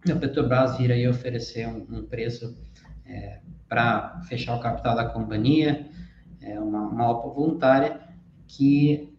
da 0.05 0.15
Petrobras 0.15 0.77
vir 0.77 0.91
aí 0.91 1.07
oferecer 1.07 1.67
um, 1.67 1.85
um 1.89 2.03
preço 2.03 2.55
é, 3.05 3.39
para 3.67 4.21
fechar 4.27 4.55
o 4.55 4.59
capital 4.59 4.95
da 4.95 5.05
companhia, 5.05 5.87
é 6.41 6.59
uma, 6.59 6.87
uma 6.87 7.09
OPA 7.11 7.29
voluntária 7.29 8.01
que 8.47 9.13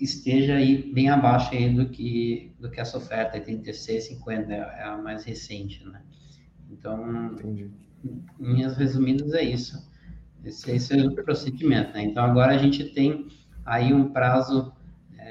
esteja 0.00 0.54
aí 0.54 0.92
bem 0.92 1.08
abaixo 1.08 1.54
aí 1.54 1.72
do 1.72 1.88
que 1.88 2.52
do 2.58 2.70
que 2.70 2.80
essa 2.80 2.96
oferta, 2.96 3.40
36,50 3.40 4.50
é, 4.50 4.54
é 4.54 4.84
a 4.84 4.96
mais 4.96 5.24
recente, 5.24 5.84
né? 5.84 6.00
Então, 6.70 7.32
Entendi. 7.32 7.70
em 8.04 8.24
linhas 8.40 8.76
resumidas 8.76 9.34
é 9.34 9.42
isso. 9.42 9.90
Esse, 10.44 10.70
esse 10.70 10.98
é 10.98 11.06
o 11.06 11.14
procedimento, 11.14 11.92
né? 11.92 12.04
Então, 12.04 12.24
agora 12.24 12.54
a 12.54 12.58
gente 12.58 12.84
tem 12.84 13.26
aí 13.64 13.92
um 13.92 14.12
prazo 14.12 14.72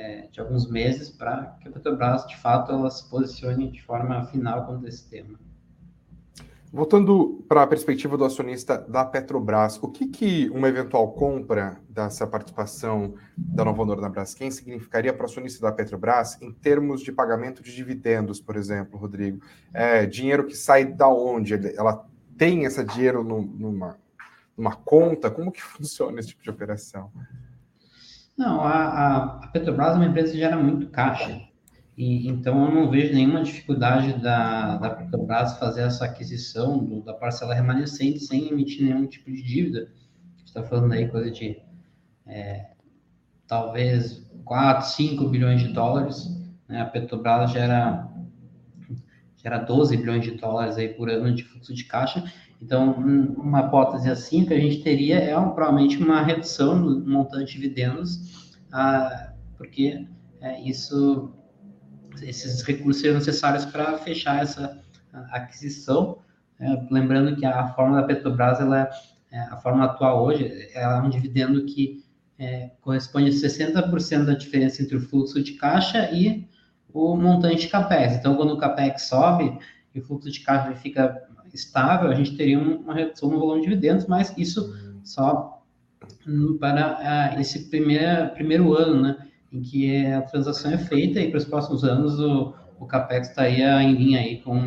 é, 0.02 0.28
de 0.32 0.40
alguns 0.40 0.70
meses 0.70 1.10
para 1.10 1.58
que 1.62 1.68
a 1.68 1.72
Petrobras, 1.72 2.26
de 2.26 2.36
fato, 2.38 2.72
ela 2.72 2.90
se 2.90 3.08
posicione 3.10 3.72
de 3.72 3.82
forma 3.84 4.26
final 4.26 4.66
quanto 4.66 4.86
a 4.86 4.90
esse 4.90 5.08
tema. 5.08 5.40
Voltando 6.74 7.44
para 7.50 7.64
a 7.64 7.68
perspectiva 7.68 8.18
do 8.18 8.24
acionista 8.24 8.78
da 8.78 9.04
Petrobras, 9.04 9.78
o 9.84 9.90
que, 9.90 10.08
que 10.08 10.50
uma 10.52 10.70
eventual 10.70 11.12
compra 11.12 11.78
dessa 11.90 12.26
participação 12.26 13.14
da 13.38 13.66
Nova 13.66 13.82
Honor 13.82 14.00
na 14.00 14.08
Braskem 14.08 14.50
significaria 14.50 15.14
para 15.14 15.24
o 15.24 15.26
acionista 15.26 15.62
da 15.62 15.72
Petrobras 15.72 16.42
em 16.42 16.52
termos 16.52 17.02
de 17.02 17.12
pagamento 17.12 17.62
de 17.62 17.76
dividendos, 17.76 18.40
por 18.40 18.56
exemplo, 18.56 18.98
Rodrigo? 18.98 19.42
É, 19.74 20.06
dinheiro 20.06 20.46
que 20.46 20.56
sai 20.56 20.86
da 20.86 21.10
onde? 21.10 21.54
Ela 21.76 22.06
tem 22.38 22.64
esse 22.64 22.84
dinheiro 22.86 23.22
no, 23.22 23.42
numa 23.42 23.98
uma 24.58 24.76
conta? 24.76 25.30
Como 25.30 25.52
que 25.52 25.62
funciona 25.64 26.20
esse 26.20 26.30
tipo 26.30 26.44
de 26.44 26.50
operação? 26.50 27.12
Não, 28.42 28.62
a, 28.62 29.44
a 29.44 29.48
Petrobras 29.50 29.94
é 29.94 29.98
uma 29.98 30.08
empresa 30.08 30.32
que 30.32 30.40
gera 30.40 30.58
muito 30.58 30.88
caixa. 30.88 31.40
E, 31.96 32.28
então, 32.28 32.66
eu 32.66 32.74
não 32.74 32.90
vejo 32.90 33.14
nenhuma 33.14 33.44
dificuldade 33.44 34.14
da, 34.20 34.78
da 34.78 34.90
Petrobras 34.90 35.60
fazer 35.60 35.84
essa 35.84 36.06
aquisição 36.06 36.84
do, 36.84 37.04
da 37.04 37.14
parcela 37.14 37.54
remanescente 37.54 38.20
sem 38.22 38.50
emitir 38.50 38.84
nenhum 38.84 39.06
tipo 39.06 39.32
de 39.32 39.44
dívida. 39.44 39.92
está 40.44 40.64
falando 40.64 40.94
aí 40.94 41.08
coisa 41.08 41.30
de 41.30 41.62
é, 42.26 42.72
talvez 43.46 44.28
4, 44.44 44.88
5 44.88 45.30
bilhões 45.30 45.62
de 45.62 45.68
dólares. 45.68 46.28
Né? 46.68 46.82
A 46.82 46.86
Petrobras 46.86 47.52
gera, 47.52 48.10
gera 49.38 49.60
12 49.60 49.98
bilhões 49.98 50.24
de 50.24 50.32
dólares 50.32 50.78
aí 50.78 50.90
por 50.90 51.12
ano 51.12 51.32
de 51.36 51.44
fluxo 51.44 51.76
de 51.76 51.84
caixa. 51.84 52.24
Então, 52.62 52.94
uma 52.94 53.62
hipótese 53.62 54.10
assim 54.10 54.46
que 54.46 54.54
a 54.54 54.60
gente 54.60 54.84
teria 54.84 55.18
é 55.18 55.34
provavelmente 55.34 55.98
uma 55.98 56.22
redução 56.22 56.82
do 56.82 57.10
montante 57.10 57.54
de 57.54 57.62
dividendos, 57.62 58.56
ah, 58.72 59.34
porque 59.58 60.08
é, 60.40 60.62
isso, 60.62 61.34
esses 62.22 62.62
recursos 62.62 63.02
seriam 63.02 63.18
necessários 63.18 63.66
para 63.66 63.98
fechar 63.98 64.44
essa 64.44 64.80
aquisição. 65.32 66.20
É, 66.60 66.88
lembrando 66.92 67.36
que 67.36 67.46
a 67.46 67.68
forma 67.70 67.96
da 68.00 68.04
Petrobras, 68.04 68.60
ela, 68.60 68.88
é, 69.32 69.40
a 69.40 69.58
forma 69.58 69.84
atual 69.84 70.24
hoje, 70.24 70.70
ela 70.76 70.98
é 70.98 71.02
um 71.02 71.10
dividendo 71.10 71.66
que 71.66 72.04
é, 72.38 72.72
corresponde 72.82 73.30
a 73.30 73.34
60% 73.34 74.26
da 74.26 74.34
diferença 74.34 74.82
entre 74.82 74.98
o 74.98 75.02
fluxo 75.02 75.44
de 75.44 75.54
caixa 75.54 76.12
e 76.12 76.48
o 76.94 77.16
montante 77.16 77.62
de 77.62 77.68
CAPEX. 77.68 78.16
Então, 78.16 78.36
quando 78.36 78.54
o 78.54 78.58
CAPEX 78.58 79.04
sobe 79.04 79.58
e 79.94 80.00
o 80.00 80.04
fluxo 80.04 80.30
de 80.32 80.40
caixa 80.42 80.76
fica 80.76 81.28
estável, 81.54 82.10
a 82.10 82.16
gente 82.16 82.36
teria 82.36 82.60
uma 82.60 82.94
redução 82.94 83.30
no 83.30 83.40
volume 83.40 83.62
de 83.62 83.70
dividendos, 83.70 84.06
mas 84.08 84.36
isso 84.38 84.74
só 85.04 85.62
para 86.60 87.34
uh, 87.36 87.40
esse 87.40 87.70
primeiro, 87.70 88.30
primeiro 88.34 88.74
ano, 88.74 89.02
né, 89.02 89.28
em 89.52 89.62
que 89.62 90.06
a 90.06 90.22
transação 90.22 90.72
é 90.72 90.78
feita 90.78 91.20
e 91.20 91.30
para 91.30 91.38
os 91.38 91.46
próximos 91.46 91.84
anos 91.84 92.20
o, 92.20 92.54
o 92.80 92.86
CAPEX 92.86 93.30
estaria 93.30 93.82
em 93.84 93.94
linha 93.94 94.20
aí 94.20 94.42
com 94.42 94.58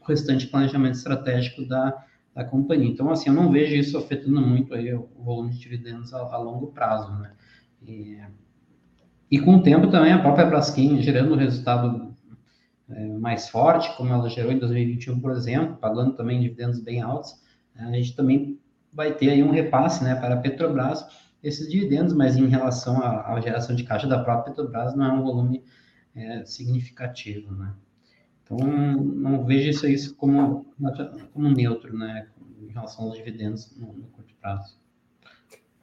o 0.00 0.04
restante 0.06 0.46
planejamento 0.46 0.94
estratégico 0.94 1.66
da, 1.66 2.04
da 2.34 2.44
companhia. 2.44 2.88
Então, 2.88 3.10
assim, 3.10 3.28
eu 3.28 3.34
não 3.34 3.50
vejo 3.50 3.74
isso 3.74 3.98
afetando 3.98 4.40
muito 4.40 4.74
aí 4.74 4.94
o 4.94 5.08
volume 5.18 5.50
de 5.50 5.58
dividendos 5.58 6.14
a, 6.14 6.18
a 6.18 6.38
longo 6.38 6.68
prazo, 6.68 7.12
né? 7.18 7.32
E, 7.86 8.18
e, 9.30 9.38
com 9.40 9.56
o 9.56 9.62
tempo 9.62 9.88
também 9.88 10.12
a 10.12 10.18
própria 10.18 10.46
Braskem 10.46 11.00
gerando 11.00 11.34
resultado 11.36 12.08
é, 12.08 12.17
mais 13.20 13.48
forte, 13.48 13.94
como 13.96 14.12
ela 14.12 14.28
gerou 14.30 14.50
em 14.50 14.58
2021, 14.58 15.20
por 15.20 15.32
exemplo, 15.32 15.76
pagando 15.76 16.14
também 16.14 16.40
dividendos 16.40 16.80
bem 16.80 17.02
altos, 17.02 17.34
a 17.76 17.92
gente 17.92 18.16
também 18.16 18.58
vai 18.92 19.14
ter 19.14 19.30
aí 19.30 19.42
um 19.42 19.50
repasse, 19.50 20.02
né, 20.02 20.14
para 20.14 20.34
a 20.34 20.38
Petrobras, 20.38 21.04
esses 21.42 21.70
dividendos, 21.70 22.12
mas 22.12 22.36
em 22.36 22.48
relação 22.48 23.00
à, 23.00 23.38
geração 23.40 23.76
de 23.76 23.84
caixa 23.84 24.06
da 24.06 24.22
própria 24.24 24.52
Petrobras 24.52 24.94
não 24.96 25.04
é 25.04 25.12
um 25.12 25.22
volume 25.22 25.62
é, 26.16 26.44
significativo, 26.44 27.54
né? 27.54 27.72
Então, 28.42 28.56
não 28.58 29.44
vejo 29.44 29.68
isso, 29.68 29.86
isso 29.86 30.16
como, 30.16 30.66
como 31.34 31.50
neutro, 31.50 31.96
né, 31.96 32.26
em 32.60 32.72
relação 32.72 33.04
aos 33.04 33.16
dividendos 33.16 33.76
no, 33.76 33.92
no 33.92 34.06
curto 34.08 34.34
prazo. 34.40 34.78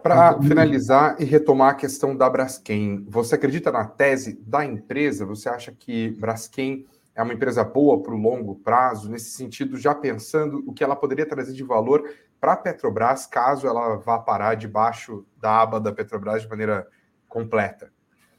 Para 0.02 0.40
finalizar 0.42 1.16
e 1.20 1.26
retomar 1.26 1.72
a 1.72 1.76
questão 1.76 2.16
da 2.16 2.30
Braskem, 2.30 3.06
você 3.08 3.36
acredita 3.36 3.72
na 3.72 3.86
tese 3.86 4.40
da 4.46 4.66
empresa? 4.66 5.26
Você 5.26 5.50
acha 5.50 5.72
que 5.72 6.12
Braskem 6.20 6.86
é 7.16 7.24
uma 7.24 7.34
empresa 7.34 7.64
boa 7.64 8.04
para 8.04 8.14
o 8.14 8.18
longo 8.18 8.56
prazo, 8.56 9.10
nesse 9.10 9.32
sentido, 9.32 9.78
já 9.78 9.96
pensando 9.96 10.64
o 10.68 10.74
que 10.74 10.84
ela 10.84 10.96
poderia 10.96 11.26
trazer 11.26 11.54
de 11.54 11.64
valor 11.64 12.04
para 12.40 12.54
a 12.54 12.58
Petrobras, 12.58 13.26
caso 13.26 13.66
ela 13.66 13.96
vá 13.96 14.20
parar 14.20 14.56
debaixo 14.56 15.26
da 15.40 15.62
aba 15.62 15.80
da 15.80 15.94
Petrobras 15.94 16.42
de 16.42 16.50
maneira 16.50 16.86
completa? 17.28 17.92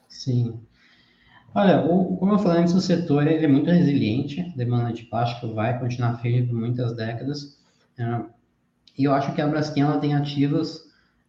Sim. 0.06 0.60
Olha, 1.54 1.80
o, 1.86 2.18
como 2.18 2.34
eu 2.34 2.38
falei 2.38 2.60
antes, 2.60 2.74
o 2.74 2.80
setor 2.80 3.26
ele 3.26 3.46
é 3.46 3.48
muito 3.48 3.70
resiliente, 3.70 4.52
demanda 4.54 4.92
de 4.92 5.04
plástico 5.04 5.54
vai 5.54 5.78
continuar 5.78 6.18
firme 6.18 6.46
por 6.46 6.54
muitas 6.54 6.94
décadas, 6.94 7.58
é, 7.98 8.22
e 8.98 9.04
eu 9.04 9.14
acho 9.14 9.34
que 9.34 9.40
a 9.40 9.46
Braskem 9.46 9.82
ela 9.82 9.98
tem 9.98 10.14
ativos 10.14 10.84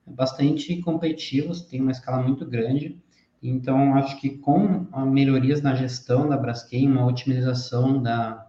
bastante 0.06 0.82
competitivos, 0.82 1.62
tem 1.62 1.82
uma 1.82 1.92
escala 1.92 2.22
muito 2.22 2.46
grande, 2.46 3.02
então 3.42 3.96
acho 3.96 4.20
que 4.20 4.30
com 4.38 4.88
melhorias 5.06 5.62
na 5.62 5.76
gestão 5.76 6.28
da 6.28 6.38
Braskem, 6.38 6.92
uma 6.92 7.06
otimização 7.06 8.02
da, 8.02 8.48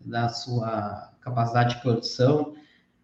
da 0.00 0.28
sua 0.28 1.12
capacidade 1.20 1.76
de 1.76 1.82
produção, 1.82 2.54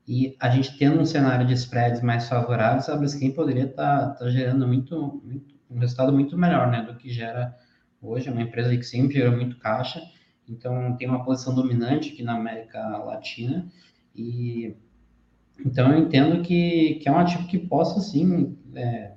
e 0.08 0.36
a 0.38 0.48
gente 0.48 0.78
tendo 0.78 1.00
um 1.00 1.04
cenário 1.04 1.46
de 1.46 1.54
spreads 1.54 2.00
mais 2.00 2.28
favoráveis, 2.28 2.88
a 2.88 2.96
Braskem 2.96 3.32
poderia 3.32 3.64
estar 3.64 4.10
tá, 4.10 4.14
tá 4.14 4.30
gerando 4.30 4.66
muito, 4.66 5.20
muito, 5.24 5.54
um 5.68 5.78
resultado 5.78 6.12
muito 6.12 6.38
melhor 6.38 6.70
né, 6.70 6.82
do 6.82 6.94
que 6.94 7.10
gera 7.10 7.56
hoje, 8.00 8.28
é 8.28 8.32
uma 8.32 8.42
empresa 8.42 8.76
que 8.76 8.84
sempre 8.84 9.16
gera 9.16 9.34
muito 9.34 9.58
caixa, 9.58 10.00
então 10.48 10.96
tem 10.96 11.08
uma 11.08 11.24
posição 11.24 11.54
dominante 11.54 12.12
aqui 12.12 12.22
na 12.22 12.36
América 12.36 12.80
Latina, 12.98 13.66
e 14.14 14.76
então 15.64 15.90
eu 15.90 15.98
entendo 15.98 16.42
que, 16.42 16.96
que 17.02 17.08
é 17.08 17.12
um 17.12 17.18
ativo 17.18 17.48
que 17.48 17.58
possa 17.58 17.98
sim 18.00 18.56
é, 18.74 19.12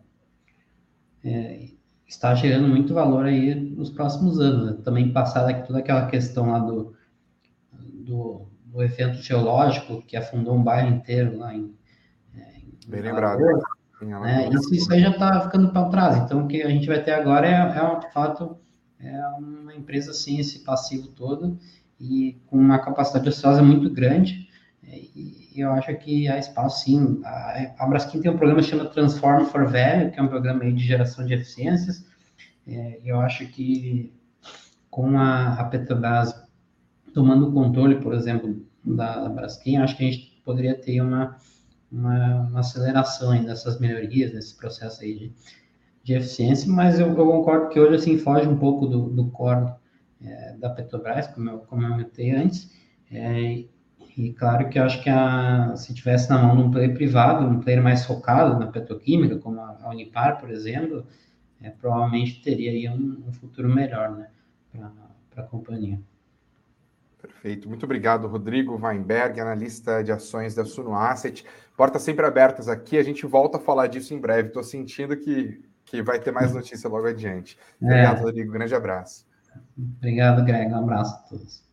é, 1.23 1.69
estar 2.09 2.33
gerando 2.33 2.67
muito 2.67 2.93
valor 2.93 3.25
aí 3.25 3.53
nos 3.53 3.91
próximos 3.91 4.39
anos. 4.39 4.65
Né? 4.65 4.81
Também 4.83 5.13
passada 5.13 5.53
toda 5.61 5.79
aquela 5.79 6.07
questão 6.07 6.51
lá 6.51 6.59
do, 6.59 6.95
do, 7.71 8.47
do, 8.65 8.81
evento 8.81 9.21
geológico 9.21 10.01
que 10.01 10.17
afundou 10.17 10.55
um 10.55 10.63
bairro 10.63 10.89
inteiro 10.89 11.37
lá 11.37 11.53
em. 11.53 11.73
É, 12.35 12.57
em 12.57 12.89
Bem 12.89 13.01
lembrado. 13.01 13.39
Né? 14.01 14.49
Isso, 14.49 14.73
isso 14.73 14.93
aí 14.93 15.01
já 15.01 15.11
está 15.11 15.41
ficando 15.41 15.71
para 15.71 15.89
trás. 15.89 16.17
Então, 16.17 16.45
o 16.45 16.47
que 16.47 16.63
a 16.63 16.69
gente 16.69 16.87
vai 16.87 17.03
ter 17.03 17.11
agora 17.11 17.47
é, 17.47 17.51
é 17.51 17.99
de 17.99 18.11
fato 18.11 18.57
é 18.99 19.27
uma 19.37 19.73
empresa 19.75 20.11
sem 20.11 20.39
esse 20.39 20.59
passivo 20.59 21.07
todo 21.09 21.57
e 21.99 22.41
com 22.47 22.57
uma 22.57 22.79
capacidade 22.79 23.29
ociosa 23.29 23.61
muito 23.61 23.89
grande. 23.89 24.47
E 24.83 25.38
eu 25.59 25.71
acho 25.71 25.93
que 25.97 26.27
há 26.27 26.37
espaço, 26.37 26.85
sim. 26.85 27.21
A, 27.23 27.73
a 27.79 27.87
Braskem 27.87 28.21
tem 28.21 28.31
um 28.31 28.37
programa 28.37 28.61
que 28.61 28.69
chama 28.69 28.85
Transform 28.85 29.45
for 29.45 29.65
Value, 29.65 30.11
que 30.11 30.19
é 30.19 30.23
um 30.23 30.27
programa 30.27 30.71
de 30.71 30.83
geração 30.83 31.25
de 31.25 31.33
eficiências. 31.33 32.05
É, 32.67 32.99
eu 33.03 33.19
acho 33.19 33.47
que 33.47 34.13
com 34.89 35.17
a, 35.17 35.53
a 35.53 35.63
Petrobras 35.65 36.33
tomando 37.13 37.51
controle, 37.51 37.95
por 37.95 38.13
exemplo, 38.13 38.65
da, 38.83 39.21
da 39.21 39.29
Braskem, 39.29 39.77
acho 39.77 39.97
que 39.97 40.03
a 40.03 40.11
gente 40.11 40.41
poderia 40.43 40.75
ter 40.79 41.01
uma, 41.01 41.37
uma, 41.91 42.47
uma 42.47 42.59
aceleração 42.59 43.43
dessas 43.43 43.79
melhorias, 43.79 44.33
nesse 44.33 44.55
processo 44.55 45.03
aí 45.03 45.13
de, 45.13 45.33
de 46.03 46.13
eficiência, 46.13 46.71
mas 46.71 46.99
eu, 46.99 47.07
eu, 47.07 47.15
concordo 47.15 47.69
que 47.69 47.79
hoje, 47.79 47.95
assim, 47.95 48.17
foge 48.17 48.47
um 48.47 48.57
pouco 48.57 48.85
do, 48.87 49.09
do 49.09 49.29
core 49.31 49.73
é, 50.21 50.55
da 50.57 50.69
Petrobras, 50.69 51.27
como 51.27 51.49
eu 51.49 51.59
comentei 51.59 52.31
antes, 52.31 52.71
é, 53.11 53.65
e 54.17 54.33
claro 54.33 54.69
que 54.69 54.79
eu 54.79 54.83
acho 54.83 55.01
que 55.03 55.09
a, 55.09 55.75
se 55.75 55.93
tivesse 55.93 56.29
na 56.29 56.37
mão 56.37 56.55
de 56.55 56.63
um 56.63 56.71
player 56.71 56.93
privado, 56.93 57.45
um 57.45 57.59
player 57.59 57.81
mais 57.81 58.05
focado 58.05 58.59
na 58.59 58.67
petroquímica, 58.67 59.37
como 59.37 59.59
a 59.61 59.89
Unipar, 59.89 60.39
por 60.39 60.49
exemplo, 60.49 61.05
é, 61.61 61.69
provavelmente 61.69 62.41
teria 62.41 62.71
aí 62.71 62.89
um, 62.89 63.23
um 63.27 63.33
futuro 63.33 63.69
melhor 63.69 64.11
né, 64.11 64.27
para 65.29 65.43
a 65.43 65.47
companhia. 65.47 65.99
Perfeito. 67.21 67.67
Muito 67.67 67.83
obrigado, 67.83 68.27
Rodrigo 68.27 68.79
Weinberg, 68.81 69.39
analista 69.41 70.01
de 70.01 70.11
ações 70.11 70.55
da 70.55 70.63
Suno 70.63 70.95
Asset. 70.95 71.45
Portas 71.75 72.01
sempre 72.01 72.25
abertas 72.25 72.69
aqui, 72.69 72.97
a 72.97 73.03
gente 73.03 73.25
volta 73.25 73.57
a 73.57 73.61
falar 73.61 73.87
disso 73.87 74.13
em 74.13 74.19
breve. 74.19 74.47
Estou 74.47 74.63
sentindo 74.63 75.17
que, 75.17 75.61
que 75.83 76.01
vai 76.01 76.19
ter 76.19 76.31
mais 76.31 76.53
notícia 76.53 76.89
logo 76.89 77.07
adiante. 77.07 77.57
Obrigado, 77.81 78.19
é. 78.19 78.21
Rodrigo. 78.21 78.51
Grande 78.51 78.73
abraço. 78.73 79.25
Obrigado, 79.77 80.45
Greg. 80.45 80.71
Um 80.71 80.77
abraço 80.77 81.15
a 81.15 81.17
todos. 81.29 81.68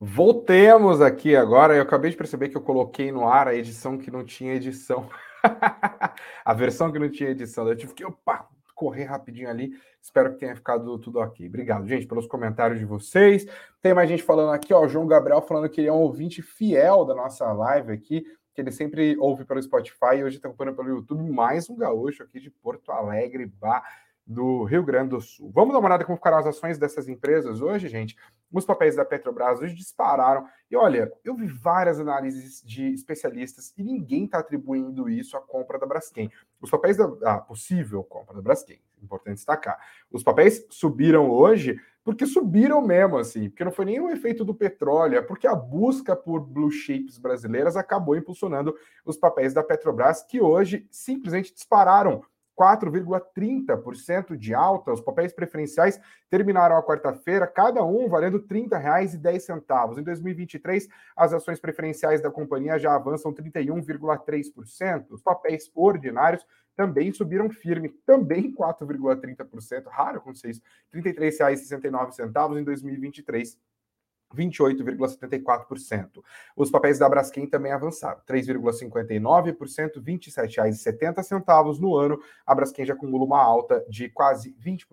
Voltemos 0.00 1.00
aqui 1.00 1.34
agora. 1.34 1.74
Eu 1.74 1.82
acabei 1.82 2.10
de 2.10 2.16
perceber 2.16 2.48
que 2.48 2.56
eu 2.56 2.62
coloquei 2.62 3.10
no 3.10 3.26
ar 3.26 3.48
a 3.48 3.54
edição 3.54 3.98
que 3.98 4.10
não 4.10 4.24
tinha 4.24 4.54
edição. 4.54 5.08
a 6.44 6.54
versão 6.54 6.92
que 6.92 6.98
não 7.00 7.10
tinha 7.10 7.30
edição. 7.30 7.68
Eu 7.68 7.76
tive 7.76 7.94
que 7.94 8.04
opa, 8.04 8.48
correr 8.76 9.04
rapidinho 9.04 9.50
ali. 9.50 9.72
Espero 10.00 10.32
que 10.32 10.38
tenha 10.38 10.54
ficado 10.54 10.96
tudo 11.00 11.18
ok. 11.18 11.44
Obrigado, 11.48 11.86
gente, 11.88 12.06
pelos 12.06 12.28
comentários 12.28 12.78
de 12.78 12.84
vocês. 12.84 13.44
Tem 13.82 13.92
mais 13.92 14.08
gente 14.08 14.22
falando 14.22 14.52
aqui, 14.52 14.72
ó. 14.72 14.86
João 14.86 15.06
Gabriel 15.06 15.42
falando 15.42 15.68
que 15.68 15.80
ele 15.80 15.88
é 15.88 15.92
um 15.92 15.96
ouvinte 15.96 16.42
fiel 16.42 17.04
da 17.04 17.14
nossa 17.14 17.52
live 17.52 17.92
aqui, 17.92 18.24
que 18.54 18.60
ele 18.60 18.70
sempre 18.70 19.16
ouve 19.18 19.44
pelo 19.44 19.60
Spotify 19.60 20.18
e 20.18 20.24
hoje 20.24 20.36
está 20.36 20.48
acompanhando 20.48 20.76
pelo 20.76 20.90
YouTube. 20.90 21.28
Mais 21.28 21.68
um 21.68 21.76
gaúcho 21.76 22.22
aqui 22.22 22.38
de 22.38 22.50
Porto 22.50 22.92
Alegre, 22.92 23.46
Bah 23.46 23.82
do 24.28 24.64
Rio 24.64 24.82
Grande 24.82 25.08
do 25.08 25.20
Sul. 25.22 25.50
Vamos 25.54 25.72
dar 25.72 25.78
uma 25.78 25.88
olhada 25.88 26.04
como 26.04 26.18
ficaram 26.18 26.36
as 26.36 26.46
ações 26.46 26.76
dessas 26.76 27.08
empresas 27.08 27.62
hoje, 27.62 27.88
gente. 27.88 28.14
Os 28.52 28.66
papéis 28.66 28.94
da 28.94 29.02
Petrobras 29.02 29.58
hoje 29.58 29.74
dispararam. 29.74 30.46
E 30.70 30.76
olha, 30.76 31.10
eu 31.24 31.34
vi 31.34 31.46
várias 31.46 31.98
análises 31.98 32.62
de 32.62 32.92
especialistas 32.92 33.72
e 33.78 33.82
ninguém 33.82 34.26
está 34.26 34.40
atribuindo 34.40 35.08
isso 35.08 35.34
à 35.34 35.40
compra 35.40 35.78
da 35.78 35.86
Braskem. 35.86 36.30
Os 36.60 36.70
papéis 36.70 36.98
da 36.98 37.38
possível 37.38 38.04
compra 38.04 38.34
da 38.34 38.42
Braskem, 38.42 38.78
importante 39.02 39.36
destacar. 39.36 39.78
Os 40.12 40.22
papéis 40.22 40.66
subiram 40.68 41.30
hoje 41.30 41.80
porque 42.04 42.26
subiram 42.26 42.82
mesmo, 42.82 43.16
assim, 43.16 43.48
porque 43.48 43.64
não 43.64 43.72
foi 43.72 43.86
nenhum 43.86 44.10
efeito 44.10 44.44
do 44.44 44.54
petróleo, 44.54 45.18
é 45.18 45.22
porque 45.22 45.46
a 45.46 45.54
busca 45.54 46.14
por 46.16 46.40
blue 46.40 46.70
chips 46.70 47.18
brasileiras 47.18 47.76
acabou 47.76 48.16
impulsionando 48.16 48.74
os 49.04 49.16
papéis 49.16 49.54
da 49.54 49.62
Petrobras, 49.62 50.22
que 50.22 50.40
hoje 50.40 50.86
simplesmente 50.90 51.52
dispararam 51.52 52.22
4,30% 52.58 54.36
de 54.36 54.52
alta. 54.52 54.92
Os 54.92 55.00
papéis 55.00 55.32
preferenciais 55.32 56.00
terminaram 56.28 56.76
a 56.76 56.82
quarta-feira, 56.82 57.46
cada 57.46 57.84
um 57.84 58.08
valendo 58.08 58.38
R$ 58.38 58.44
30,10. 58.48 59.98
Em 59.98 60.02
2023, 60.02 60.88
as 61.16 61.32
ações 61.32 61.60
preferenciais 61.60 62.20
da 62.20 62.30
companhia 62.30 62.78
já 62.78 62.94
avançam 62.94 63.32
31,3%. 63.32 65.06
Os 65.10 65.22
papéis 65.22 65.70
ordinários 65.74 66.44
também 66.76 67.12
subiram 67.12 67.48
firme, 67.50 67.88
também 68.06 68.54
4,30%, 68.54 69.84
raro 69.88 70.20
com 70.20 70.34
vocês, 70.34 70.60
R$ 70.92 71.02
33,69 71.02 72.60
em 72.60 72.64
2023 72.64 73.58
28,74%. 74.34 76.22
Os 76.56 76.70
papéis 76.70 76.98
da 76.98 77.08
Braskem 77.08 77.46
também 77.46 77.72
avançaram, 77.72 78.20
3,59%, 78.28 79.96
R$ 79.96 80.02
27,70 80.02 81.78
no 81.78 81.96
ano. 81.96 82.20
A 82.46 82.54
Braskem 82.54 82.84
já 82.84 82.94
acumula 82.94 83.24
uma 83.24 83.42
alta 83.42 83.84
de 83.88 84.08
quase 84.08 84.54
20%. 84.54 84.84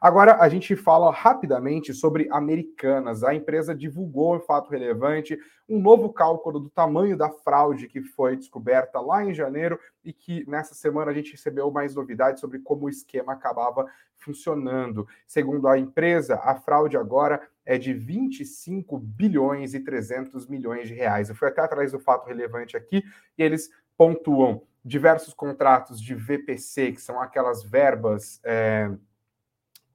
Agora 0.00 0.36
a 0.40 0.48
gente 0.48 0.74
fala 0.76 1.12
rapidamente 1.12 1.92
sobre 1.92 2.26
Americanas. 2.30 3.22
A 3.22 3.34
empresa 3.34 3.74
divulgou 3.74 4.34
um 4.34 4.40
fato 4.40 4.70
relevante, 4.70 5.38
um 5.68 5.78
novo 5.78 6.10
cálculo 6.10 6.58
do 6.58 6.70
tamanho 6.70 7.16
da 7.16 7.28
fraude 7.28 7.86
que 7.86 8.02
foi 8.02 8.34
descoberta 8.34 8.98
lá 8.98 9.22
em 9.24 9.34
janeiro 9.34 9.78
e 10.02 10.10
que 10.10 10.48
nessa 10.48 10.74
semana 10.74 11.10
a 11.10 11.14
gente 11.14 11.32
recebeu 11.32 11.70
mais 11.70 11.94
novidades 11.94 12.40
sobre 12.40 12.60
como 12.60 12.86
o 12.86 12.88
esquema 12.88 13.34
acabava 13.34 13.86
funcionando. 14.16 15.06
Segundo 15.26 15.68
a 15.68 15.78
empresa, 15.78 16.36
a 16.42 16.54
fraude 16.54 16.96
agora 16.96 17.40
é 17.70 17.78
de 17.78 17.92
25 17.94 18.98
bilhões 18.98 19.74
e 19.74 19.78
300 19.78 20.48
milhões 20.48 20.88
de 20.88 20.94
reais. 20.94 21.28
Eu 21.28 21.36
fui 21.36 21.46
até 21.46 21.60
atrás 21.60 21.92
do 21.92 22.00
fato 22.00 22.26
relevante 22.26 22.76
aqui 22.76 23.00
e 23.38 23.42
eles 23.44 23.70
pontuam 23.96 24.64
diversos 24.84 25.32
contratos 25.32 26.02
de 26.02 26.12
VPC, 26.12 26.90
que 26.90 27.00
são 27.00 27.20
aquelas 27.20 27.62
verbas. 27.62 28.40
É, 28.42 28.90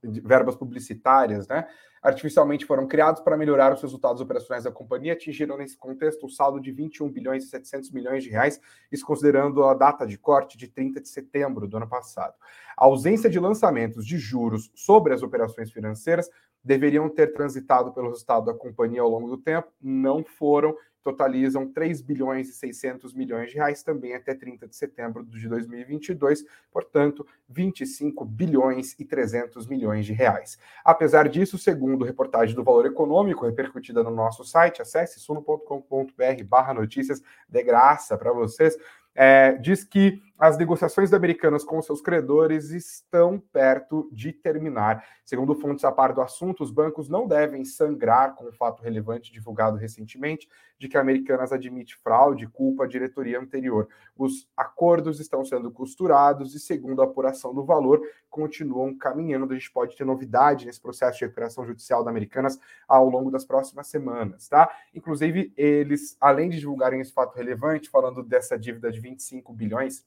verbas 0.02 0.56
publicitárias, 0.56 1.48
né? 1.50 1.68
artificialmente 2.06 2.66
foram 2.66 2.88
criados 2.88 3.20
para 3.22 3.36
melhorar 3.36 3.74
os 3.74 3.82
resultados 3.82 4.22
operacionais 4.22 4.64
da 4.64 4.72
companhia, 4.72 5.14
atingiram 5.14 5.58
nesse 5.58 5.76
contexto 5.76 6.28
o 6.28 6.30
saldo 6.30 6.62
de 6.62 6.72
21 6.72 7.10
bilhões 7.10 7.46
e 7.46 7.48
700 7.48 7.90
milhões 7.92 8.24
de 8.24 8.30
reais, 8.30 8.62
isso 8.92 9.04
considerando 9.04 9.64
a 9.64 9.74
data 9.74 10.06
de 10.06 10.16
corte 10.16 10.56
de 10.56 10.68
30 10.68 11.02
de 11.02 11.10
setembro 11.10 11.68
do 11.68 11.78
ano 11.78 11.90
passado. 11.90 12.36
A 12.78 12.86
ausência 12.86 13.28
de 13.28 13.40
lançamentos 13.40 14.06
de 14.06 14.20
juros 14.20 14.70
sobre 14.76 15.16
as 15.16 15.24
operações 15.24 15.72
financeiras 15.72 16.30
deveriam 16.66 17.08
ter 17.08 17.32
transitado 17.32 17.94
pelo 17.94 18.10
resultado 18.10 18.48
da 18.48 18.54
companhia 18.54 19.02
ao 19.02 19.10
longo 19.10 19.30
do 19.30 19.38
tempo, 19.38 19.72
não 19.80 20.24
foram 20.24 20.76
totalizam 21.06 21.72
3 21.72 22.02
bilhões 22.02 22.50
e 22.50 22.54
600 22.54 23.14
milhões 23.14 23.52
de 23.52 23.58
reais 23.58 23.84
também 23.84 24.16
até 24.16 24.34
30 24.34 24.68
de 24.68 24.76
setembro 24.76 25.24
de 25.24 25.48
2022, 25.48 26.44
portanto, 26.72 27.24
25 27.48 28.26
bilhões 28.26 29.00
e 29.00 29.06
300 29.06 29.68
milhões 29.68 30.04
de 30.04 30.14
reais. 30.14 30.58
Apesar 30.84 31.30
disso, 31.30 31.60
segundo 31.60 32.04
reportagem 32.04 32.56
do 32.56 32.64
Valor 32.64 32.88
Econômico 32.88 33.46
repercutida 33.46 34.02
no 34.02 34.10
nosso 34.10 34.44
site, 34.44 34.82
acesse 34.82 35.20
suno.com.br/barra 35.20 36.74
notícias 36.74 37.22
de 37.48 37.64
graça 37.64 38.18
para 38.18 38.34
vocês 38.34 38.76
é, 39.16 39.54
diz 39.54 39.84
que 39.84 40.22
as 40.38 40.58
negociações 40.58 41.14
americanas 41.14 41.64
com 41.64 41.82
seus 41.82 42.02
credores 42.02 42.72
estão 42.72 43.40
perto 43.40 44.10
de 44.12 44.34
terminar. 44.34 45.02
Segundo 45.24 45.56
fontes 45.56 45.86
a 45.86 45.92
par 45.92 46.12
do 46.12 46.22
assunto, 46.22 46.62
os 46.62 46.72
bancos 46.72 47.08
não 47.08 47.26
devem 47.26 47.64
sangrar 47.64 48.36
com 48.36 48.46
o 48.46 48.52
fato 48.52 48.84
relevante 48.84 49.32
divulgado 49.32 49.78
recentemente 49.78 50.48
de 50.78 50.90
que 50.90 50.98
a 50.98 51.02
Americanas 51.02 51.54
admite 51.54 51.96
fraude 51.96 52.44
e 52.44 52.48
culpa 52.48 52.84
à 52.84 52.88
diretoria 52.88 53.40
anterior. 53.40 53.88
Os 54.18 54.46
acordos 54.58 55.22
estão 55.22 55.46
sendo 55.46 55.72
costurados 55.72 56.54
e, 56.54 56.60
segundo 56.60 57.02
a 57.02 57.06
apuração 57.06 57.54
do 57.54 57.64
valor, 57.64 58.02
continuam 58.30 58.94
caminhando. 58.94 59.54
A 59.54 59.58
gente 59.58 59.72
pode 59.72 59.96
ter 59.96 60.04
novidade 60.04 60.66
nesse 60.66 60.82
processo 60.82 61.18
de 61.18 61.24
recuperação 61.24 61.66
judicial 61.66 62.04
da 62.04 62.12
Americanas 62.12 62.60
ao 62.86 63.08
longo 63.08 63.32
das 63.32 63.46
próximas 63.46 63.88
semanas, 63.88 64.50
tá? 64.50 64.70
Inclusive, 64.94 65.54
eles, 65.56 66.18
além 66.20 66.50
de 66.50 66.60
divulgarem 66.60 67.00
esse 67.00 67.14
fato 67.14 67.34
relevante, 67.36 67.90
falando 67.90 68.22
dessa 68.22 68.60
dívida 68.60 68.92
de 68.92 69.00
25 69.00 69.54
bilhões, 69.54 70.06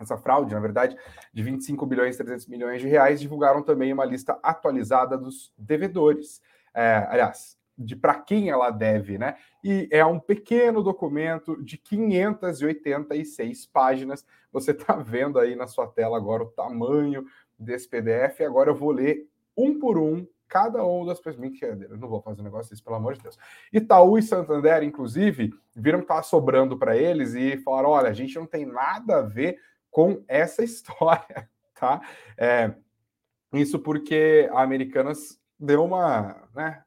essa 0.00 0.16
fraude, 0.16 0.54
na 0.54 0.60
verdade, 0.60 0.96
de 1.32 1.42
25 1.42 1.84
bilhões 1.86 2.14
e 2.14 2.18
300 2.18 2.46
milhões 2.46 2.80
de 2.80 2.88
reais, 2.88 3.20
divulgaram 3.20 3.62
também 3.62 3.92
uma 3.92 4.04
lista 4.04 4.38
atualizada 4.42 5.16
dos 5.16 5.52
devedores. 5.56 6.40
É, 6.74 7.06
aliás, 7.08 7.58
de 7.76 7.96
para 7.96 8.14
quem 8.14 8.50
ela 8.50 8.70
deve, 8.70 9.16
né? 9.16 9.36
E 9.64 9.88
é 9.90 10.04
um 10.04 10.20
pequeno 10.20 10.82
documento 10.82 11.62
de 11.64 11.78
586 11.78 13.66
páginas. 13.66 14.24
Você 14.52 14.72
está 14.72 14.94
vendo 14.96 15.38
aí 15.38 15.56
na 15.56 15.66
sua 15.66 15.86
tela 15.86 16.16
agora 16.16 16.42
o 16.42 16.50
tamanho 16.50 17.24
desse 17.58 17.88
PDF. 17.88 18.42
Agora 18.42 18.70
eu 18.70 18.74
vou 18.74 18.90
ler 18.90 19.26
um 19.56 19.78
por 19.78 19.98
um 19.98 20.26
cada 20.46 20.84
um 20.84 21.06
das 21.06 21.18
pessoas. 21.18 21.36
Brincadeira, 21.36 21.96
não 21.96 22.08
vou 22.08 22.20
fazer 22.20 22.42
um 22.42 22.44
negócio 22.44 22.70
desse, 22.70 22.82
pelo 22.82 22.96
amor 22.96 23.14
de 23.14 23.22
Deus. 23.22 23.38
Itaú 23.72 24.18
e 24.18 24.22
Santander, 24.22 24.82
inclusive, 24.82 25.54
viram 25.74 26.00
que 26.00 26.04
estava 26.04 26.22
sobrando 26.22 26.76
para 26.76 26.96
eles 26.96 27.34
e 27.34 27.56
falaram: 27.58 27.90
olha, 27.90 28.10
a 28.10 28.14
gente 28.14 28.34
não 28.34 28.46
tem 28.46 28.66
nada 28.66 29.18
a 29.18 29.22
ver 29.22 29.58
com 29.90 30.22
essa 30.28 30.62
história, 30.64 31.48
tá? 31.74 32.00
É, 32.36 32.74
isso 33.52 33.78
porque 33.78 34.48
a 34.52 34.62
Americanas 34.62 35.40
deu 35.58 35.84
uma, 35.84 36.48
né? 36.54 36.82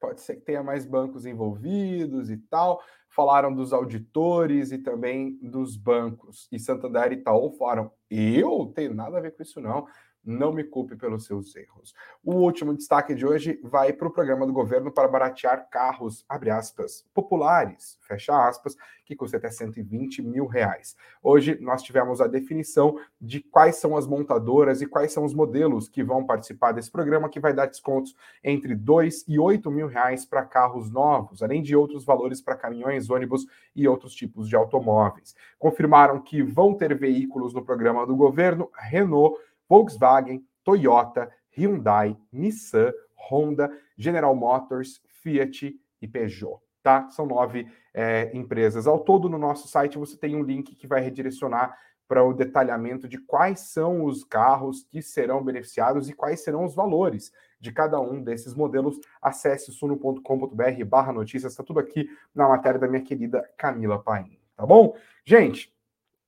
Pode 0.00 0.20
ser 0.20 0.36
que 0.36 0.42
tenha 0.42 0.62
mais 0.62 0.86
bancos 0.86 1.26
envolvidos 1.26 2.30
e 2.30 2.36
tal. 2.36 2.82
Falaram 3.08 3.54
dos 3.54 3.72
auditores 3.72 4.72
e 4.72 4.78
também 4.78 5.38
dos 5.40 5.76
bancos. 5.76 6.48
E 6.52 6.58
Santander 6.58 7.12
e 7.12 7.16
Itaú 7.16 7.50
falaram: 7.52 7.90
eu 8.10 8.72
tenho 8.74 8.94
nada 8.94 9.16
a 9.16 9.20
ver 9.20 9.34
com 9.34 9.42
isso, 9.42 9.60
não 9.60 9.86
não 10.26 10.52
me 10.52 10.64
culpe 10.64 10.96
pelos 10.96 11.24
seus 11.24 11.54
erros. 11.54 11.94
O 12.22 12.34
último 12.34 12.74
destaque 12.74 13.14
de 13.14 13.24
hoje 13.24 13.60
vai 13.62 13.92
para 13.92 14.08
o 14.08 14.12
programa 14.12 14.44
do 14.44 14.52
governo 14.52 14.90
para 14.90 15.06
baratear 15.06 15.68
carros, 15.70 16.24
abre 16.28 16.50
aspas, 16.50 17.06
populares, 17.14 17.96
fecha 18.02 18.48
aspas, 18.48 18.76
que 19.04 19.14
custa 19.14 19.36
até 19.36 19.48
120 19.48 20.20
mil 20.20 20.46
reais. 20.46 20.96
Hoje 21.22 21.56
nós 21.60 21.82
tivemos 21.82 22.20
a 22.20 22.26
definição 22.26 22.98
de 23.20 23.40
quais 23.40 23.76
são 23.76 23.96
as 23.96 24.06
montadoras 24.06 24.82
e 24.82 24.86
quais 24.86 25.12
são 25.12 25.24
os 25.24 25.32
modelos 25.32 25.88
que 25.88 26.02
vão 26.02 26.26
participar 26.26 26.72
desse 26.72 26.90
programa, 26.90 27.28
que 27.28 27.38
vai 27.38 27.54
dar 27.54 27.66
descontos 27.66 28.16
entre 28.42 28.74
2 28.74 29.24
e 29.28 29.38
8 29.38 29.70
mil 29.70 29.86
reais 29.86 30.24
para 30.26 30.44
carros 30.44 30.90
novos, 30.90 31.42
além 31.42 31.62
de 31.62 31.76
outros 31.76 32.04
valores 32.04 32.40
para 32.40 32.56
caminhões, 32.56 33.08
ônibus 33.08 33.46
e 33.74 33.86
outros 33.86 34.12
tipos 34.12 34.48
de 34.48 34.56
automóveis. 34.56 35.36
Confirmaram 35.58 36.20
que 36.20 36.42
vão 36.42 36.74
ter 36.74 36.96
veículos 36.96 37.54
no 37.54 37.64
programa 37.64 38.04
do 38.06 38.16
governo 38.16 38.68
Renault, 38.74 39.38
Volkswagen, 39.68 40.44
Toyota, 40.64 41.30
Hyundai, 41.56 42.16
Nissan, 42.32 42.92
Honda, 43.30 43.70
General 43.96 44.34
Motors, 44.34 45.00
Fiat 45.22 45.74
e 46.00 46.08
Peugeot. 46.08 46.60
Tá? 46.82 47.08
São 47.10 47.26
nove 47.26 47.66
é, 47.92 48.30
empresas. 48.32 48.86
Ao 48.86 49.00
todo, 49.00 49.28
no 49.28 49.38
nosso 49.38 49.66
site, 49.66 49.98
você 49.98 50.16
tem 50.16 50.36
um 50.36 50.42
link 50.42 50.74
que 50.74 50.86
vai 50.86 51.00
redirecionar 51.00 51.76
para 52.08 52.22
o 52.22 52.32
detalhamento 52.32 53.08
de 53.08 53.18
quais 53.18 53.60
são 53.60 54.04
os 54.04 54.22
carros 54.22 54.84
que 54.84 55.02
serão 55.02 55.42
beneficiados 55.42 56.08
e 56.08 56.12
quais 56.12 56.42
serão 56.42 56.64
os 56.64 56.74
valores 56.74 57.32
de 57.58 57.72
cada 57.72 58.00
um 58.00 58.22
desses 58.22 58.54
modelos. 58.54 59.00
Acesse 59.20 59.72
suno.com.br 59.72 60.84
barra 60.86 61.12
notícias, 61.12 61.52
está 61.52 61.64
tudo 61.64 61.80
aqui 61.80 62.08
na 62.34 62.48
matéria 62.48 62.78
da 62.78 62.86
minha 62.86 63.02
querida 63.02 63.48
Camila 63.56 64.00
Paim, 64.00 64.38
tá 64.56 64.64
bom? 64.64 64.94
Gente, 65.24 65.74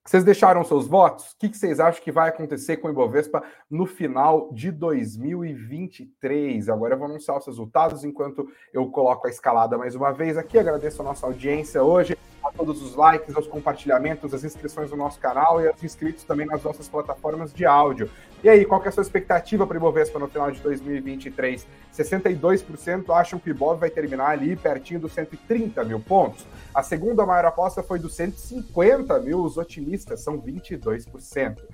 vocês 0.09 0.25
deixaram 0.25 0.65
seus 0.65 0.87
votos? 0.87 1.33
O 1.33 1.37
que 1.37 1.55
vocês 1.55 1.79
acham 1.79 2.03
que 2.03 2.11
vai 2.11 2.31
acontecer 2.31 2.79
com 2.79 2.89
o 2.89 2.91
Ibovespa 2.91 3.43
no 3.71 3.85
final 3.85 4.49
de 4.55 4.71
2023? 4.71 6.71
Agora 6.71 6.95
eu 6.95 6.99
vou 6.99 7.09
anunciar 7.09 7.37
os 7.37 7.45
resultados 7.45 8.05
enquanto 8.05 8.51
eu 8.73 8.91
coloco 8.91 9.27
a 9.27 9.31
escalada 9.31 9.77
mais 9.77 9.95
uma 9.95 10.11
vez 10.11 10.39
aqui. 10.39 10.59
Agradeço 10.59 11.03
a 11.03 11.05
nossa 11.05 11.27
audiência 11.27 11.83
hoje 11.83 12.17
a 12.43 12.51
todos 12.51 12.81
os 12.81 12.95
likes, 12.95 13.37
aos 13.37 13.47
compartilhamentos, 13.47 14.33
as 14.33 14.45
inscrições 14.45 14.91
no 14.91 14.97
nosso 14.97 15.21
canal 15.21 15.61
e 15.61 15.69
aos 15.69 15.85
inscritos 15.85 16.25
também 16.25 16.47
nas 16.47 16.63
nossas 16.63 16.89
plataformas 16.89 17.53
de 17.53 17.67
áudio. 17.67 18.09
E 18.43 18.49
aí, 18.49 18.65
qual 18.65 18.81
que 18.81 18.87
é 18.87 18.91
a 18.91 18.93
sua 18.93 19.03
expectativa 19.03 19.67
para 19.67 19.75
o 19.75 19.79
Ibovespa 19.79 20.17
no 20.17 20.29
final 20.29 20.49
de 20.53 20.61
2023? 20.61 21.67
62% 21.93 23.11
acham 23.11 23.37
que 23.37 23.51
o 23.51 23.53
Ibov 23.53 23.81
vai 23.81 23.91
terminar 23.91 24.29
ali 24.29 24.55
pertinho 24.55 25.01
dos 25.01 25.13
130 25.13 25.83
mil 25.83 25.99
pontos. 25.99 26.47
A 26.73 26.81
segunda 26.81 27.27
maior 27.27 27.47
aposta 27.47 27.83
foi 27.83 27.99
dos 27.99 28.15
150 28.15 29.19
mil, 29.21 29.43
os 29.43 29.57
otimistas 29.57 30.21
são 30.21 30.41
22%. 30.41 31.65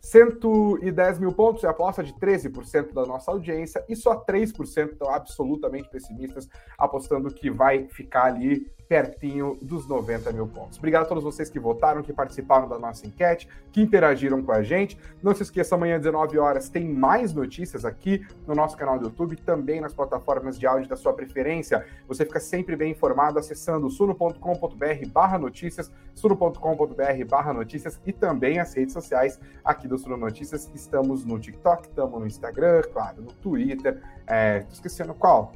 110 0.00 1.18
mil 1.20 1.32
pontos 1.32 1.62
é 1.62 1.68
a 1.68 1.70
aposta 1.70 2.02
de 2.02 2.12
13% 2.14 2.92
da 2.92 3.06
nossa 3.06 3.30
audiência 3.30 3.84
e 3.88 3.94
só 3.94 4.24
3% 4.24 4.92
estão 4.92 5.14
absolutamente 5.14 5.88
pessimistas, 5.90 6.48
apostando 6.76 7.32
que 7.32 7.50
vai 7.50 7.86
ficar 7.86 8.24
ali 8.24 8.66
pertinho 8.90 9.56
dos 9.62 9.86
90 9.86 10.32
mil 10.32 10.48
pontos. 10.48 10.76
Obrigado 10.76 11.04
a 11.04 11.06
todos 11.06 11.22
vocês 11.22 11.48
que 11.48 11.60
votaram, 11.60 12.02
que 12.02 12.12
participaram 12.12 12.68
da 12.68 12.76
nossa 12.76 13.06
enquete, 13.06 13.48
que 13.70 13.80
interagiram 13.80 14.42
com 14.42 14.50
a 14.50 14.64
gente. 14.64 14.98
Não 15.22 15.32
se 15.32 15.44
esqueça, 15.44 15.76
amanhã 15.76 15.94
às 15.94 16.02
19 16.02 16.36
horas 16.40 16.68
tem 16.68 16.92
mais 16.92 17.32
notícias 17.32 17.84
aqui 17.84 18.26
no 18.48 18.52
nosso 18.52 18.76
canal 18.76 18.98
do 18.98 19.04
YouTube, 19.04 19.36
também 19.36 19.80
nas 19.80 19.94
plataformas 19.94 20.58
de 20.58 20.66
áudio 20.66 20.88
da 20.88 20.96
sua 20.96 21.12
preferência. 21.12 21.86
Você 22.08 22.26
fica 22.26 22.40
sempre 22.40 22.74
bem 22.74 22.90
informado 22.90 23.38
acessando 23.38 23.88
suno.com.br 23.88 25.08
barra 25.12 25.38
notícias, 25.38 25.88
suno.com.br 26.12 27.24
barra 27.28 27.52
notícias 27.52 28.00
e 28.04 28.12
também 28.12 28.58
as 28.58 28.74
redes 28.74 28.92
sociais 28.92 29.38
aqui 29.64 29.86
do 29.86 29.96
Suno 29.98 30.16
Notícias. 30.16 30.68
Estamos 30.74 31.24
no 31.24 31.38
TikTok, 31.38 31.86
estamos 31.86 32.18
no 32.18 32.26
Instagram, 32.26 32.82
claro, 32.92 33.22
no 33.22 33.32
Twitter. 33.34 34.02
É, 34.26 34.62
tô 34.62 34.72
esquecendo 34.72 35.14
qual? 35.14 35.52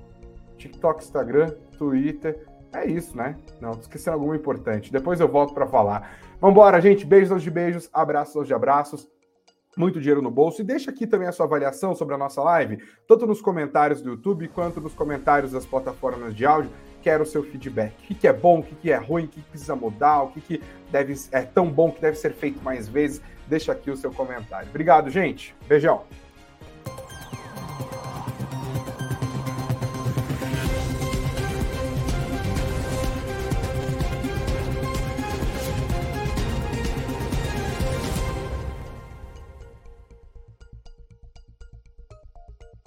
TikTok, 0.56 1.02
Instagram, 1.02 1.50
Twitter 1.76 2.53
é 2.74 2.86
isso, 2.86 3.16
né? 3.16 3.36
Não, 3.60 3.72
tô 3.72 3.80
esquecendo 3.80 4.14
alguma 4.14 4.36
importante. 4.36 4.92
Depois 4.92 5.20
eu 5.20 5.28
volto 5.28 5.54
para 5.54 5.66
falar. 5.66 6.16
Vambora, 6.40 6.80
gente. 6.80 7.06
Beijos 7.06 7.42
de 7.42 7.50
beijos, 7.50 7.88
abraços 7.92 8.46
de 8.46 8.54
abraços. 8.54 9.08
Muito 9.76 10.00
dinheiro 10.00 10.22
no 10.22 10.30
bolso. 10.30 10.60
E 10.60 10.64
deixa 10.64 10.90
aqui 10.90 11.06
também 11.06 11.28
a 11.28 11.32
sua 11.32 11.46
avaliação 11.46 11.94
sobre 11.94 12.14
a 12.14 12.18
nossa 12.18 12.42
live, 12.42 12.78
tanto 13.08 13.26
nos 13.26 13.40
comentários 13.40 14.00
do 14.00 14.10
YouTube 14.10 14.48
quanto 14.48 14.80
nos 14.80 14.94
comentários 14.94 15.52
das 15.52 15.66
plataformas 15.66 16.34
de 16.34 16.46
áudio. 16.46 16.70
Quero 17.02 17.24
o 17.24 17.26
seu 17.26 17.42
feedback. 17.42 17.92
O 18.10 18.14
que, 18.14 18.26
é 18.26 18.32
bom, 18.32 18.60
o 18.60 18.62
que, 18.62 18.90
é 18.90 18.96
ruim, 18.96 19.24
o 19.24 19.28
que, 19.28 19.42
precisa 19.42 19.76
mudar, 19.76 20.22
o 20.22 20.28
que, 20.28 20.40
que 20.40 20.62
deve, 20.90 21.14
é 21.32 21.42
tão 21.42 21.70
bom 21.70 21.90
que 21.90 22.00
deve 22.00 22.16
ser 22.16 22.32
feito 22.32 22.62
mais 22.62 22.88
vezes. 22.88 23.20
Deixa 23.46 23.72
aqui 23.72 23.90
o 23.90 23.96
seu 23.96 24.10
comentário. 24.10 24.68
Obrigado, 24.70 25.10
gente. 25.10 25.54
Beijão. 25.66 26.04